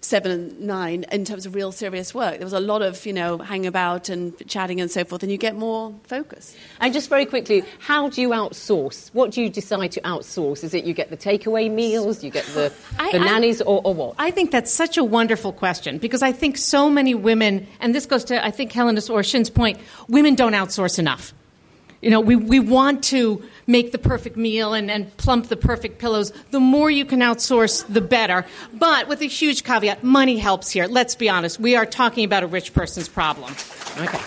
seven 0.03 0.31
and 0.31 0.61
nine 0.61 1.05
in 1.11 1.25
terms 1.25 1.45
of 1.45 1.55
real 1.55 1.71
serious 1.71 2.13
work. 2.13 2.37
There 2.37 2.45
was 2.45 2.53
a 2.53 2.59
lot 2.59 2.81
of, 2.81 3.05
you 3.05 3.13
know, 3.13 3.37
hang 3.37 3.65
about 3.65 4.09
and 4.09 4.33
chatting 4.47 4.81
and 4.81 4.91
so 4.91 5.03
forth, 5.03 5.23
and 5.23 5.31
you 5.31 5.37
get 5.37 5.55
more 5.55 5.93
focus. 6.03 6.55
And 6.79 6.93
just 6.93 7.09
very 7.09 7.25
quickly, 7.25 7.63
how 7.79 8.09
do 8.09 8.21
you 8.21 8.29
outsource? 8.29 9.09
What 9.13 9.31
do 9.31 9.41
you 9.41 9.49
decide 9.49 9.91
to 9.93 10.01
outsource? 10.01 10.63
Is 10.63 10.73
it 10.73 10.85
you 10.85 10.93
get 10.93 11.09
the 11.09 11.17
takeaway 11.17 11.71
meals, 11.71 12.23
you 12.23 12.29
get 12.29 12.45
the, 12.47 12.71
I, 12.99 13.11
the 13.11 13.19
nannies, 13.19 13.61
or, 13.61 13.81
or 13.83 13.93
what? 13.93 14.15
I 14.17 14.31
think 14.31 14.51
that's 14.51 14.71
such 14.71 14.97
a 14.97 15.03
wonderful 15.03 15.53
question 15.53 15.97
because 15.97 16.21
I 16.21 16.31
think 16.31 16.57
so 16.57 16.89
many 16.89 17.15
women, 17.15 17.67
and 17.79 17.95
this 17.95 18.05
goes 18.05 18.23
to, 18.25 18.43
I 18.43 18.51
think, 18.51 18.71
Helena's 18.71 19.09
or 19.09 19.21
Xin's 19.21 19.49
point, 19.49 19.79
women 20.07 20.35
don't 20.35 20.53
outsource 20.53 20.99
enough. 20.99 21.33
You 22.03 22.09
know, 22.09 22.19
we, 22.19 22.35
we 22.35 22.59
want 22.59 23.01
to 23.05 23.41
make 23.65 23.93
the 23.93 23.97
perfect 23.97 24.35
meal 24.35 24.73
and, 24.73 24.91
and 24.91 25.15
plump 25.15 25.47
the 25.47 25.55
perfect 25.55 25.99
pillows. 25.99 26.33
The 26.51 26.59
more 26.59 26.91
you 26.91 27.05
can 27.05 27.21
outsource, 27.21 27.87
the 27.87 28.01
better. 28.01 28.45
But 28.73 29.07
with 29.07 29.21
a 29.21 29.25
huge 29.25 29.63
caveat, 29.63 30.03
money 30.03 30.37
helps 30.37 30.69
here. 30.69 30.85
Let's 30.85 31.15
be 31.15 31.29
honest. 31.29 31.61
We 31.61 31.77
are 31.77 31.85
talking 31.85 32.25
about 32.25 32.43
a 32.43 32.47
rich 32.47 32.73
person's 32.73 33.07
problem. 33.07 33.53
Okay. 34.01 34.19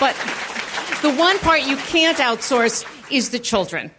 But 0.00 0.16
the 1.02 1.14
one 1.18 1.38
part 1.40 1.64
you 1.66 1.76
can't 1.76 2.16
outsource 2.16 2.86
is 3.12 3.28
the 3.28 3.38
children. 3.38 3.90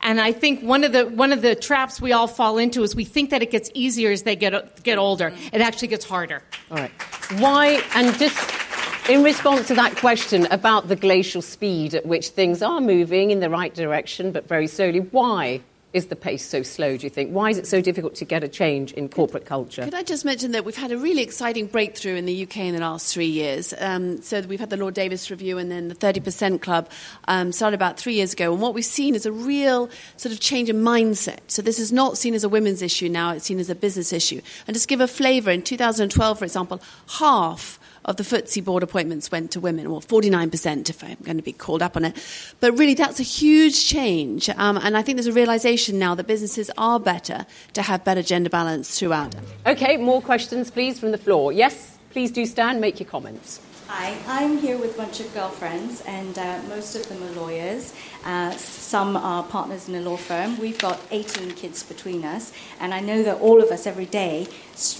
And 0.00 0.20
I 0.20 0.30
think 0.30 0.62
one 0.62 0.84
of 0.84 0.92
the 0.92 1.06
one 1.06 1.32
of 1.32 1.42
the 1.42 1.56
traps 1.56 2.00
we 2.00 2.12
all 2.12 2.28
fall 2.28 2.56
into 2.56 2.84
is 2.84 2.94
we 2.94 3.04
think 3.04 3.30
that 3.30 3.42
it 3.42 3.50
gets 3.50 3.68
easier 3.74 4.12
as 4.12 4.22
they 4.22 4.36
get 4.36 4.82
get 4.84 4.96
older. 4.96 5.34
It 5.52 5.60
actually 5.60 5.88
gets 5.88 6.04
harder. 6.04 6.42
All 6.70 6.76
right. 6.76 6.92
Why? 7.38 7.82
And 7.94 8.16
just 8.16 8.38
in 9.08 9.22
response 9.22 9.68
to 9.68 9.74
that 9.74 9.96
question 9.96 10.46
about 10.50 10.88
the 10.88 10.96
glacial 10.96 11.42
speed 11.42 11.94
at 11.94 12.06
which 12.06 12.28
things 12.28 12.62
are 12.62 12.80
moving 12.80 13.30
in 13.30 13.40
the 13.40 13.50
right 13.50 13.74
direction, 13.74 14.32
but 14.32 14.46
very 14.46 14.66
slowly, 14.66 15.00
why 15.00 15.60
is 15.92 16.06
the 16.06 16.16
pace 16.16 16.46
so 16.46 16.62
slow, 16.62 16.96
do 16.96 17.04
you 17.04 17.10
think? 17.10 17.32
Why 17.32 17.50
is 17.50 17.58
it 17.58 17.66
so 17.66 17.80
difficult 17.80 18.14
to 18.16 18.24
get 18.24 18.44
a 18.44 18.48
change 18.48 18.92
in 18.92 19.08
corporate 19.08 19.44
culture? 19.44 19.82
Could 19.82 19.94
I 19.94 20.04
just 20.04 20.24
mention 20.24 20.52
that 20.52 20.64
we've 20.64 20.76
had 20.76 20.92
a 20.92 20.98
really 20.98 21.22
exciting 21.22 21.66
breakthrough 21.66 22.14
in 22.14 22.26
the 22.26 22.42
UK 22.44 22.58
in 22.58 22.74
the 22.74 22.80
last 22.80 23.12
three 23.12 23.26
years? 23.26 23.74
Um, 23.78 24.22
so 24.22 24.40
we've 24.42 24.60
had 24.60 24.70
the 24.70 24.76
Lord 24.76 24.94
Davies 24.94 25.30
Review 25.30 25.58
and 25.58 25.70
then 25.70 25.88
the 25.88 25.96
30% 25.96 26.60
Club 26.60 26.88
um, 27.26 27.50
started 27.50 27.74
about 27.74 27.98
three 27.98 28.14
years 28.14 28.32
ago. 28.32 28.52
And 28.52 28.62
what 28.62 28.72
we've 28.72 28.84
seen 28.84 29.16
is 29.16 29.26
a 29.26 29.32
real 29.32 29.90
sort 30.16 30.32
of 30.32 30.38
change 30.38 30.70
in 30.70 30.76
mindset. 30.82 31.40
So 31.48 31.60
this 31.60 31.80
is 31.80 31.90
not 31.90 32.16
seen 32.16 32.34
as 32.34 32.44
a 32.44 32.48
women's 32.48 32.82
issue 32.82 33.08
now, 33.08 33.32
it's 33.32 33.46
seen 33.46 33.58
as 33.58 33.70
a 33.70 33.74
business 33.74 34.12
issue. 34.12 34.40
And 34.68 34.76
just 34.76 34.86
give 34.86 35.00
a 35.00 35.08
flavour, 35.08 35.50
in 35.50 35.62
2012, 35.62 36.38
for 36.38 36.44
example, 36.44 36.80
half 37.18 37.79
of 38.04 38.16
the 38.16 38.22
FTSE 38.22 38.64
board 38.64 38.82
appointments 38.82 39.30
went 39.30 39.50
to 39.52 39.60
women, 39.60 39.86
or 39.86 40.00
49% 40.00 40.90
if 40.90 41.04
I'm 41.04 41.16
going 41.22 41.36
to 41.36 41.42
be 41.42 41.52
called 41.52 41.82
up 41.82 41.96
on 41.96 42.04
it. 42.04 42.16
But 42.60 42.78
really, 42.78 42.94
that's 42.94 43.20
a 43.20 43.24
huge 43.24 43.86
change. 43.86 44.48
Um, 44.50 44.78
and 44.78 44.96
I 44.96 45.02
think 45.02 45.16
there's 45.16 45.26
a 45.26 45.32
realization 45.32 45.98
now 45.98 46.14
that 46.14 46.26
businesses 46.26 46.70
are 46.76 46.98
better 46.98 47.46
to 47.74 47.82
have 47.82 48.04
better 48.04 48.22
gender 48.22 48.50
balance 48.50 48.98
throughout. 48.98 49.34
Okay, 49.66 49.96
more 49.96 50.22
questions, 50.22 50.70
please, 50.70 50.98
from 50.98 51.12
the 51.12 51.18
floor. 51.18 51.52
Yes, 51.52 51.98
please 52.10 52.30
do 52.30 52.46
stand, 52.46 52.80
make 52.80 53.00
your 53.00 53.08
comments. 53.08 53.60
Hi, 53.92 54.16
I'm 54.28 54.58
here 54.58 54.78
with 54.78 54.94
a 54.94 54.96
bunch 54.96 55.18
of 55.18 55.34
girlfriends, 55.34 56.00
and 56.02 56.38
uh, 56.38 56.60
most 56.68 56.94
of 56.94 57.08
them 57.08 57.20
are 57.24 57.32
lawyers. 57.32 57.92
Uh, 58.24 58.50
some 58.52 59.16
are 59.16 59.42
partners 59.42 59.88
in 59.88 59.94
a 59.94 60.00
law 60.00 60.16
firm. 60.16 60.58
We've 60.58 60.78
got 60.78 61.00
18 61.10 61.52
kids 61.52 61.82
between 61.82 62.24
us, 62.24 62.52
and 62.78 62.92
I 62.92 63.00
know 63.00 63.22
that 63.22 63.40
all 63.40 63.62
of 63.62 63.70
us 63.70 63.86
every 63.86 64.06
day 64.06 64.46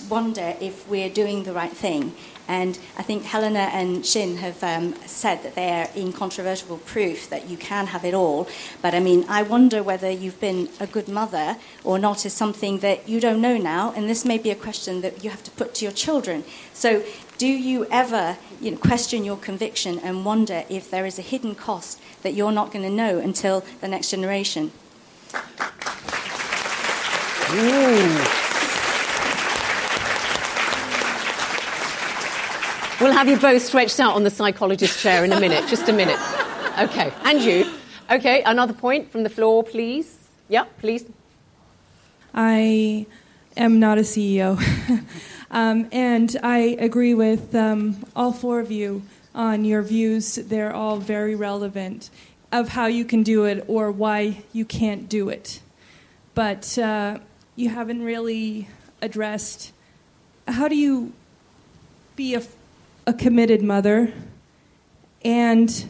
wonder 0.08 0.54
if 0.60 0.88
we're 0.88 1.10
doing 1.10 1.44
the 1.44 1.52
right 1.52 1.72
thing. 1.72 2.14
And 2.48 2.78
I 2.98 3.02
think 3.02 3.22
Helena 3.22 3.70
and 3.72 3.98
Xin 3.98 4.38
have 4.38 4.64
um, 4.64 4.94
said 5.06 5.42
that 5.44 5.54
they're 5.54 5.88
incontrovertible 5.94 6.78
proof 6.78 7.30
that 7.30 7.48
you 7.48 7.56
can 7.56 7.86
have 7.86 8.04
it 8.04 8.12
all. 8.12 8.48
But 8.82 8.92
I 8.92 8.98
mean, 8.98 9.24
I 9.28 9.42
wonder 9.42 9.84
whether 9.84 10.10
you've 10.10 10.40
been 10.40 10.68
a 10.80 10.86
good 10.88 11.06
mother 11.06 11.56
or 11.84 11.98
not 11.98 12.26
is 12.26 12.32
something 12.32 12.80
that 12.80 13.08
you 13.08 13.20
don't 13.20 13.40
know 13.40 13.56
now. 13.56 13.92
And 13.96 14.08
this 14.08 14.24
may 14.24 14.36
be 14.36 14.50
a 14.50 14.56
question 14.56 15.00
that 15.02 15.22
you 15.22 15.30
have 15.30 15.44
to 15.44 15.50
put 15.52 15.74
to 15.76 15.84
your 15.84 15.92
children. 15.92 16.42
So, 16.74 17.04
do 17.40 17.46
you 17.46 17.86
ever 17.90 18.36
you 18.60 18.70
know, 18.70 18.76
question 18.76 19.24
your 19.24 19.38
conviction 19.38 19.98
and 20.00 20.26
wonder 20.26 20.62
if 20.68 20.90
there 20.90 21.06
is 21.06 21.18
a 21.18 21.22
hidden 21.22 21.54
cost 21.54 21.98
that 22.22 22.34
you're 22.34 22.52
not 22.52 22.70
going 22.70 22.84
to 22.84 22.90
know 22.90 23.18
until 23.18 23.64
the 23.80 23.88
next 23.88 24.10
generation? 24.10 24.70
Ooh. 27.52 28.20
We'll 33.00 33.14
have 33.14 33.26
you 33.26 33.38
both 33.38 33.62
stretched 33.62 33.98
out 34.00 34.14
on 34.14 34.24
the 34.24 34.30
psychologist 34.30 35.00
chair 35.00 35.24
in 35.24 35.32
a 35.32 35.40
minute. 35.40 35.66
Just 35.66 35.88
a 35.88 35.94
minute. 35.94 36.20
Okay. 36.78 37.10
And 37.24 37.40
you. 37.40 37.72
Okay. 38.10 38.42
Another 38.42 38.74
point 38.74 39.10
from 39.10 39.22
the 39.22 39.30
floor, 39.30 39.64
please. 39.64 40.28
Yeah, 40.50 40.66
please. 40.78 41.06
I 42.34 43.06
am 43.56 43.80
not 43.80 43.96
a 43.96 44.02
CEO. 44.02 44.60
um, 45.50 45.88
and 45.92 46.36
I 46.42 46.76
agree 46.78 47.14
with 47.14 47.54
um, 47.54 48.04
all 48.14 48.32
four 48.32 48.60
of 48.60 48.70
you 48.70 49.02
on 49.34 49.64
your 49.64 49.82
views. 49.82 50.34
They're 50.34 50.72
all 50.72 50.98
very 50.98 51.34
relevant 51.34 52.10
of 52.52 52.70
how 52.70 52.86
you 52.86 53.04
can 53.04 53.22
do 53.22 53.44
it 53.44 53.64
or 53.68 53.90
why 53.90 54.42
you 54.52 54.64
can't 54.64 55.08
do 55.08 55.28
it. 55.28 55.60
But 56.34 56.78
uh, 56.78 57.18
you 57.56 57.68
haven't 57.68 58.02
really 58.02 58.68
addressed 59.02 59.72
how 60.46 60.68
do 60.68 60.76
you 60.76 61.12
be 62.16 62.34
a 62.34 62.42
a 63.06 63.12
committed 63.12 63.60
mother 63.62 64.12
and 65.24 65.88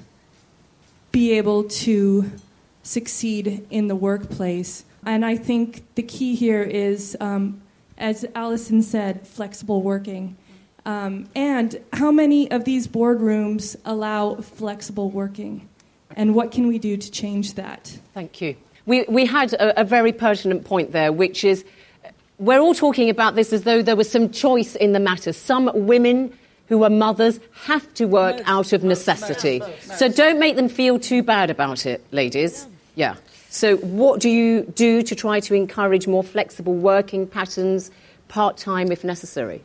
be 1.12 1.32
able 1.32 1.64
to 1.64 2.30
succeed 2.82 3.66
in 3.70 3.88
the 3.88 3.94
workplace. 3.94 4.84
And 5.04 5.24
I 5.24 5.36
think 5.36 5.82
the 5.96 6.02
key 6.02 6.34
here 6.34 6.62
is, 6.62 7.16
um, 7.20 7.61
as 8.01 8.24
Allison 8.34 8.82
said, 8.82 9.26
flexible 9.26 9.82
working. 9.82 10.36
Um, 10.86 11.28
and 11.34 11.78
how 11.92 12.11
many 12.11 12.51
of 12.51 12.64
these 12.64 12.88
boardrooms 12.88 13.76
allow 13.84 14.36
flexible 14.36 15.11
working? 15.11 15.68
And 16.16 16.34
what 16.34 16.51
can 16.51 16.66
we 16.66 16.78
do 16.78 16.96
to 16.96 17.11
change 17.11 17.55
that? 17.55 17.98
Thank 18.14 18.40
you. 18.40 18.57
We, 18.86 19.05
we 19.09 19.26
had 19.26 19.53
a, 19.53 19.82
a 19.82 19.84
very 19.84 20.12
pertinent 20.12 20.64
point 20.64 20.92
there, 20.92 21.12
which 21.12 21.44
is 21.44 21.64
we're 22.38 22.59
all 22.59 22.74
talking 22.74 23.11
about 23.11 23.34
this 23.34 23.53
as 23.53 23.62
though 23.62 23.82
there 23.82 23.94
was 23.94 24.11
some 24.11 24.30
choice 24.30 24.74
in 24.74 24.92
the 24.92 25.01
matter. 25.01 25.32
Some 25.32 25.70
women 25.74 26.36
who 26.68 26.82
are 26.84 26.90
mothers 26.90 27.38
have 27.64 27.92
to 27.94 28.07
work 28.07 28.36
most, 28.36 28.48
out 28.48 28.72
of 28.72 28.82
necessity. 28.82 29.59
Most, 29.59 29.88
most, 29.88 29.98
so 29.98 30.09
don't 30.09 30.38
make 30.38 30.57
them 30.57 30.68
feel 30.68 30.98
too 30.98 31.22
bad 31.22 31.51
about 31.51 31.84
it, 31.84 32.03
ladies. 32.12 32.66
Yeah. 32.94 33.16
So, 33.53 33.78
what 33.78 34.20
do 34.20 34.30
you 34.30 34.62
do 34.62 35.03
to 35.03 35.14
try 35.16 35.40
to 35.40 35.55
encourage 35.55 36.07
more 36.07 36.22
flexible 36.22 36.74
working 36.74 37.26
patterns, 37.26 37.90
part 38.28 38.57
time 38.57 38.92
if 38.92 39.03
necessary? 39.03 39.64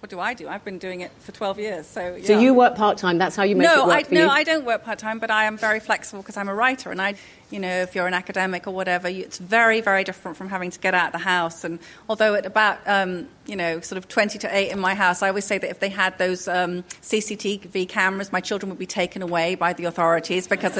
What 0.00 0.10
do 0.10 0.20
I 0.20 0.32
do? 0.34 0.48
I've 0.48 0.64
been 0.64 0.78
doing 0.78 1.00
it 1.00 1.10
for 1.18 1.32
12 1.32 1.58
years. 1.58 1.86
So, 1.86 2.14
yeah. 2.14 2.24
so 2.24 2.38
you 2.38 2.54
work 2.54 2.76
part 2.76 2.98
time. 2.98 3.18
That's 3.18 3.34
how 3.34 3.42
you 3.42 3.56
make 3.56 3.66
no, 3.66 3.84
it 3.84 3.86
work 3.88 3.96
I, 3.96 4.02
for 4.04 4.14
no, 4.14 4.20
you. 4.20 4.26
No, 4.26 4.32
I 4.32 4.44
don't 4.44 4.64
work 4.64 4.84
part 4.84 5.00
time, 5.00 5.18
but 5.18 5.30
I 5.30 5.44
am 5.44 5.58
very 5.58 5.80
flexible 5.80 6.22
because 6.22 6.36
I'm 6.36 6.48
a 6.48 6.54
writer, 6.54 6.92
and 6.92 7.02
I, 7.02 7.14
you 7.50 7.58
know, 7.58 7.82
if 7.82 7.96
you're 7.96 8.06
an 8.06 8.14
academic 8.14 8.68
or 8.68 8.70
whatever, 8.70 9.08
you, 9.08 9.24
it's 9.24 9.38
very, 9.38 9.80
very 9.80 10.04
different 10.04 10.36
from 10.36 10.50
having 10.50 10.70
to 10.70 10.78
get 10.78 10.94
out 10.94 11.06
of 11.06 11.12
the 11.12 11.18
house. 11.18 11.64
And 11.64 11.80
although 12.08 12.34
at 12.34 12.46
about, 12.46 12.78
um, 12.86 13.26
you 13.46 13.56
know, 13.56 13.80
sort 13.80 13.96
of 13.96 14.06
20 14.06 14.38
to 14.38 14.56
8 14.56 14.70
in 14.70 14.78
my 14.78 14.94
house, 14.94 15.20
I 15.20 15.28
always 15.28 15.46
say 15.46 15.58
that 15.58 15.68
if 15.68 15.80
they 15.80 15.88
had 15.88 16.16
those 16.18 16.46
um, 16.46 16.84
CCTV 17.02 17.88
cameras, 17.88 18.32
my 18.32 18.40
children 18.40 18.70
would 18.70 18.78
be 18.78 18.86
taken 18.86 19.22
away 19.22 19.56
by 19.56 19.72
the 19.72 19.86
authorities 19.86 20.46
because 20.46 20.76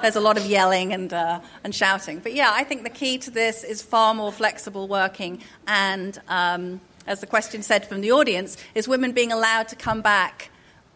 there's 0.00 0.16
a 0.16 0.20
lot 0.20 0.38
of 0.38 0.46
yelling 0.46 0.94
and 0.94 1.12
uh, 1.12 1.40
and 1.62 1.74
shouting. 1.74 2.20
But 2.20 2.32
yeah, 2.32 2.50
I 2.50 2.64
think 2.64 2.84
the 2.84 2.90
key 2.90 3.18
to 3.18 3.30
this 3.30 3.64
is 3.64 3.82
far 3.82 4.14
more 4.14 4.32
flexible 4.32 4.88
working 4.88 5.42
and. 5.66 6.18
Um, 6.28 6.80
as 7.06 7.20
the 7.20 7.26
question 7.26 7.62
said 7.62 7.86
from 7.86 8.00
the 8.00 8.12
audience, 8.12 8.56
is 8.74 8.86
women 8.86 9.12
being 9.12 9.32
allowed 9.32 9.68
to 9.68 9.76
come 9.76 10.02
back 10.02 10.51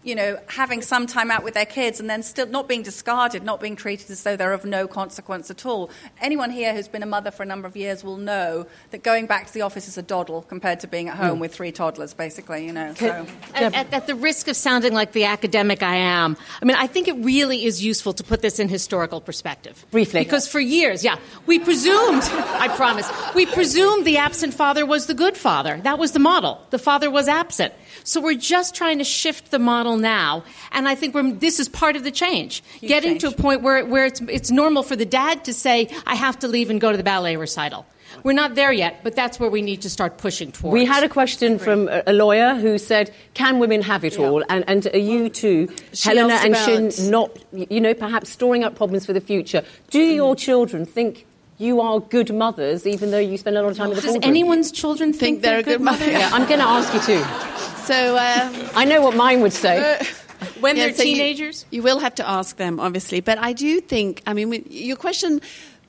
you 0.06 0.14
know, 0.14 0.38
having 0.46 0.82
some 0.82 1.08
time 1.08 1.32
out 1.32 1.42
with 1.42 1.54
their 1.54 1.66
kids 1.66 1.98
and 1.98 2.08
then 2.08 2.22
still 2.22 2.46
not 2.46 2.68
being 2.68 2.84
discarded, 2.84 3.42
not 3.42 3.60
being 3.60 3.74
treated 3.74 4.08
as 4.08 4.22
though 4.22 4.36
they're 4.36 4.52
of 4.52 4.64
no 4.64 4.86
consequence 4.86 5.50
at 5.50 5.66
all. 5.66 5.90
Anyone 6.20 6.50
here 6.52 6.72
who's 6.72 6.86
been 6.86 7.02
a 7.02 7.06
mother 7.06 7.32
for 7.32 7.42
a 7.42 7.46
number 7.46 7.66
of 7.66 7.76
years 7.76 8.04
will 8.04 8.16
know 8.16 8.68
that 8.92 9.02
going 9.02 9.26
back 9.26 9.48
to 9.48 9.52
the 9.52 9.62
office 9.62 9.88
is 9.88 9.98
a 9.98 10.02
doddle 10.02 10.42
compared 10.42 10.78
to 10.80 10.86
being 10.86 11.08
at 11.08 11.16
home 11.16 11.38
mm. 11.38 11.40
with 11.40 11.52
three 11.52 11.72
toddlers, 11.72 12.14
basically, 12.14 12.64
you 12.64 12.72
know. 12.72 12.94
So. 12.94 13.26
At, 13.52 13.74
at, 13.74 13.92
at, 13.92 14.06
the 14.06 14.14
risk 14.14 14.46
of 14.46 14.54
sounding 14.54 14.94
like 14.94 15.10
the 15.10 15.24
academic 15.24 15.82
I 15.82 15.96
am, 15.96 16.36
I 16.62 16.64
mean, 16.64 16.76
I 16.76 16.86
think 16.86 17.08
it 17.08 17.16
really 17.16 17.64
is 17.64 17.82
useful 17.84 18.12
to 18.12 18.22
put 18.22 18.42
this 18.42 18.60
in 18.60 18.68
historical 18.68 19.20
perspective. 19.20 19.84
Briefly. 19.90 20.22
Because 20.22 20.46
for 20.46 20.60
years, 20.60 21.02
yeah, 21.02 21.16
we 21.46 21.58
presumed, 21.58 22.22
I 22.24 22.68
promise, 22.76 23.10
we 23.34 23.44
presumed 23.46 24.06
the 24.06 24.18
absent 24.18 24.54
father 24.54 24.86
was 24.86 25.06
the 25.06 25.14
good 25.14 25.36
father. 25.36 25.80
That 25.82 25.98
was 25.98 26.12
the 26.12 26.20
model. 26.20 26.64
The 26.70 26.78
father 26.78 27.10
was 27.10 27.26
absent. 27.26 27.74
So 28.04 28.20
we're 28.20 28.34
just 28.34 28.76
trying 28.76 28.98
to 28.98 29.04
shift 29.04 29.50
the 29.50 29.58
model 29.58 29.95
now, 29.96 30.44
and 30.72 30.88
I 30.88 30.94
think 30.94 31.40
this 31.40 31.60
is 31.60 31.68
part 31.68 31.96
of 31.96 32.04
the 32.04 32.10
change. 32.10 32.62
Huge 32.80 32.88
Getting 32.88 33.18
change. 33.18 33.22
to 33.22 33.28
a 33.28 33.32
point 33.32 33.62
where, 33.62 33.84
where 33.84 34.06
it's, 34.06 34.20
it's 34.22 34.50
normal 34.50 34.82
for 34.82 34.96
the 34.96 35.06
dad 35.06 35.44
to 35.44 35.52
say, 35.52 35.88
I 36.06 36.14
have 36.14 36.38
to 36.40 36.48
leave 36.48 36.70
and 36.70 36.80
go 36.80 36.90
to 36.90 36.96
the 36.96 37.04
ballet 37.04 37.36
recital. 37.36 37.86
We're 38.22 38.32
not 38.32 38.54
there 38.54 38.72
yet, 38.72 39.00
but 39.02 39.14
that's 39.14 39.38
where 39.38 39.50
we 39.50 39.62
need 39.62 39.82
to 39.82 39.90
start 39.90 40.18
pushing 40.18 40.52
towards. 40.52 40.72
We 40.72 40.84
had 40.84 41.04
a 41.04 41.08
question 41.08 41.58
from 41.58 41.88
a 41.88 42.12
lawyer 42.12 42.54
who 42.54 42.78
said, 42.78 43.12
"Can 43.34 43.58
women 43.58 43.82
have 43.82 44.04
it 44.04 44.16
yeah. 44.16 44.26
all?" 44.26 44.44
And, 44.48 44.64
and 44.68 44.86
are 44.86 44.98
you 44.98 45.28
too, 45.28 45.68
she 45.92 46.08
Helena 46.08 46.34
and 46.34 46.54
about... 46.54 46.68
Xin, 46.68 47.10
not 47.10 47.38
you 47.52 47.80
know 47.80 47.94
perhaps 47.94 48.30
storing 48.30 48.64
up 48.64 48.74
problems 48.74 49.06
for 49.06 49.12
the 49.12 49.20
future? 49.20 49.62
Do 49.90 50.00
your 50.00 50.34
children 50.34 50.86
think 50.86 51.26
you 51.58 51.80
are 51.80 52.00
good 52.00 52.34
mothers, 52.34 52.86
even 52.86 53.10
though 53.10 53.18
you 53.18 53.38
spend 53.38 53.56
a 53.56 53.62
lot 53.62 53.70
of 53.70 53.76
time 53.76 53.88
with 53.88 54.02
the 54.02 54.06
Does 54.06 54.18
anyone's 54.22 54.70
children 54.70 55.12
think, 55.12 55.20
think 55.20 55.42
they're, 55.42 55.62
they're, 55.62 55.74
a 55.74 55.78
good 55.78 55.80
mother? 55.80 56.10
Yeah, 56.10 56.30
I'm 56.32 56.46
going 56.46 56.60
to 56.60 56.66
ask 56.66 56.92
you 56.94 57.00
too. 57.00 57.24
So 57.86 58.16
um, 58.16 58.68
I 58.74 58.84
know 58.84 59.00
what 59.00 59.14
mine 59.14 59.42
would 59.42 59.52
say. 59.52 59.78
Uh, 59.78 60.04
when 60.58 60.76
yeah, 60.76 60.86
they're 60.86 60.94
so 60.96 61.04
teenagers, 61.04 61.64
you, 61.70 61.76
you, 61.76 61.82
will 61.84 62.00
have 62.00 62.16
to 62.16 62.28
ask 62.28 62.56
them, 62.56 62.80
obviously. 62.80 63.20
But 63.20 63.38
I 63.38 63.52
do 63.52 63.80
think, 63.80 64.24
I 64.26 64.34
mean, 64.34 64.64
your 64.68 64.96
question 64.96 65.40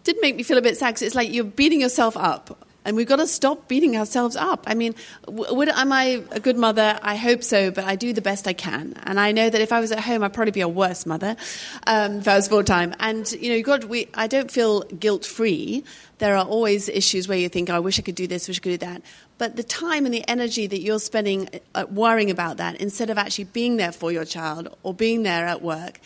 did 0.04 0.16
make 0.22 0.36
me 0.36 0.44
feel 0.44 0.60
a 0.60 0.62
bit 0.62 0.78
sad. 0.78 0.94
Cause 0.94 1.02
it's 1.02 1.16
like 1.16 1.34
you're 1.34 1.44
beating 1.44 1.82
yourself 1.82 2.16
up 2.16 2.67
and 2.88 2.96
we've 2.96 3.08
got 3.08 3.18
to 3.18 3.28
stop 3.28 3.68
beating 3.68 3.98
ourselves 3.98 4.38
up. 4.38 4.64
I 4.66 4.74
mean, 4.74 4.96
would, 5.28 5.68
am 5.68 5.92
I 5.92 6.24
a 6.32 6.40
good 6.40 6.58
mother? 6.58 6.98
I 7.04 7.18
hope 7.18 7.44
so, 7.44 7.70
but 7.70 7.84
I 7.84 7.98
do 7.98 8.14
the 8.14 8.22
best 8.22 8.48
I 8.48 8.54
can. 8.54 8.94
And 9.04 9.20
I 9.20 9.34
know 9.34 9.50
that 9.50 9.60
if 9.60 9.74
I 9.74 9.82
was 9.82 9.92
at 9.92 10.00
home, 10.00 10.24
I'd 10.24 10.34
probably 10.34 10.52
be 10.52 10.62
a 10.62 10.70
worse 10.70 11.06
mother 11.06 11.36
um, 11.86 12.20
if 12.20 12.28
I 12.30 12.38
was 12.38 12.48
full 12.48 12.64
time. 12.64 12.96
And 13.02 13.30
you 13.34 13.50
know, 13.50 13.56
you 13.56 13.64
got 13.64 13.84
we. 13.84 14.08
I 14.14 14.28
don't 14.28 14.50
feel 14.50 14.84
guilt 14.84 15.26
free. 15.26 15.84
There 16.20 16.38
are 16.38 16.46
always 16.46 16.88
issues 16.88 17.28
where 17.28 17.38
you 17.38 17.50
think, 17.50 17.70
oh, 17.70 17.76
"I 17.76 17.80
wish 17.80 18.00
I 18.00 18.04
could 18.04 18.16
do 18.16 18.26
this, 18.26 18.48
wish 18.48 18.60
I 18.60 18.64
could 18.64 18.80
do 18.80 18.86
that." 18.86 19.02
But 19.38 19.58
the 19.58 19.64
time 19.64 20.06
and 20.06 20.14
the 20.14 20.28
energy 20.28 20.66
that 20.66 20.80
you're 20.80 21.00
spending 21.00 21.50
uh, 21.76 21.86
worrying 21.92 22.32
about 22.32 22.56
that, 22.58 22.80
instead 22.80 23.10
of 23.10 23.18
actually 23.18 23.46
being 23.46 23.76
there 23.76 23.92
for 23.92 24.14
your 24.14 24.24
child 24.24 24.70
or 24.84 24.94
being 24.94 25.24
there 25.24 25.46
at 25.46 25.62
work, 25.62 26.00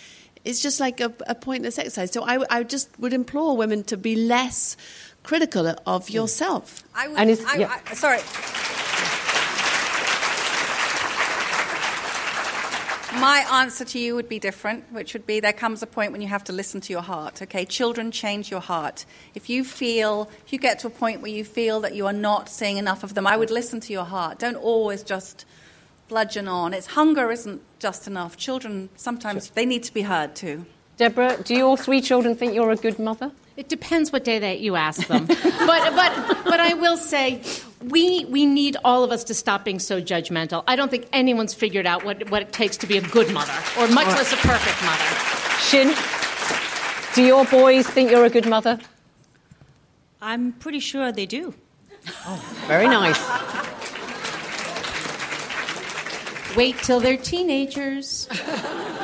is 0.43 0.61
just 0.61 0.79
like 0.79 0.99
a, 0.99 1.13
a 1.27 1.35
pointless 1.35 1.77
exercise. 1.77 2.11
So 2.11 2.23
I, 2.23 2.43
I 2.49 2.63
just 2.63 2.89
would 2.99 3.13
implore 3.13 3.55
women 3.55 3.83
to 3.85 3.97
be 3.97 4.15
less 4.15 4.75
critical 5.23 5.73
of 5.85 6.09
yourself. 6.09 6.83
I 6.95 7.07
would, 7.07 7.17
and 7.19 7.39
I, 7.47 7.57
yeah. 7.57 7.79
I, 7.85 7.93
sorry. 7.93 8.19
My 13.19 13.45
answer 13.51 13.83
to 13.83 13.99
you 13.99 14.15
would 14.15 14.29
be 14.29 14.39
different, 14.39 14.91
which 14.91 15.13
would 15.13 15.27
be 15.27 15.41
there 15.41 15.51
comes 15.53 15.83
a 15.83 15.87
point 15.87 16.13
when 16.13 16.21
you 16.21 16.29
have 16.29 16.45
to 16.45 16.53
listen 16.53 16.79
to 16.81 16.93
your 16.93 17.01
heart. 17.01 17.41
Okay, 17.41 17.65
children 17.65 18.09
change 18.09 18.49
your 18.49 18.61
heart. 18.61 19.05
If 19.35 19.49
you 19.49 19.65
feel, 19.65 20.31
if 20.45 20.53
you 20.53 20.57
get 20.57 20.79
to 20.79 20.87
a 20.87 20.89
point 20.89 21.21
where 21.21 21.31
you 21.31 21.43
feel 21.43 21.81
that 21.81 21.93
you 21.93 22.07
are 22.07 22.13
not 22.13 22.47
seeing 22.47 22.77
enough 22.77 23.03
of 23.03 23.13
them, 23.13 23.27
I 23.27 23.35
would 23.35 23.51
listen 23.51 23.81
to 23.81 23.93
your 23.93 24.05
heart. 24.05 24.39
Don't 24.39 24.55
always 24.55 25.03
just 25.03 25.45
bludgeon 26.07 26.47
on. 26.47 26.73
It's 26.73 26.87
hunger 26.87 27.31
isn't 27.31 27.61
just 27.79 28.07
enough. 28.07 28.37
Children 28.37 28.89
sometimes 28.95 29.49
they 29.51 29.65
need 29.65 29.83
to 29.83 29.93
be 29.93 30.03
heard 30.03 30.33
too. 30.33 30.65
Deborah, 30.97 31.37
do 31.43 31.53
your 31.53 31.77
three 31.77 32.01
children 32.01 32.35
think 32.35 32.53
you're 32.55 32.71
a 32.71 32.75
good 32.75 32.97
mother? 32.97 33.31
It 33.57 33.69
depends 33.69 34.11
what 34.11 34.23
day 34.23 34.39
that 34.39 34.59
you 34.59 34.75
ask 34.75 35.07
them. 35.07 35.25
but, 35.27 35.37
but, 35.37 36.43
but 36.45 36.59
I 36.59 36.73
will 36.73 36.97
say, 36.97 37.41
we, 37.81 38.25
we 38.25 38.45
need 38.45 38.77
all 38.83 39.03
of 39.03 39.11
us 39.11 39.23
to 39.25 39.33
stop 39.33 39.65
being 39.65 39.79
so 39.79 40.01
judgmental. 40.01 40.63
I 40.67 40.75
don't 40.75 40.89
think 40.89 41.07
anyone's 41.11 41.53
figured 41.53 41.85
out 41.85 42.05
what, 42.05 42.29
what 42.29 42.41
it 42.41 42.53
takes 42.53 42.77
to 42.77 42.87
be 42.87 42.97
a 42.97 43.01
good 43.01 43.31
mother, 43.33 43.53
or 43.77 43.87
much 43.89 44.07
right. 44.07 44.17
less 44.17 44.33
a 44.33 44.37
perfect 44.37 44.81
mother. 44.83 45.03
Xin, 45.67 47.15
do 47.15 47.23
your 47.23 47.45
boys 47.45 47.87
think 47.87 48.11
you're 48.11 48.25
a 48.25 48.29
good 48.29 48.47
mother? 48.47 48.79
I'm 50.21 50.53
pretty 50.53 50.79
sure 50.79 51.11
they 51.11 51.25
do. 51.25 51.53
Oh, 52.25 52.63
very 52.67 52.87
nice. 52.87 53.19
Wait 56.55 56.77
till 56.77 56.99
they're 56.99 57.17
teenagers. 57.17 58.27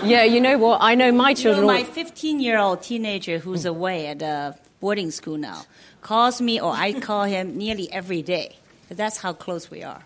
yeah, 0.04 0.24
you 0.24 0.42
know 0.42 0.58
what? 0.58 0.80
I 0.82 0.96
know 0.96 1.12
my 1.12 1.34
children. 1.34 1.68
You 1.68 1.74
know, 1.74 1.80
my 1.80 1.84
15 1.84 2.40
year 2.40 2.58
old 2.58 2.82
teenager 2.82 3.40
who's 3.40 3.66
away 3.66 4.08
at 4.08 4.22
a 4.22 4.56
boarding 4.80 5.12
school 5.12 5.38
now 5.38 5.64
calls 6.02 6.42
me, 6.42 6.60
or 6.60 6.74
I 6.74 6.94
call 6.94 7.24
him 7.24 7.58
nearly 7.58 7.92
every 7.92 8.22
day. 8.22 8.56
That's 8.90 9.18
how 9.18 9.34
close 9.34 9.70
we 9.70 9.84
are. 9.84 10.04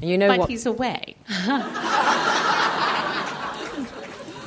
You 0.00 0.18
know 0.18 0.28
but 0.28 0.38
what? 0.40 0.50
he's 0.50 0.66
away. 0.66 1.16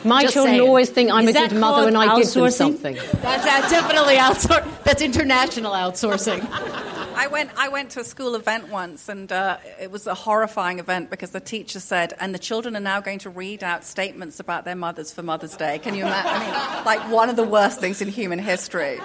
My 0.05 0.21
Just 0.21 0.33
children 0.33 0.55
saying. 0.55 0.67
always 0.67 0.89
think 0.89 1.11
I'm 1.11 1.27
Is 1.27 1.35
a 1.35 1.39
good 1.49 1.59
mother 1.59 1.75
called 1.75 1.85
when 1.85 1.95
I 1.97 2.15
give 2.17 2.31
them 2.31 2.51
something. 2.51 2.95
That's 2.95 3.45
uh, 3.45 3.69
definitely 3.69 4.15
outsourcing. 4.15 4.83
That's 4.83 5.01
international 5.01 5.73
outsourcing. 5.73 6.95
I 7.19 7.27
went, 7.27 7.51
I 7.57 7.67
went 7.67 7.89
to 7.91 7.99
a 7.99 8.05
school 8.05 8.35
event 8.35 8.69
once, 8.69 9.09
and 9.09 9.29
uh, 9.29 9.57
it 9.77 9.91
was 9.91 10.07
a 10.07 10.13
horrifying 10.13 10.79
event 10.79 11.09
because 11.09 11.31
the 11.31 11.41
teacher 11.41 11.81
said, 11.81 12.13
and 12.17 12.33
the 12.33 12.39
children 12.39 12.77
are 12.77 12.79
now 12.79 13.01
going 13.01 13.19
to 13.19 13.29
read 13.29 13.61
out 13.61 13.83
statements 13.83 14.39
about 14.39 14.63
their 14.63 14.77
mothers 14.77 15.11
for 15.11 15.21
Mother's 15.21 15.57
Day. 15.57 15.79
Can 15.79 15.95
you 15.95 16.05
imagine? 16.05 16.31
I 16.31 16.75
mean, 16.75 16.85
like 16.85 17.11
one 17.11 17.29
of 17.29 17.35
the 17.35 17.43
worst 17.43 17.81
things 17.81 18.01
in 18.01 18.07
human 18.07 18.39
history. 18.39 19.01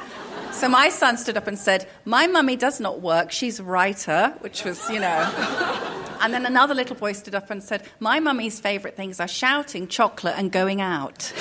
So 0.52 0.68
my 0.68 0.90
son 0.90 1.16
stood 1.16 1.36
up 1.36 1.48
and 1.48 1.58
said, 1.58 1.88
My 2.04 2.28
mummy 2.28 2.54
does 2.54 2.78
not 2.78 3.00
work, 3.00 3.32
she's 3.32 3.58
a 3.58 3.64
writer, 3.64 4.32
which 4.42 4.62
was, 4.64 4.88
you 4.88 5.00
know. 5.00 6.14
And 6.20 6.32
then 6.32 6.46
another 6.46 6.72
little 6.72 6.94
boy 6.94 7.14
stood 7.14 7.34
up 7.34 7.50
and 7.50 7.64
said, 7.64 7.82
My 7.98 8.20
mummy's 8.20 8.60
favourite 8.60 8.96
things 8.96 9.18
are 9.18 9.26
shouting, 9.26 9.88
chocolate, 9.88 10.36
and 10.38 10.52
going 10.52 10.80
out. 10.80 11.32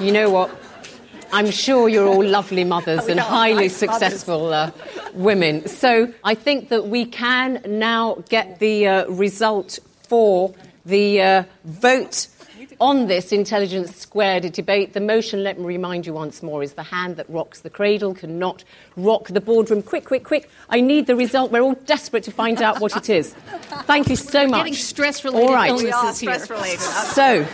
You 0.00 0.12
know 0.12 0.30
what? 0.30 0.50
I'm 1.32 1.50
sure 1.50 1.88
you're 1.88 2.06
all 2.06 2.24
lovely 2.24 2.64
mothers 2.64 3.06
and 3.08 3.20
highly 3.20 3.64
nice 3.64 3.76
successful 3.76 4.52
uh, 4.52 4.70
women. 5.14 5.66
So 5.68 6.12
I 6.24 6.34
think 6.34 6.68
that 6.68 6.88
we 6.88 7.04
can 7.04 7.60
now 7.66 8.22
get 8.28 8.58
the 8.58 8.86
uh, 8.86 9.06
result 9.08 9.78
for 10.08 10.54
the 10.84 11.20
uh, 11.20 11.42
vote 11.64 12.28
on 12.80 13.06
this 13.06 13.32
intelligence 13.32 13.94
squared 13.96 14.50
debate. 14.52 14.92
The 14.92 15.00
motion, 15.00 15.42
let 15.42 15.58
me 15.58 15.64
remind 15.64 16.06
you 16.06 16.12
once 16.12 16.42
more, 16.42 16.62
is 16.62 16.74
the 16.74 16.82
hand 16.82 17.16
that 17.16 17.28
rocks 17.30 17.60
the 17.60 17.70
cradle 17.70 18.14
cannot 18.14 18.64
rock 18.96 19.28
the 19.28 19.40
boardroom. 19.40 19.82
Quick, 19.82 20.04
quick, 20.04 20.24
quick. 20.24 20.50
I 20.68 20.80
need 20.80 21.06
the 21.06 21.16
result. 21.16 21.50
We're 21.50 21.62
all 21.62 21.74
desperate 21.86 22.24
to 22.24 22.30
find 22.30 22.60
out 22.60 22.80
what 22.80 22.96
it 22.96 23.08
is. 23.08 23.34
Thank 23.84 24.08
you 24.08 24.16
so 24.16 24.46
much. 24.46 24.60
Getting 24.60 24.74
stress-related 24.74 25.48
All 25.48 25.54
right. 25.54 25.70
illnesses 25.70 26.22
We 26.22 26.28
are 26.28 26.32
here. 26.32 26.44
stress-related. 26.44 26.80
So, 26.80 27.46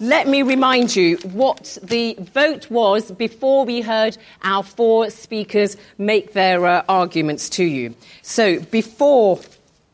let 0.00 0.26
me 0.26 0.42
remind 0.42 0.96
you 0.96 1.18
what 1.18 1.76
the 1.82 2.16
vote 2.18 2.70
was 2.70 3.12
before 3.12 3.66
we 3.66 3.82
heard 3.82 4.16
our 4.42 4.62
four 4.62 5.10
speakers 5.10 5.76
make 5.98 6.32
their 6.32 6.64
uh, 6.64 6.82
arguments 6.88 7.50
to 7.50 7.64
you. 7.64 7.94
So, 8.22 8.60
before 8.60 9.40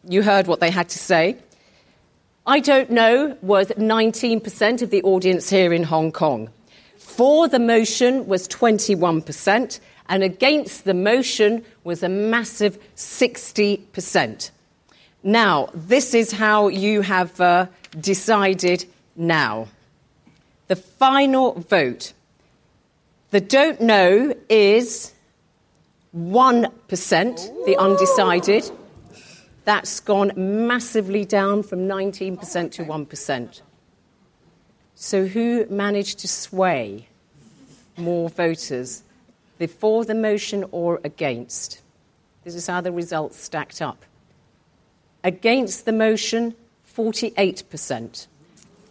you 0.09 0.23
heard 0.23 0.47
what 0.47 0.61
they 0.61 0.71
had 0.71 0.89
to 0.91 0.99
say, 0.99 1.37
I 2.47 2.61
don't 2.61 2.91
know 2.91 3.37
was 3.43 3.69
19% 3.71 4.83
of 4.83 4.91
the 4.91 5.03
audience 5.03 5.51
here 5.51 5.73
in 5.73 5.83
Hong 5.83 6.13
Kong. 6.13 6.51
For 6.97 7.49
the 7.49 7.59
motion 7.59 8.29
was 8.29 8.47
21%, 8.47 9.81
and 10.09 10.23
against 10.23 10.85
the 10.85 10.95
motion 10.95 11.65
was 11.83 12.05
a 12.05 12.09
massive 12.09 12.79
60%. 12.95 14.51
Now, 15.25 15.69
this 15.75 16.15
is 16.15 16.31
how 16.31 16.69
you 16.69 17.01
have 17.01 17.41
uh, 17.41 17.67
decided 18.01 18.85
now. 19.17 19.67
The 20.69 20.77
final 20.77 21.53
vote. 21.53 22.13
The 23.31 23.41
don't 23.41 23.81
know 23.81 24.35
is 24.49 25.13
1%, 26.17 27.67
the 27.67 27.77
undecided. 27.77 28.71
That's 29.65 30.01
gone 30.01 30.33
massively 30.37 31.25
down 31.25 31.63
from 31.63 31.81
19% 31.81 32.73
to 32.73 32.85
1%. 32.85 33.61
So, 34.95 35.27
who 35.27 35.67
managed 35.67 36.21
to 36.21 36.29
sway 36.29 37.09
more 37.97 38.31
voters, 38.31 39.03
the 39.59 39.67
for 39.67 40.05
the 40.05 40.15
motion 40.15 40.65
or 40.71 41.01
against? 41.05 41.83
This 42.45 42.55
is 42.55 42.67
how 42.67 42.81
the 42.81 42.93
results 42.93 43.39
stacked 43.39 43.83
up. 43.83 44.05
Against 45.23 45.85
the 45.85 45.93
motion, 45.93 46.55
48%. 46.97 48.27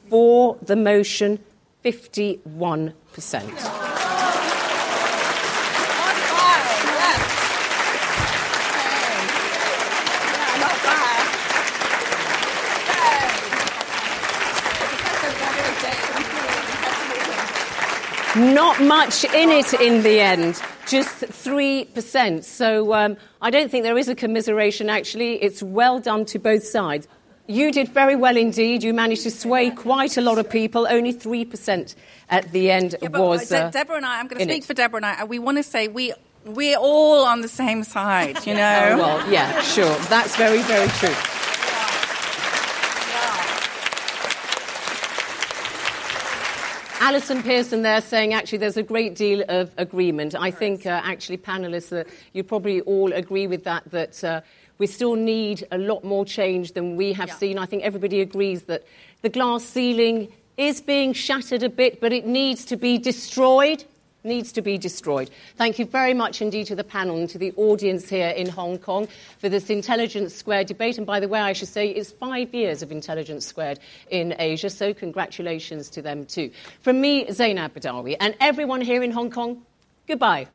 For 0.09 0.57
the 0.61 0.75
motion, 0.75 1.39
51%. 1.85 2.93
Not 18.35 18.81
much 18.81 19.23
in 19.23 19.49
it 19.49 19.73
in 19.75 20.01
the 20.01 20.19
end, 20.19 20.61
just 20.87 21.21
3%. 21.21 22.43
So 22.43 22.93
um, 22.93 23.15
I 23.41 23.49
don't 23.51 23.69
think 23.69 23.83
there 23.83 23.97
is 23.97 24.09
a 24.09 24.15
commiseration, 24.15 24.89
actually. 24.89 25.35
It's 25.35 25.61
well 25.61 25.99
done 25.99 26.25
to 26.25 26.39
both 26.39 26.63
sides. 26.63 27.07
You 27.47 27.71
did 27.71 27.89
very 27.89 28.15
well 28.15 28.37
indeed. 28.37 28.83
You 28.83 28.93
managed 28.93 29.23
to 29.23 29.31
sway 29.31 29.69
quite 29.69 30.17
a 30.17 30.21
lot 30.21 30.39
of 30.39 30.49
people. 30.49 30.87
Only 30.87 31.13
3% 31.13 31.95
at 32.29 32.51
the 32.51 32.71
end 32.71 32.95
Yeah, 33.01 33.09
but 33.09 33.21
was. 33.21 33.49
De- 33.49 33.65
uh, 33.65 33.69
Deborah 33.69 33.97
and 33.97 34.05
I, 34.05 34.19
I'm 34.19 34.27
going 34.27 34.39
to 34.39 34.51
speak 34.51 34.63
it. 34.63 34.65
for 34.65 34.73
Deborah 34.73 34.97
and 34.97 35.05
I. 35.05 35.23
We 35.25 35.37
want 35.37 35.57
to 35.57 35.63
say 35.63 35.87
we, 35.87 36.13
we're 36.43 36.77
all 36.77 37.23
on 37.23 37.41
the 37.41 37.47
same 37.47 37.83
side, 37.83 38.45
you 38.47 38.55
know? 38.55 38.89
Oh, 38.93 38.97
well, 38.97 39.31
yeah, 39.31 39.61
sure. 39.61 39.95
That's 40.09 40.35
very, 40.35 40.61
very 40.63 40.87
true. 40.89 41.15
Allison 47.01 47.43
Pearson 47.43 47.83
there 47.83 48.01
saying 48.01 48.33
actually 48.33 48.57
there's 48.57 48.77
a 48.77 48.81
great 48.81 49.13
deal 49.13 49.43
of 49.47 49.71
agreement. 49.77 50.33
I 50.33 50.49
think 50.49 50.87
uh, 50.87 51.01
actually 51.03 51.37
panelists, 51.37 51.95
uh, 51.95 52.09
you 52.33 52.43
probably 52.43 52.81
all 52.81 53.13
agree 53.13 53.45
with 53.45 53.63
that, 53.65 53.83
that 53.91 54.23
uh, 54.23 54.41
we 54.77 54.87
still 54.87 55.15
need 55.15 55.65
a 55.71 55.77
lot 55.77 56.03
more 56.03 56.25
change 56.25 56.73
than 56.73 56.95
we 56.95 57.13
have 57.13 57.31
seen. 57.31 57.57
I 57.57 57.65
think 57.65 57.83
everybody 57.83 58.21
agrees 58.21 58.63
that 58.63 58.83
the 59.21 59.29
glass 59.29 59.63
ceiling 59.63 60.31
is 60.57 60.81
being 60.81 61.13
shattered 61.13 61.63
a 61.63 61.69
bit, 61.69 61.99
but 62.01 62.13
it 62.13 62.25
needs 62.25 62.65
to 62.65 62.75
be 62.75 62.97
destroyed. 62.97 63.83
Needs 64.23 64.51
to 64.53 64.63
be 64.63 64.79
destroyed. 64.79 65.29
Thank 65.55 65.77
you 65.77 65.85
very 65.85 66.15
much 66.15 66.41
indeed 66.41 66.65
to 66.67 66.75
the 66.75 66.83
panel 66.83 67.17
and 67.17 67.29
to 67.29 67.37
the 67.37 67.53
audience 67.57 68.09
here 68.09 68.29
in 68.29 68.49
Hong 68.49 68.79
Kong 68.79 69.07
for 69.37 69.49
this 69.49 69.69
Intelligence 69.69 70.33
Squared 70.33 70.65
debate. 70.65 70.97
And 70.97 71.05
by 71.05 71.19
the 71.19 71.27
way, 71.27 71.39
I 71.39 71.53
should 71.53 71.67
say 71.67 71.89
it's 71.89 72.11
five 72.11 72.51
years 72.51 72.81
of 72.81 72.91
Intelligence 72.91 73.45
Squared 73.45 73.79
in 74.09 74.33
Asia, 74.39 74.71
so 74.71 74.95
congratulations 74.95 75.91
to 75.91 76.01
them 76.01 76.25
too. 76.25 76.49
From 76.81 77.01
me, 77.01 77.25
Zeinab 77.27 77.73
Badawi, 77.73 78.17
and 78.19 78.35
everyone 78.39 78.81
here 78.81 79.03
in 79.03 79.11
Hong 79.11 79.29
Kong, 79.29 79.63
goodbye. 80.07 80.47